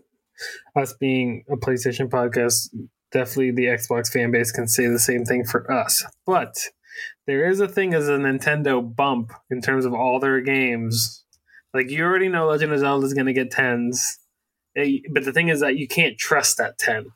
[0.76, 2.68] us being a PlayStation podcast,
[3.10, 6.04] definitely the Xbox fan base can say the same thing for us.
[6.24, 6.54] But
[7.26, 11.24] there is a thing as a Nintendo bump in terms of all their games.
[11.72, 14.20] Like you already know, Legend of Zelda is going to get tens
[14.76, 17.06] Eh, but the thing is that you can't trust that 10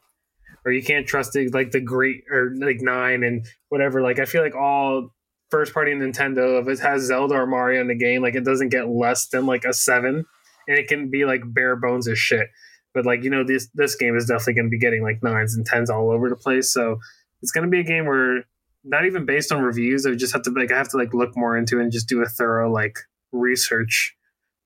[0.64, 4.02] or you can't trust like the great or like 9 and whatever.
[4.02, 5.10] Like i feel like all
[5.50, 8.68] first party nintendo if it has zelda or mario in the game like it doesn't
[8.68, 10.26] get less than like a 7
[10.68, 12.48] and it can be like bare bones as shit.
[12.94, 15.56] But like you know this this game is definitely going to be getting like nines
[15.56, 16.72] and tens all over the place.
[16.72, 16.98] So
[17.42, 18.44] it's going to be a game where
[18.84, 21.36] not even based on reviews i just have to like i have to like look
[21.36, 22.96] more into it and just do a thorough like
[23.32, 24.16] research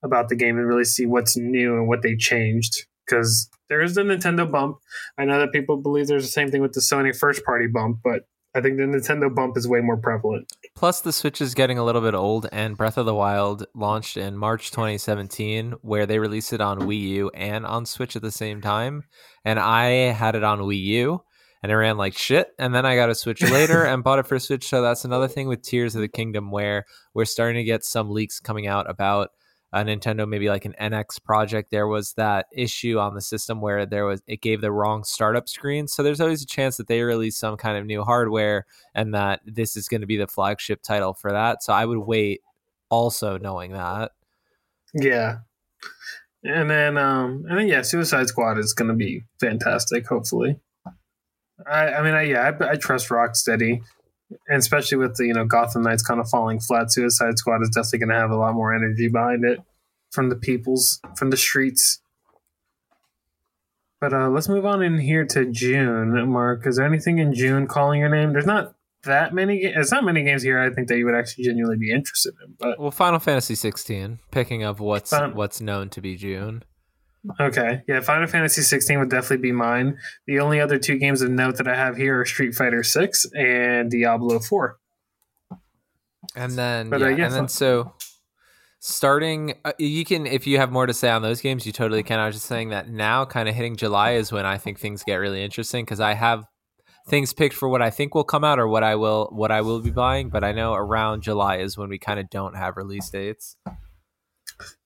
[0.03, 3.95] about the game and really see what's new and what they changed because there is
[3.95, 4.79] the Nintendo bump.
[5.19, 7.99] I know that people believe there's the same thing with the Sony first party bump,
[8.03, 10.53] but I think the Nintendo bump is way more prevalent.
[10.77, 14.19] Plus, the Switch is getting a little bit old, and Breath of the Wild launched
[14.19, 18.31] in March 2017, where they released it on Wii U and on Switch at the
[18.31, 19.05] same time.
[19.45, 21.23] And I had it on Wii U,
[21.63, 22.49] and it ran like shit.
[22.59, 24.69] And then I got a Switch later and bought it for Switch.
[24.69, 26.85] So that's another thing with Tears of the Kingdom, where
[27.15, 29.31] we're starting to get some leaks coming out about
[29.73, 33.87] a Nintendo, maybe like an NX project, there was that issue on the system where
[33.87, 35.89] there was it gave the wrong startup screen.
[35.89, 39.41] So there's always a chance that they release some kind of new hardware and that
[39.47, 41.63] this is going to be the flagship title for that.
[41.63, 42.43] So I would wait
[42.91, 44.13] also knowing that.
[44.93, 45.39] Yeah.
[46.45, 50.61] And then um and then yeah, Suicide Squad is gonna be fantastic, hopefully.
[51.67, 53.83] I, I mean, I, yeah, I, I trust Rocksteady
[54.49, 57.71] and especially with the you know Gotham Knights kind of falling flat, Suicide Squad is
[57.71, 59.59] definitely going to have a lot more energy behind it
[60.11, 62.01] from the peoples, from the streets.
[64.01, 66.67] But uh, let's move on in here to June, Mark.
[66.67, 68.33] Is there anything in June calling your name?
[68.33, 69.63] There's not that many.
[69.63, 70.59] There's not many games here.
[70.59, 72.55] I think that you would actually genuinely be interested in.
[72.59, 76.65] But well, Final Fantasy 16, picking up what's Final- what's known to be June.
[77.41, 79.97] Okay, yeah, Final Fantasy 16 would definitely be mine.
[80.27, 83.27] The only other two games of note that I have here are Street Fighter 6
[83.35, 84.77] and Diablo 4.
[86.35, 87.93] And then, but, uh, yeah, uh, and then so
[88.81, 92.03] starting, uh, you can if you have more to say on those games, you totally
[92.03, 92.19] can.
[92.19, 95.05] I was just saying that now, kind of hitting July is when I think things
[95.05, 96.45] get really interesting because I have
[97.09, 99.61] things picked for what I think will come out or what I will what I
[99.61, 100.31] will be buying.
[100.31, 103.57] But I know around July is when we kind of don't have release dates.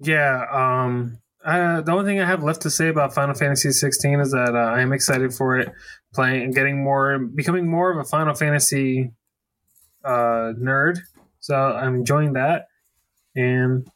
[0.00, 4.20] Yeah, um, uh, the only thing I have left to say about Final Fantasy 16
[4.20, 5.72] is that uh, I am excited for it,
[6.12, 9.12] playing and getting more, becoming more of a Final Fantasy
[10.04, 10.98] uh, nerd.
[11.38, 12.66] So I'm enjoying that,
[13.36, 13.88] and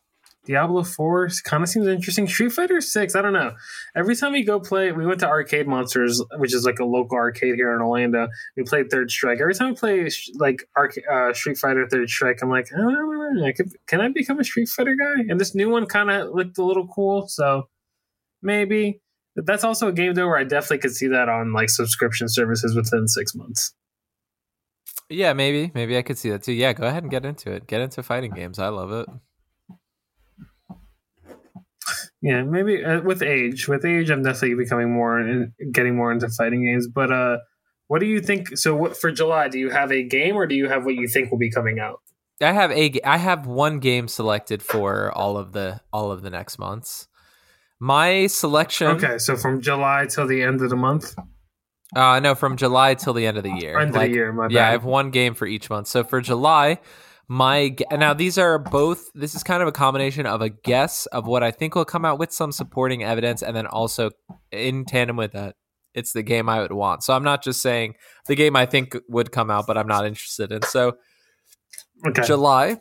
[0.46, 2.26] Diablo 4 kind of seems interesting.
[2.26, 3.52] Street Fighter 6, I don't know.
[3.94, 7.16] Every time we go play, we went to Arcade Monsters, which is like a local
[7.16, 8.28] arcade here in Orlando.
[8.56, 9.38] We played Third Strike.
[9.40, 10.66] Every time we play like
[11.12, 14.68] uh, Street Fighter Third Strike, I'm like, oh, I could, can I become a Street
[14.68, 15.24] Fighter guy?
[15.28, 17.68] And this new one kind of looked a little cool, so
[18.42, 19.00] maybe.
[19.36, 22.28] But that's also a game though where I definitely could see that on like subscription
[22.28, 23.74] services within six months.
[25.08, 25.70] Yeah, maybe.
[25.74, 26.52] Maybe I could see that too.
[26.52, 27.66] Yeah, go ahead and get into it.
[27.66, 28.58] Get into fighting games.
[28.58, 29.06] I love it.
[32.22, 33.66] Yeah, maybe uh, with age.
[33.66, 36.86] With age, I'm definitely becoming more and getting more into fighting games.
[36.86, 37.38] But uh,
[37.86, 38.58] what do you think?
[38.58, 39.48] So, what for July?
[39.48, 41.78] Do you have a game, or do you have what you think will be coming
[41.78, 42.00] out?
[42.42, 43.00] I have a.
[43.04, 47.08] I have one game selected for all of the all of the next months.
[47.78, 48.88] My selection.
[48.88, 51.14] Okay, so from July till the end of the month.
[51.96, 53.78] Uh no, from July till the end of the year.
[53.78, 54.52] End like, of the year, my bad.
[54.52, 55.88] Yeah, I have one game for each month.
[55.88, 56.78] So for July,
[57.30, 61.28] my now these are both this is kind of a combination of a guess of
[61.28, 64.10] what i think will come out with some supporting evidence and then also
[64.50, 65.54] in tandem with that
[65.94, 67.04] it's the game i would want.
[67.04, 67.94] So i'm not just saying
[68.26, 70.62] the game i think would come out but i'm not interested in.
[70.62, 70.94] So
[72.04, 72.22] okay.
[72.26, 72.80] july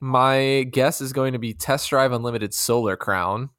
[0.00, 3.50] my guess is going to be test drive unlimited solar crown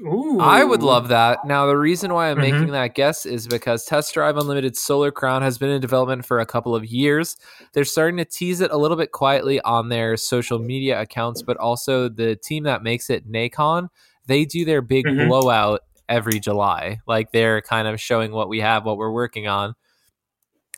[0.00, 0.40] Ooh.
[0.40, 1.44] I would love that.
[1.46, 2.52] Now, the reason why I'm mm-hmm.
[2.52, 6.40] making that guess is because Test Drive Unlimited Solar Crown has been in development for
[6.40, 7.36] a couple of years.
[7.72, 11.56] They're starting to tease it a little bit quietly on their social media accounts, but
[11.56, 13.88] also the team that makes it, Nacon,
[14.26, 15.28] they do their big mm-hmm.
[15.28, 17.00] blowout every July.
[17.06, 19.74] Like they're kind of showing what we have, what we're working on.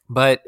[0.09, 0.43] But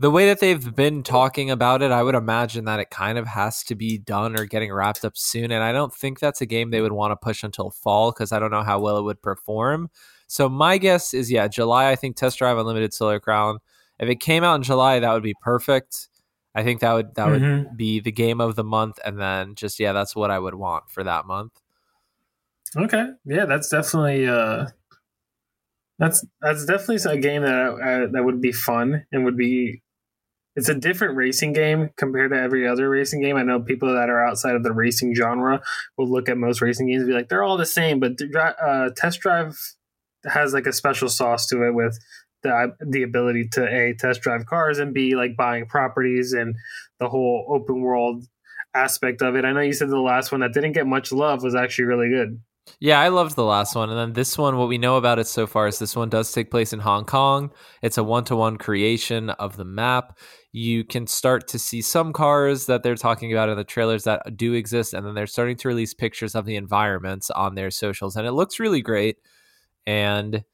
[0.00, 3.26] the way that they've been talking about it, I would imagine that it kind of
[3.26, 5.50] has to be done or getting wrapped up soon.
[5.50, 8.30] And I don't think that's a game they would want to push until fall because
[8.30, 9.90] I don't know how well it would perform.
[10.28, 11.90] So my guess is, yeah, July.
[11.90, 13.58] I think Test Drive Unlimited Solar Crown.
[13.98, 16.08] If it came out in July, that would be perfect.
[16.54, 17.68] I think that would that mm-hmm.
[17.68, 20.54] would be the game of the month, and then just yeah, that's what I would
[20.54, 21.52] want for that month.
[22.76, 24.66] Okay, yeah, that's definitely uh,
[25.98, 29.82] that's that's definitely a game that uh, that would be fun and would be
[30.58, 33.36] it's a different racing game compared to every other racing game.
[33.36, 35.62] I know people that are outside of the racing genre
[35.96, 38.90] will look at most racing games and be like, they're all the same, but uh,
[38.96, 39.56] Test Drive
[40.24, 41.96] has like a special sauce to it with
[42.42, 46.56] the the ability to a test drive cars and b like buying properties and
[46.98, 48.24] the whole open world
[48.74, 49.44] aspect of it.
[49.44, 52.08] I know you said the last one that didn't get much love was actually really
[52.08, 52.40] good.
[52.80, 53.90] Yeah, I loved the last one.
[53.90, 56.32] And then this one, what we know about it so far is this one does
[56.32, 57.50] take place in Hong Kong.
[57.82, 60.18] It's a one to one creation of the map.
[60.52, 64.36] You can start to see some cars that they're talking about in the trailers that
[64.36, 64.94] do exist.
[64.94, 68.16] And then they're starting to release pictures of the environments on their socials.
[68.16, 69.16] And it looks really great.
[69.86, 70.44] And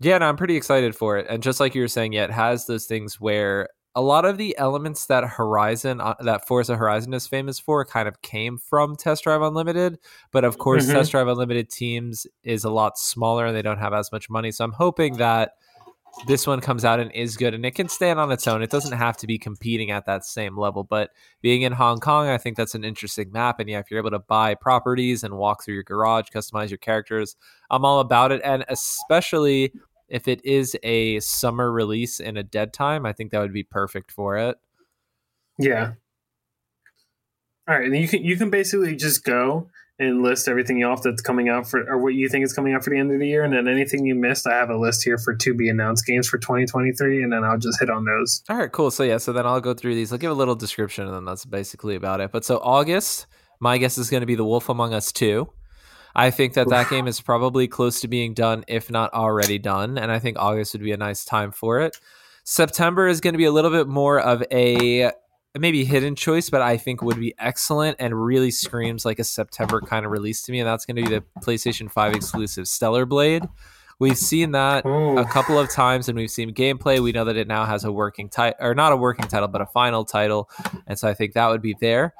[0.00, 1.26] yeah, no, I'm pretty excited for it.
[1.28, 4.36] And just like you were saying, yeah, it has those things where a lot of
[4.36, 8.94] the elements that Horizon, uh, that Forza Horizon is famous for, kind of came from
[8.94, 9.98] Test Drive Unlimited.
[10.30, 10.92] But of course, mm-hmm.
[10.92, 14.52] Test Drive Unlimited teams is a lot smaller and they don't have as much money.
[14.52, 15.54] So I'm hoping that
[16.26, 18.62] this one comes out and is good and it can stand on its own.
[18.62, 20.84] It doesn't have to be competing at that same level.
[20.84, 21.10] But
[21.40, 23.60] being in Hong Kong, I think that's an interesting map.
[23.60, 26.78] And yeah, if you're able to buy properties and walk through your garage, customize your
[26.78, 27.34] characters,
[27.70, 28.42] I'm all about it.
[28.44, 29.72] And especially
[30.08, 33.64] if it is a summer release in a dead time, I think that would be
[33.64, 34.56] perfect for it.
[35.58, 35.92] Yeah.
[37.68, 39.68] All right, and you can you can basically just go
[39.98, 42.84] and list everything off that's coming out for or what you think is coming out
[42.84, 45.02] for the end of the year and then anything you missed i have a list
[45.02, 48.42] here for to be announced games for 2023 and then i'll just hit on those.
[48.50, 48.90] All right cool.
[48.90, 50.12] So yeah so then i'll go through these.
[50.12, 52.30] I'll give a little description and then that's basically about it.
[52.30, 53.26] But so august
[53.58, 55.48] my guess is going to be the wolf among us 2
[56.16, 59.96] i think that that game is probably close to being done if not already done
[59.96, 61.96] and i think august would be a nice time for it
[62.42, 65.12] september is going to be a little bit more of a
[65.58, 69.80] maybe hidden choice, but I think would be excellent and really screams like a September
[69.80, 70.60] kind of release to me.
[70.60, 73.44] And that's going to be the PlayStation 5 exclusive Stellar Blade.
[73.98, 75.18] We've seen that Ooh.
[75.18, 77.00] a couple of times and we've seen gameplay.
[77.00, 79.62] We know that it now has a working title, or not a working title, but
[79.62, 80.50] a final title.
[80.86, 82.14] And so I think that would be there.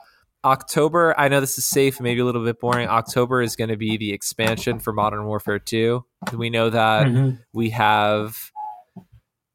[0.46, 2.86] October, I know this is safe, maybe a little bit boring.
[2.88, 6.04] October is going to be the expansion for Modern Warfare 2.
[6.34, 7.36] We know that mm-hmm.
[7.52, 8.52] we have.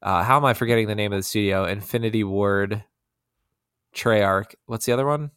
[0.02, 1.64] Uh, how am I forgetting the name of the studio?
[1.64, 2.84] Infinity Ward
[3.96, 4.54] Treyarch.
[4.66, 5.30] What's the other one?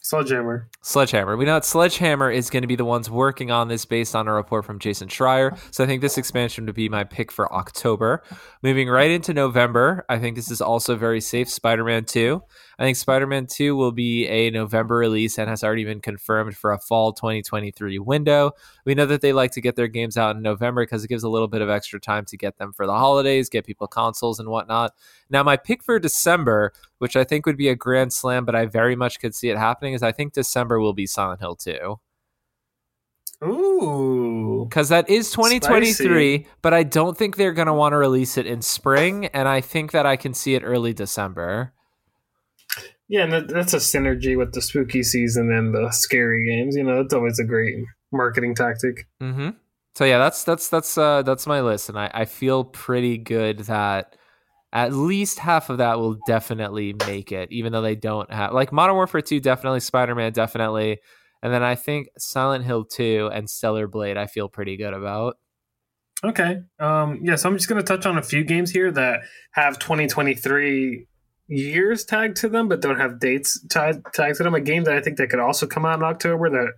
[0.00, 0.70] Sledgehammer.
[0.82, 1.36] Sledgehammer.
[1.36, 4.26] We know that Sledgehammer is going to be the ones working on this based on
[4.26, 5.58] a report from Jason Schreier.
[5.74, 8.22] So I think this expansion would be my pick for October.
[8.62, 11.50] Moving right into November, I think this is also very safe.
[11.50, 12.40] Spider Man 2.
[12.78, 16.56] I think Spider Man 2 will be a November release and has already been confirmed
[16.56, 18.52] for a fall 2023 window.
[18.84, 21.22] We know that they like to get their games out in November because it gives
[21.22, 24.38] a little bit of extra time to get them for the holidays, get people consoles
[24.38, 24.92] and whatnot.
[25.30, 28.66] Now, my pick for December, which I think would be a grand slam, but I
[28.66, 31.98] very much could see it happening, is I think December will be Silent Hill 2.
[33.44, 34.66] Ooh.
[34.68, 35.94] Because that is 2023,
[36.38, 36.48] Spicy.
[36.62, 39.26] but I don't think they're going to want to release it in spring.
[39.26, 41.72] And I think that I can see it early December.
[43.08, 46.76] Yeah, and that's a synergy with the spooky season and the scary games.
[46.76, 47.76] You know, that's always a great
[48.12, 49.06] marketing tactic.
[49.22, 49.50] Mm-hmm.
[49.94, 53.60] So yeah, that's that's that's uh, that's my list, and I, I feel pretty good
[53.60, 54.16] that
[54.72, 58.72] at least half of that will definitely make it, even though they don't have like
[58.72, 60.98] Modern Warfare Two, definitely Spider Man, definitely,
[61.42, 64.16] and then I think Silent Hill Two and Stellar Blade.
[64.16, 65.36] I feel pretty good about.
[66.24, 66.62] Okay.
[66.80, 69.20] Um, yeah, so I'm just going to touch on a few games here that
[69.52, 71.06] have 2023
[71.48, 74.54] years tagged to them, but don't have dates tied tagged to them.
[74.54, 76.72] A game that I think that could also come out in October that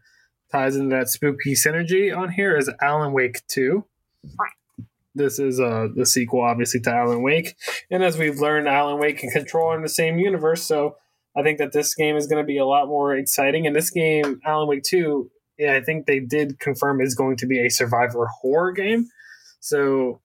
[0.53, 3.87] ties into that spooky synergy on here is Alan Wake Two.
[5.15, 7.57] This is uh, the sequel, obviously, to Alan Wake,
[7.91, 10.63] and as we've learned, Alan Wake and Control are in the same universe.
[10.63, 10.97] So
[11.37, 13.67] I think that this game is going to be a lot more exciting.
[13.67, 17.47] And this game, Alan Wake Two, yeah, I think they did confirm is going to
[17.47, 19.07] be a survivor horror game.
[19.61, 20.21] So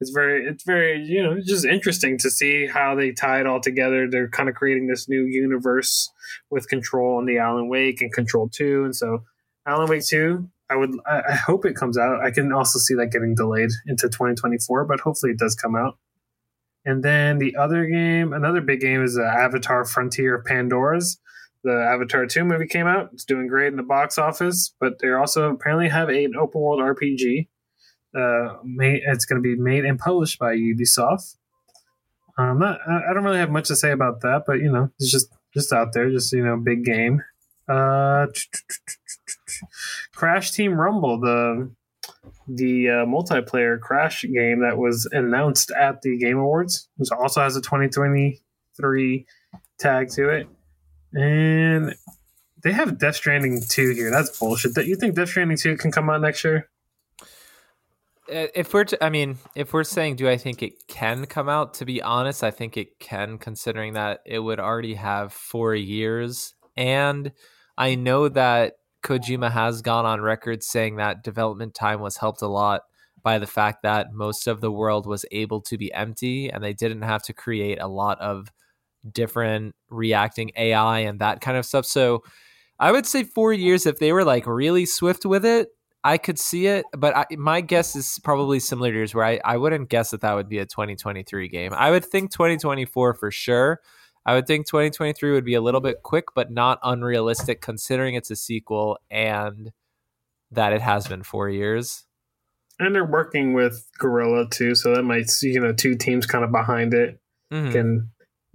[0.00, 3.60] it's very it's very you know just interesting to see how they tie it all
[3.60, 4.08] together.
[4.10, 6.10] They're kind of creating this new universe
[6.50, 9.24] with control and the alan wake and control 2 and so
[9.66, 12.20] alan wake 2 i would I, hope it comes out.
[12.24, 15.98] I can also see that getting delayed into 2024 but hopefully it does come out.
[16.86, 21.18] And then the other game another big game is uh, avatar frontier of pandora's.
[21.62, 23.08] The avatar 2 movie came out.
[23.14, 26.80] It's doing great in the box office but they also apparently have an open world
[26.80, 27.46] rpg
[28.14, 31.36] uh, made, it's going to be made and published by Ubisoft.
[32.36, 35.10] Um, not, I don't really have much to say about that, but you know, it's
[35.10, 37.22] just just out there, just you know, big game.
[37.68, 38.26] Uh,
[40.14, 41.70] Crash Team Rumble, the
[42.48, 47.56] the uh, multiplayer Crash game that was announced at the Game Awards, which also has
[47.56, 49.26] a 2023
[49.78, 50.48] tag to it,
[51.12, 51.94] and
[52.62, 54.10] they have Death Stranding 2 here.
[54.10, 54.74] That's bullshit.
[54.74, 56.68] That you think Death Stranding 2 can come out next year?
[58.28, 61.48] Uh, if we're, to, i mean, if we're saying, do I think it can come
[61.48, 61.74] out?
[61.74, 66.54] To be honest, I think it can, considering that it would already have four years.
[66.76, 67.32] And
[67.76, 68.74] I know that
[69.04, 72.82] Kojima has gone on record saying that development time was helped a lot
[73.22, 76.72] by the fact that most of the world was able to be empty and they
[76.72, 78.50] didn't have to create a lot of
[79.10, 81.84] different reacting AI and that kind of stuff.
[81.84, 82.22] So
[82.78, 85.68] I would say four years if they were like really swift with it
[86.06, 89.40] I could see it, but I, my guess is probably similar to yours, where I,
[89.42, 91.72] I wouldn't guess that that would be a 2023 game.
[91.74, 93.80] I would think 2024 for sure.
[94.26, 98.30] I would think 2023 would be a little bit quick, but not unrealistic considering it's
[98.30, 99.72] a sequel and
[100.50, 102.04] that it has been four years.
[102.78, 106.50] And they're working with Guerrilla too, so that might you know two teams kind of
[106.50, 107.18] behind it
[107.50, 107.72] mm-hmm.
[107.72, 108.10] can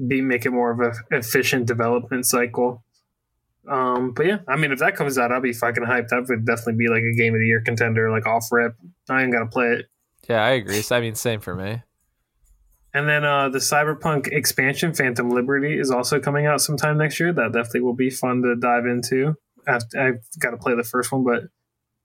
[0.05, 2.83] be make it more of an efficient development cycle.
[3.67, 6.09] Um, but yeah, I mean, if that comes out, I'll be fucking hyped.
[6.09, 8.75] That would definitely be like a game of the year contender, like off rip.
[9.09, 9.85] I ain't gotta play it.
[10.29, 10.81] Yeah, I agree.
[10.81, 11.81] So, I mean, same for me.
[12.93, 17.31] And then uh, the Cyberpunk expansion, Phantom Liberty, is also coming out sometime next year.
[17.31, 19.35] That definitely will be fun to dive into.
[19.67, 21.43] I've, I've got to play the first one, but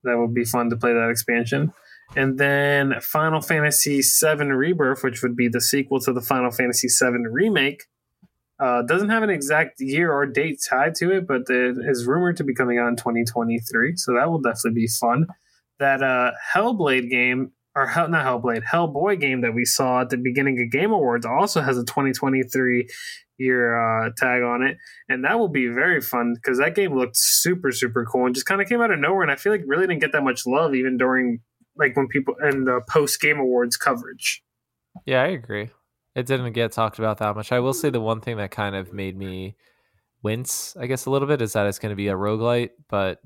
[0.03, 1.73] that would be fun to play that expansion.
[2.15, 6.87] And then Final Fantasy VII Rebirth, which would be the sequel to the Final Fantasy
[6.87, 7.83] VII Remake,
[8.59, 12.37] uh, doesn't have an exact year or date tied to it, but it is rumored
[12.37, 13.97] to be coming out in 2023.
[13.97, 15.27] So that will definitely be fun.
[15.79, 20.17] That uh, Hellblade game or Hell, not Hellblade, Hellboy game that we saw at the
[20.17, 22.87] beginning of Game Awards also has a 2023
[23.37, 24.77] year uh, tag on it,
[25.09, 28.45] and that will be very fun because that game looked super super cool and just
[28.45, 30.47] kind of came out of nowhere, and I feel like really didn't get that much
[30.47, 31.41] love even during
[31.77, 34.41] like when people and the post Game Awards coverage.
[35.05, 35.69] Yeah, I agree.
[36.15, 37.51] It didn't get talked about that much.
[37.51, 39.55] I will say the one thing that kind of made me
[40.23, 43.21] wince, I guess, a little bit is that it's going to be a roguelite, but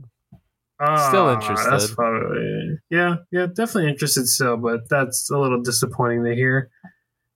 [0.81, 1.71] Still Ah, interested.
[1.71, 6.69] That's probably yeah, yeah, definitely interested still, but that's a little disappointing to hear.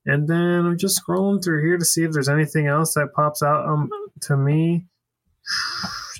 [0.05, 3.43] And then I'm just scrolling through here to see if there's anything else that pops
[3.43, 3.89] out um
[4.21, 4.85] to me.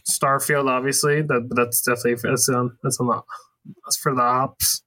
[0.09, 3.21] Starfield, obviously, that that's definitely that's on that's on the
[3.85, 4.83] that's for the ops.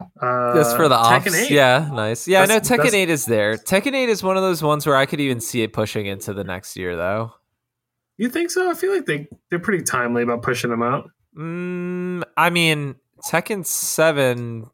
[0.00, 1.50] Uh, That's for the ops.
[1.50, 2.28] Yeah, nice.
[2.28, 3.54] Yeah, I know Tekken that's- 8 is there.
[3.56, 6.32] Tekken 8 is one of those ones where I could even see it pushing into
[6.32, 7.32] the next year, though.
[8.16, 8.70] You think so?
[8.70, 11.08] I feel like they they're pretty timely about pushing them out.
[11.36, 12.96] Mm, I mean,
[13.30, 14.70] Tekken 7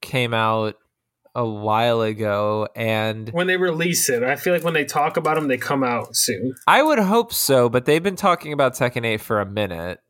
[0.00, 0.76] came out
[1.34, 5.34] a while ago, and When they release it, I feel like when they talk about
[5.34, 6.54] them, they come out soon.
[6.66, 10.00] I would hope so, but they've been talking about Tekken 8 for a minute.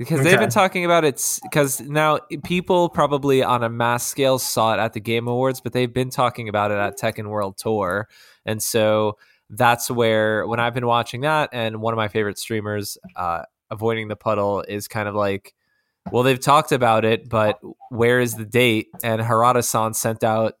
[0.00, 4.72] Because they've been talking about it, because now people probably on a mass scale saw
[4.72, 8.08] it at the Game Awards, but they've been talking about it at Tekken World Tour.
[8.46, 9.18] And so
[9.50, 14.08] that's where, when I've been watching that, and one of my favorite streamers, uh, Avoiding
[14.08, 15.52] the Puddle, is kind of like,
[16.10, 17.60] well, they've talked about it, but
[17.90, 18.86] where is the date?
[19.02, 20.54] And Harada san sent out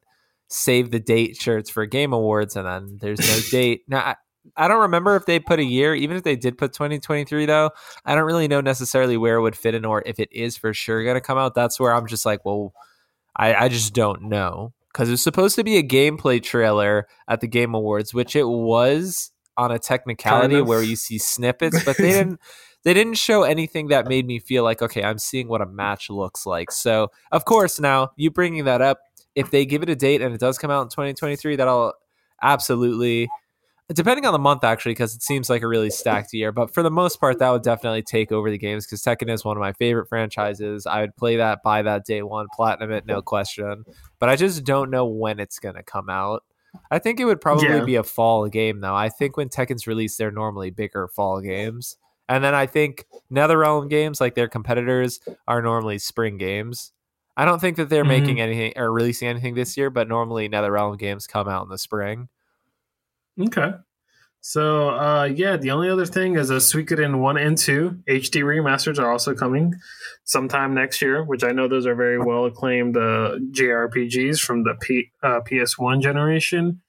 [0.48, 3.84] save the date shirts for Game Awards, and then there's no date.
[3.88, 4.16] Now,
[4.56, 7.70] I, don't remember if they put a year, even if they did put 2023, though.
[8.04, 10.72] I don't really know necessarily where it would fit in or if it is for
[10.74, 11.54] sure going to come out.
[11.54, 12.72] That's where I'm just like, well,
[13.36, 14.72] I, I just don't know.
[14.92, 18.48] Because it was supposed to be a gameplay trailer at the Game Awards, which it
[18.48, 20.66] was on a technicality Kind of.
[20.66, 22.40] where you see snippets, but they didn't.
[22.82, 26.08] They didn't show anything that made me feel like, okay, I'm seeing what a match
[26.08, 26.70] looks like.
[26.70, 29.00] So, of course, now you bringing that up,
[29.34, 31.92] if they give it a date and it does come out in 2023, that'll
[32.42, 33.28] absolutely
[33.92, 36.82] depending on the month actually because it seems like a really stacked year but for
[36.82, 39.60] the most part that would definitely take over the games because tekken is one of
[39.60, 40.86] my favorite franchises.
[40.86, 43.84] I would play that buy that day one platinum it no question
[44.18, 46.44] but i just don't know when it's going to come out.
[46.90, 47.84] I think it would probably Yeah.
[47.84, 48.94] be a fall game though.
[48.94, 51.96] I think when tekken's released they're normally bigger fall games
[52.28, 55.18] and then i think netherrealm games like their competitors
[55.48, 56.92] are normally spring games.
[57.36, 58.08] I don't think that they're Mhm.
[58.08, 61.78] making anything or releasing anything this year but normally netherrealm games come out in the
[61.78, 62.28] spring
[63.40, 63.72] Okay.
[64.42, 68.98] So uh yeah, the only other thing is a Suikoden 1 and 2 HD remasters
[68.98, 69.74] are also coming
[70.24, 74.74] sometime next year, which I know those are very well acclaimed uh JRPGs from the
[74.80, 76.80] P- uh, PS1 generation.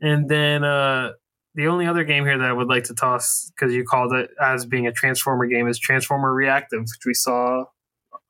[0.00, 1.12] And then uh
[1.56, 4.30] the only other game here that I would like to toss because you called it
[4.40, 7.64] as being a Transformer game is Transformer Reactive, which we saw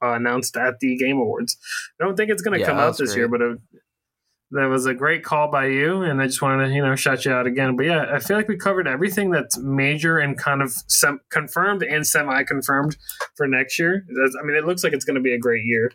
[0.02, 1.58] uh, announced at the Game Awards.
[2.00, 3.18] I don't think it's going to Yeah, come out this great.
[3.18, 3.58] year, but it,
[4.52, 7.24] that was a great call by you, and I just wanted to you know shout
[7.24, 7.76] you out again.
[7.76, 11.82] But yeah, I feel like we covered everything that's major and kind of sem- confirmed
[11.82, 12.96] and semi-confirmed
[13.36, 14.04] for next year.
[14.08, 15.92] That's, I mean, it looks like it's going to be a great year.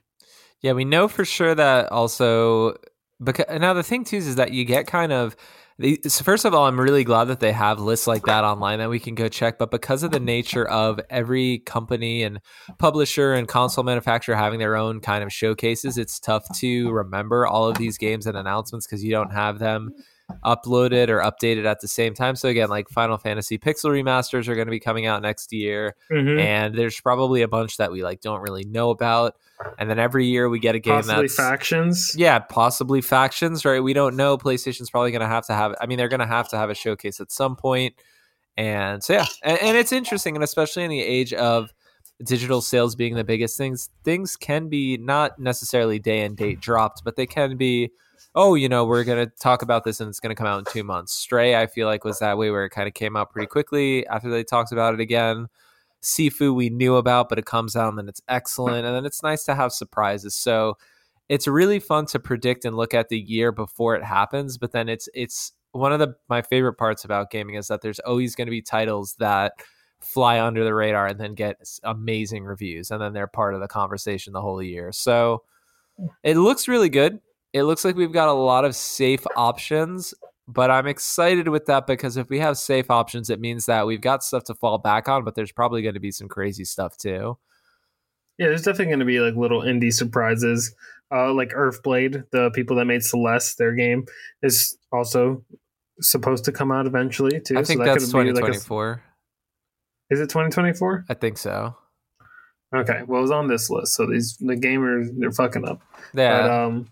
[0.61, 2.76] Yeah, we know for sure that also
[3.23, 5.36] because now the thing too is that you get kind of
[5.77, 8.80] the, so first of all, I'm really glad that they have lists like that online
[8.80, 9.57] that we can go check.
[9.57, 12.39] But because of the nature of every company and
[12.77, 17.68] publisher and console manufacturer having their own kind of showcases, it's tough to remember all
[17.68, 19.91] of these games and announcements because you don't have them
[20.43, 22.35] uploaded or updated at the same time.
[22.35, 25.95] So again, like Final Fantasy Pixel remasters are going to be coming out next year
[26.11, 26.39] Mm-hmm.
[26.39, 29.35] and there's probably a bunch that we like don't really know about
[29.80, 32.14] and then every year we get a game Possibly that's factions.
[32.18, 35.85] yeah possibly factions right we don't know playstation's probably going to have to have i
[35.85, 37.95] mean they're going to have to have a showcase at some point.
[38.57, 41.72] and so yeah and, and it's interesting and especially in the age of
[42.23, 47.03] digital sales being the biggest things things can be not necessarily day and date dropped
[47.03, 47.91] but they can be
[48.36, 50.60] oh you know we're going to talk about this and it's going to come out
[50.60, 53.16] in two months stray i feel like was that way where it kind of came
[53.16, 55.48] out pretty quickly after they talked about it again
[56.06, 58.86] Sifu we knew about, but it comes out and then it's excellent.
[58.86, 60.36] And then it's nice to have surprises.
[60.36, 60.78] So
[61.28, 64.57] it's really fun to predict and look at the year before it happens.
[64.57, 67.99] But then it's it's one of the my favorite parts about gaming is that there's
[67.99, 69.53] always going to be titles that
[69.99, 73.68] fly under the radar and then get amazing reviews and then they're part of the
[73.68, 74.91] conversation the whole year.
[74.91, 75.41] So
[76.24, 77.20] it looks really good.
[77.56, 80.14] It looks like we've got a lot of safe options,
[80.45, 84.02] but I'm excited with that because if we have safe options, it means that we've
[84.02, 86.98] got stuff to fall back on, but there's probably going to be some crazy stuff
[86.98, 87.38] too.
[88.38, 90.76] Yeah, there's definitely going to be like little indie surprises.
[91.10, 94.03] Uh, like Earthblade, the people that made Celeste, their game
[94.44, 95.41] is also
[96.02, 97.57] supposed to come out eventually too.
[97.57, 99.02] I think so that that's could be like a- 2024.
[100.10, 101.06] is it 2024?
[101.07, 101.73] I think so.
[102.76, 105.82] Okay, well, it was on this list, so these the gamers they're fucking up.
[106.14, 106.41] Yeah.
[106.41, 106.88] But um,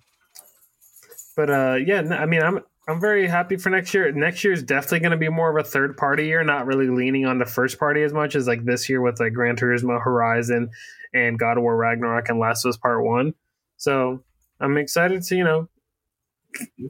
[1.35, 4.11] but uh, yeah, I mean, I'm I'm very happy for next year.
[4.11, 6.87] Next year is definitely going to be more of a third party year, not really
[6.87, 10.01] leaning on the first party as much as like this year with like Gran Turismo
[10.01, 10.69] Horizon
[11.13, 13.33] and God of War Ragnarok and Last of Us Part One.
[13.77, 14.23] So
[14.59, 15.69] I'm excited to you know,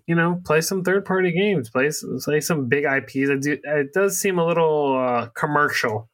[0.08, 3.30] you know, play some third party games, play some, play some big IPs.
[3.30, 6.10] It, do, it does seem a little uh, commercial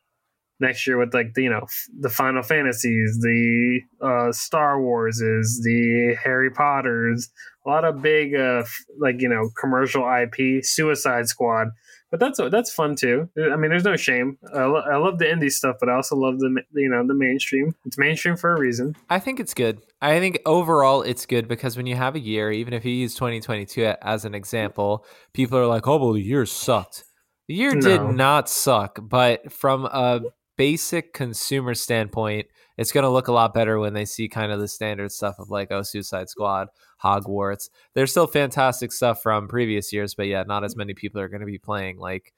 [0.60, 5.62] next year with like the you know f- the Final Fantasies, the uh, Star Warses,
[5.64, 7.30] the Harry Potters,
[7.66, 8.64] a lot of big uh,
[9.00, 11.70] like you know commercial IP, Suicide Squad.
[12.12, 13.30] But that's that's fun too.
[13.38, 14.40] I mean, there's no shame.
[14.56, 17.14] I, lo- I love the indie stuff, but I also love the you know the
[17.14, 17.76] mainstream.
[17.86, 18.96] It's mainstream for a reason.
[19.10, 19.80] I think it's good.
[20.02, 23.14] I think overall it's good because when you have a year, even if you use
[23.14, 27.04] 2022 as an example, people are like, "Oh, well, the year sucked."
[27.48, 30.22] The year did not suck, but from a
[30.60, 32.46] basic consumer standpoint,
[32.78, 35.40] it's going to look a lot better when they see kind of the standard stuff
[35.40, 36.68] of like, "Oh, Suicide Squad,
[37.02, 41.30] Hogwarts." There's still fantastic stuff from previous years, but yeah, not as many people are
[41.30, 42.34] going to be playing like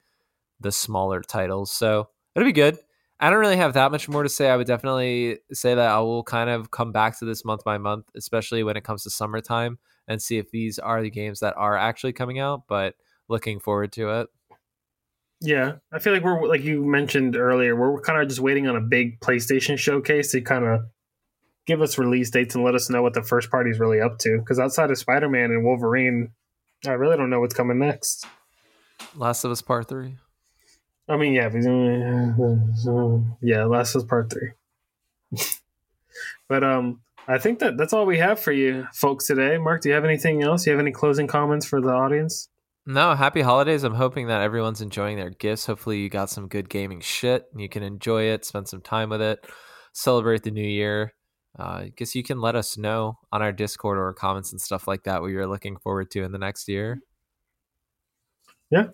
[0.60, 1.72] the smaller titles.
[1.72, 2.78] So it'll be good.
[3.18, 4.48] I don't really have that much more to say.
[4.48, 7.78] I would definitely say that I will kind of come back to this month by
[7.78, 11.56] month, especially when it comes to summertime, and see if these are the games that
[11.56, 12.68] are actually coming out.
[12.68, 12.94] But
[13.28, 14.28] looking forward to it.
[15.44, 18.76] Yeah, I feel like we're like you mentioned earlier, we're kind of just waiting on
[18.76, 20.82] a big PlayStation showcase to kind of
[21.66, 24.38] give us release dates and let us know what the first party's really up to.
[24.38, 26.30] Because outside of Spider Man and Wolverine,
[26.86, 28.24] I really don't know what's coming next.
[29.16, 30.16] Last of Us Part Three.
[31.08, 31.48] I mean, yeah,
[33.42, 34.52] yeah, Last of Us Part Three.
[36.48, 39.58] but um, I think that that's all we have for you folks today.
[39.58, 40.64] Mark, do you have anything else?
[40.64, 42.48] Do you have any closing comments for the audience?
[42.84, 43.84] No, happy holidays.
[43.84, 45.66] I'm hoping that everyone's enjoying their gifts.
[45.66, 49.10] Hopefully, you got some good gaming shit and you can enjoy it, spend some time
[49.10, 49.46] with it,
[49.92, 51.14] celebrate the new year.
[51.58, 54.88] Uh, I guess you can let us know on our Discord or comments and stuff
[54.88, 57.00] like that what you're looking forward to in the next year.
[58.70, 58.86] Yeah.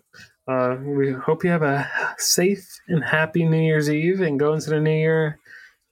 [0.46, 1.88] Uh, we hope you have a
[2.18, 5.38] safe and happy New Year's Eve and go into the new year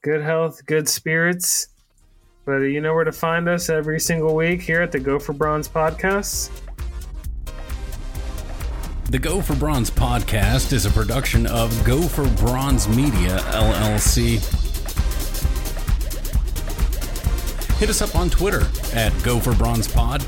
[0.02, 1.68] good health, good spirits.
[2.44, 5.32] But you know where to find us every single week here at the Go for
[5.32, 6.51] Bronze podcast.
[9.09, 14.41] The Go for Bronze podcast is a production of Go for Bronze Media LLC.
[17.78, 18.62] Hit us up on Twitter
[18.93, 20.23] at Go for Bronze Pod,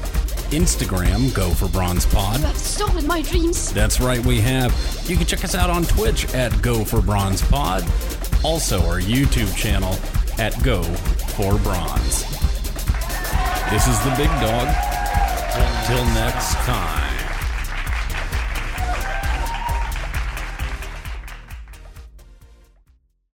[0.52, 2.38] Instagram Go for Bronze Pod.
[2.38, 3.72] You have stolen my dreams.
[3.72, 4.72] That's right, we have.
[5.08, 7.82] You can check us out on Twitch at Go for Bronze Pod.
[8.44, 9.96] Also, our YouTube channel
[10.38, 12.22] at Go for Bronze.
[13.70, 14.68] This is the big dog.
[15.86, 17.07] Till next time.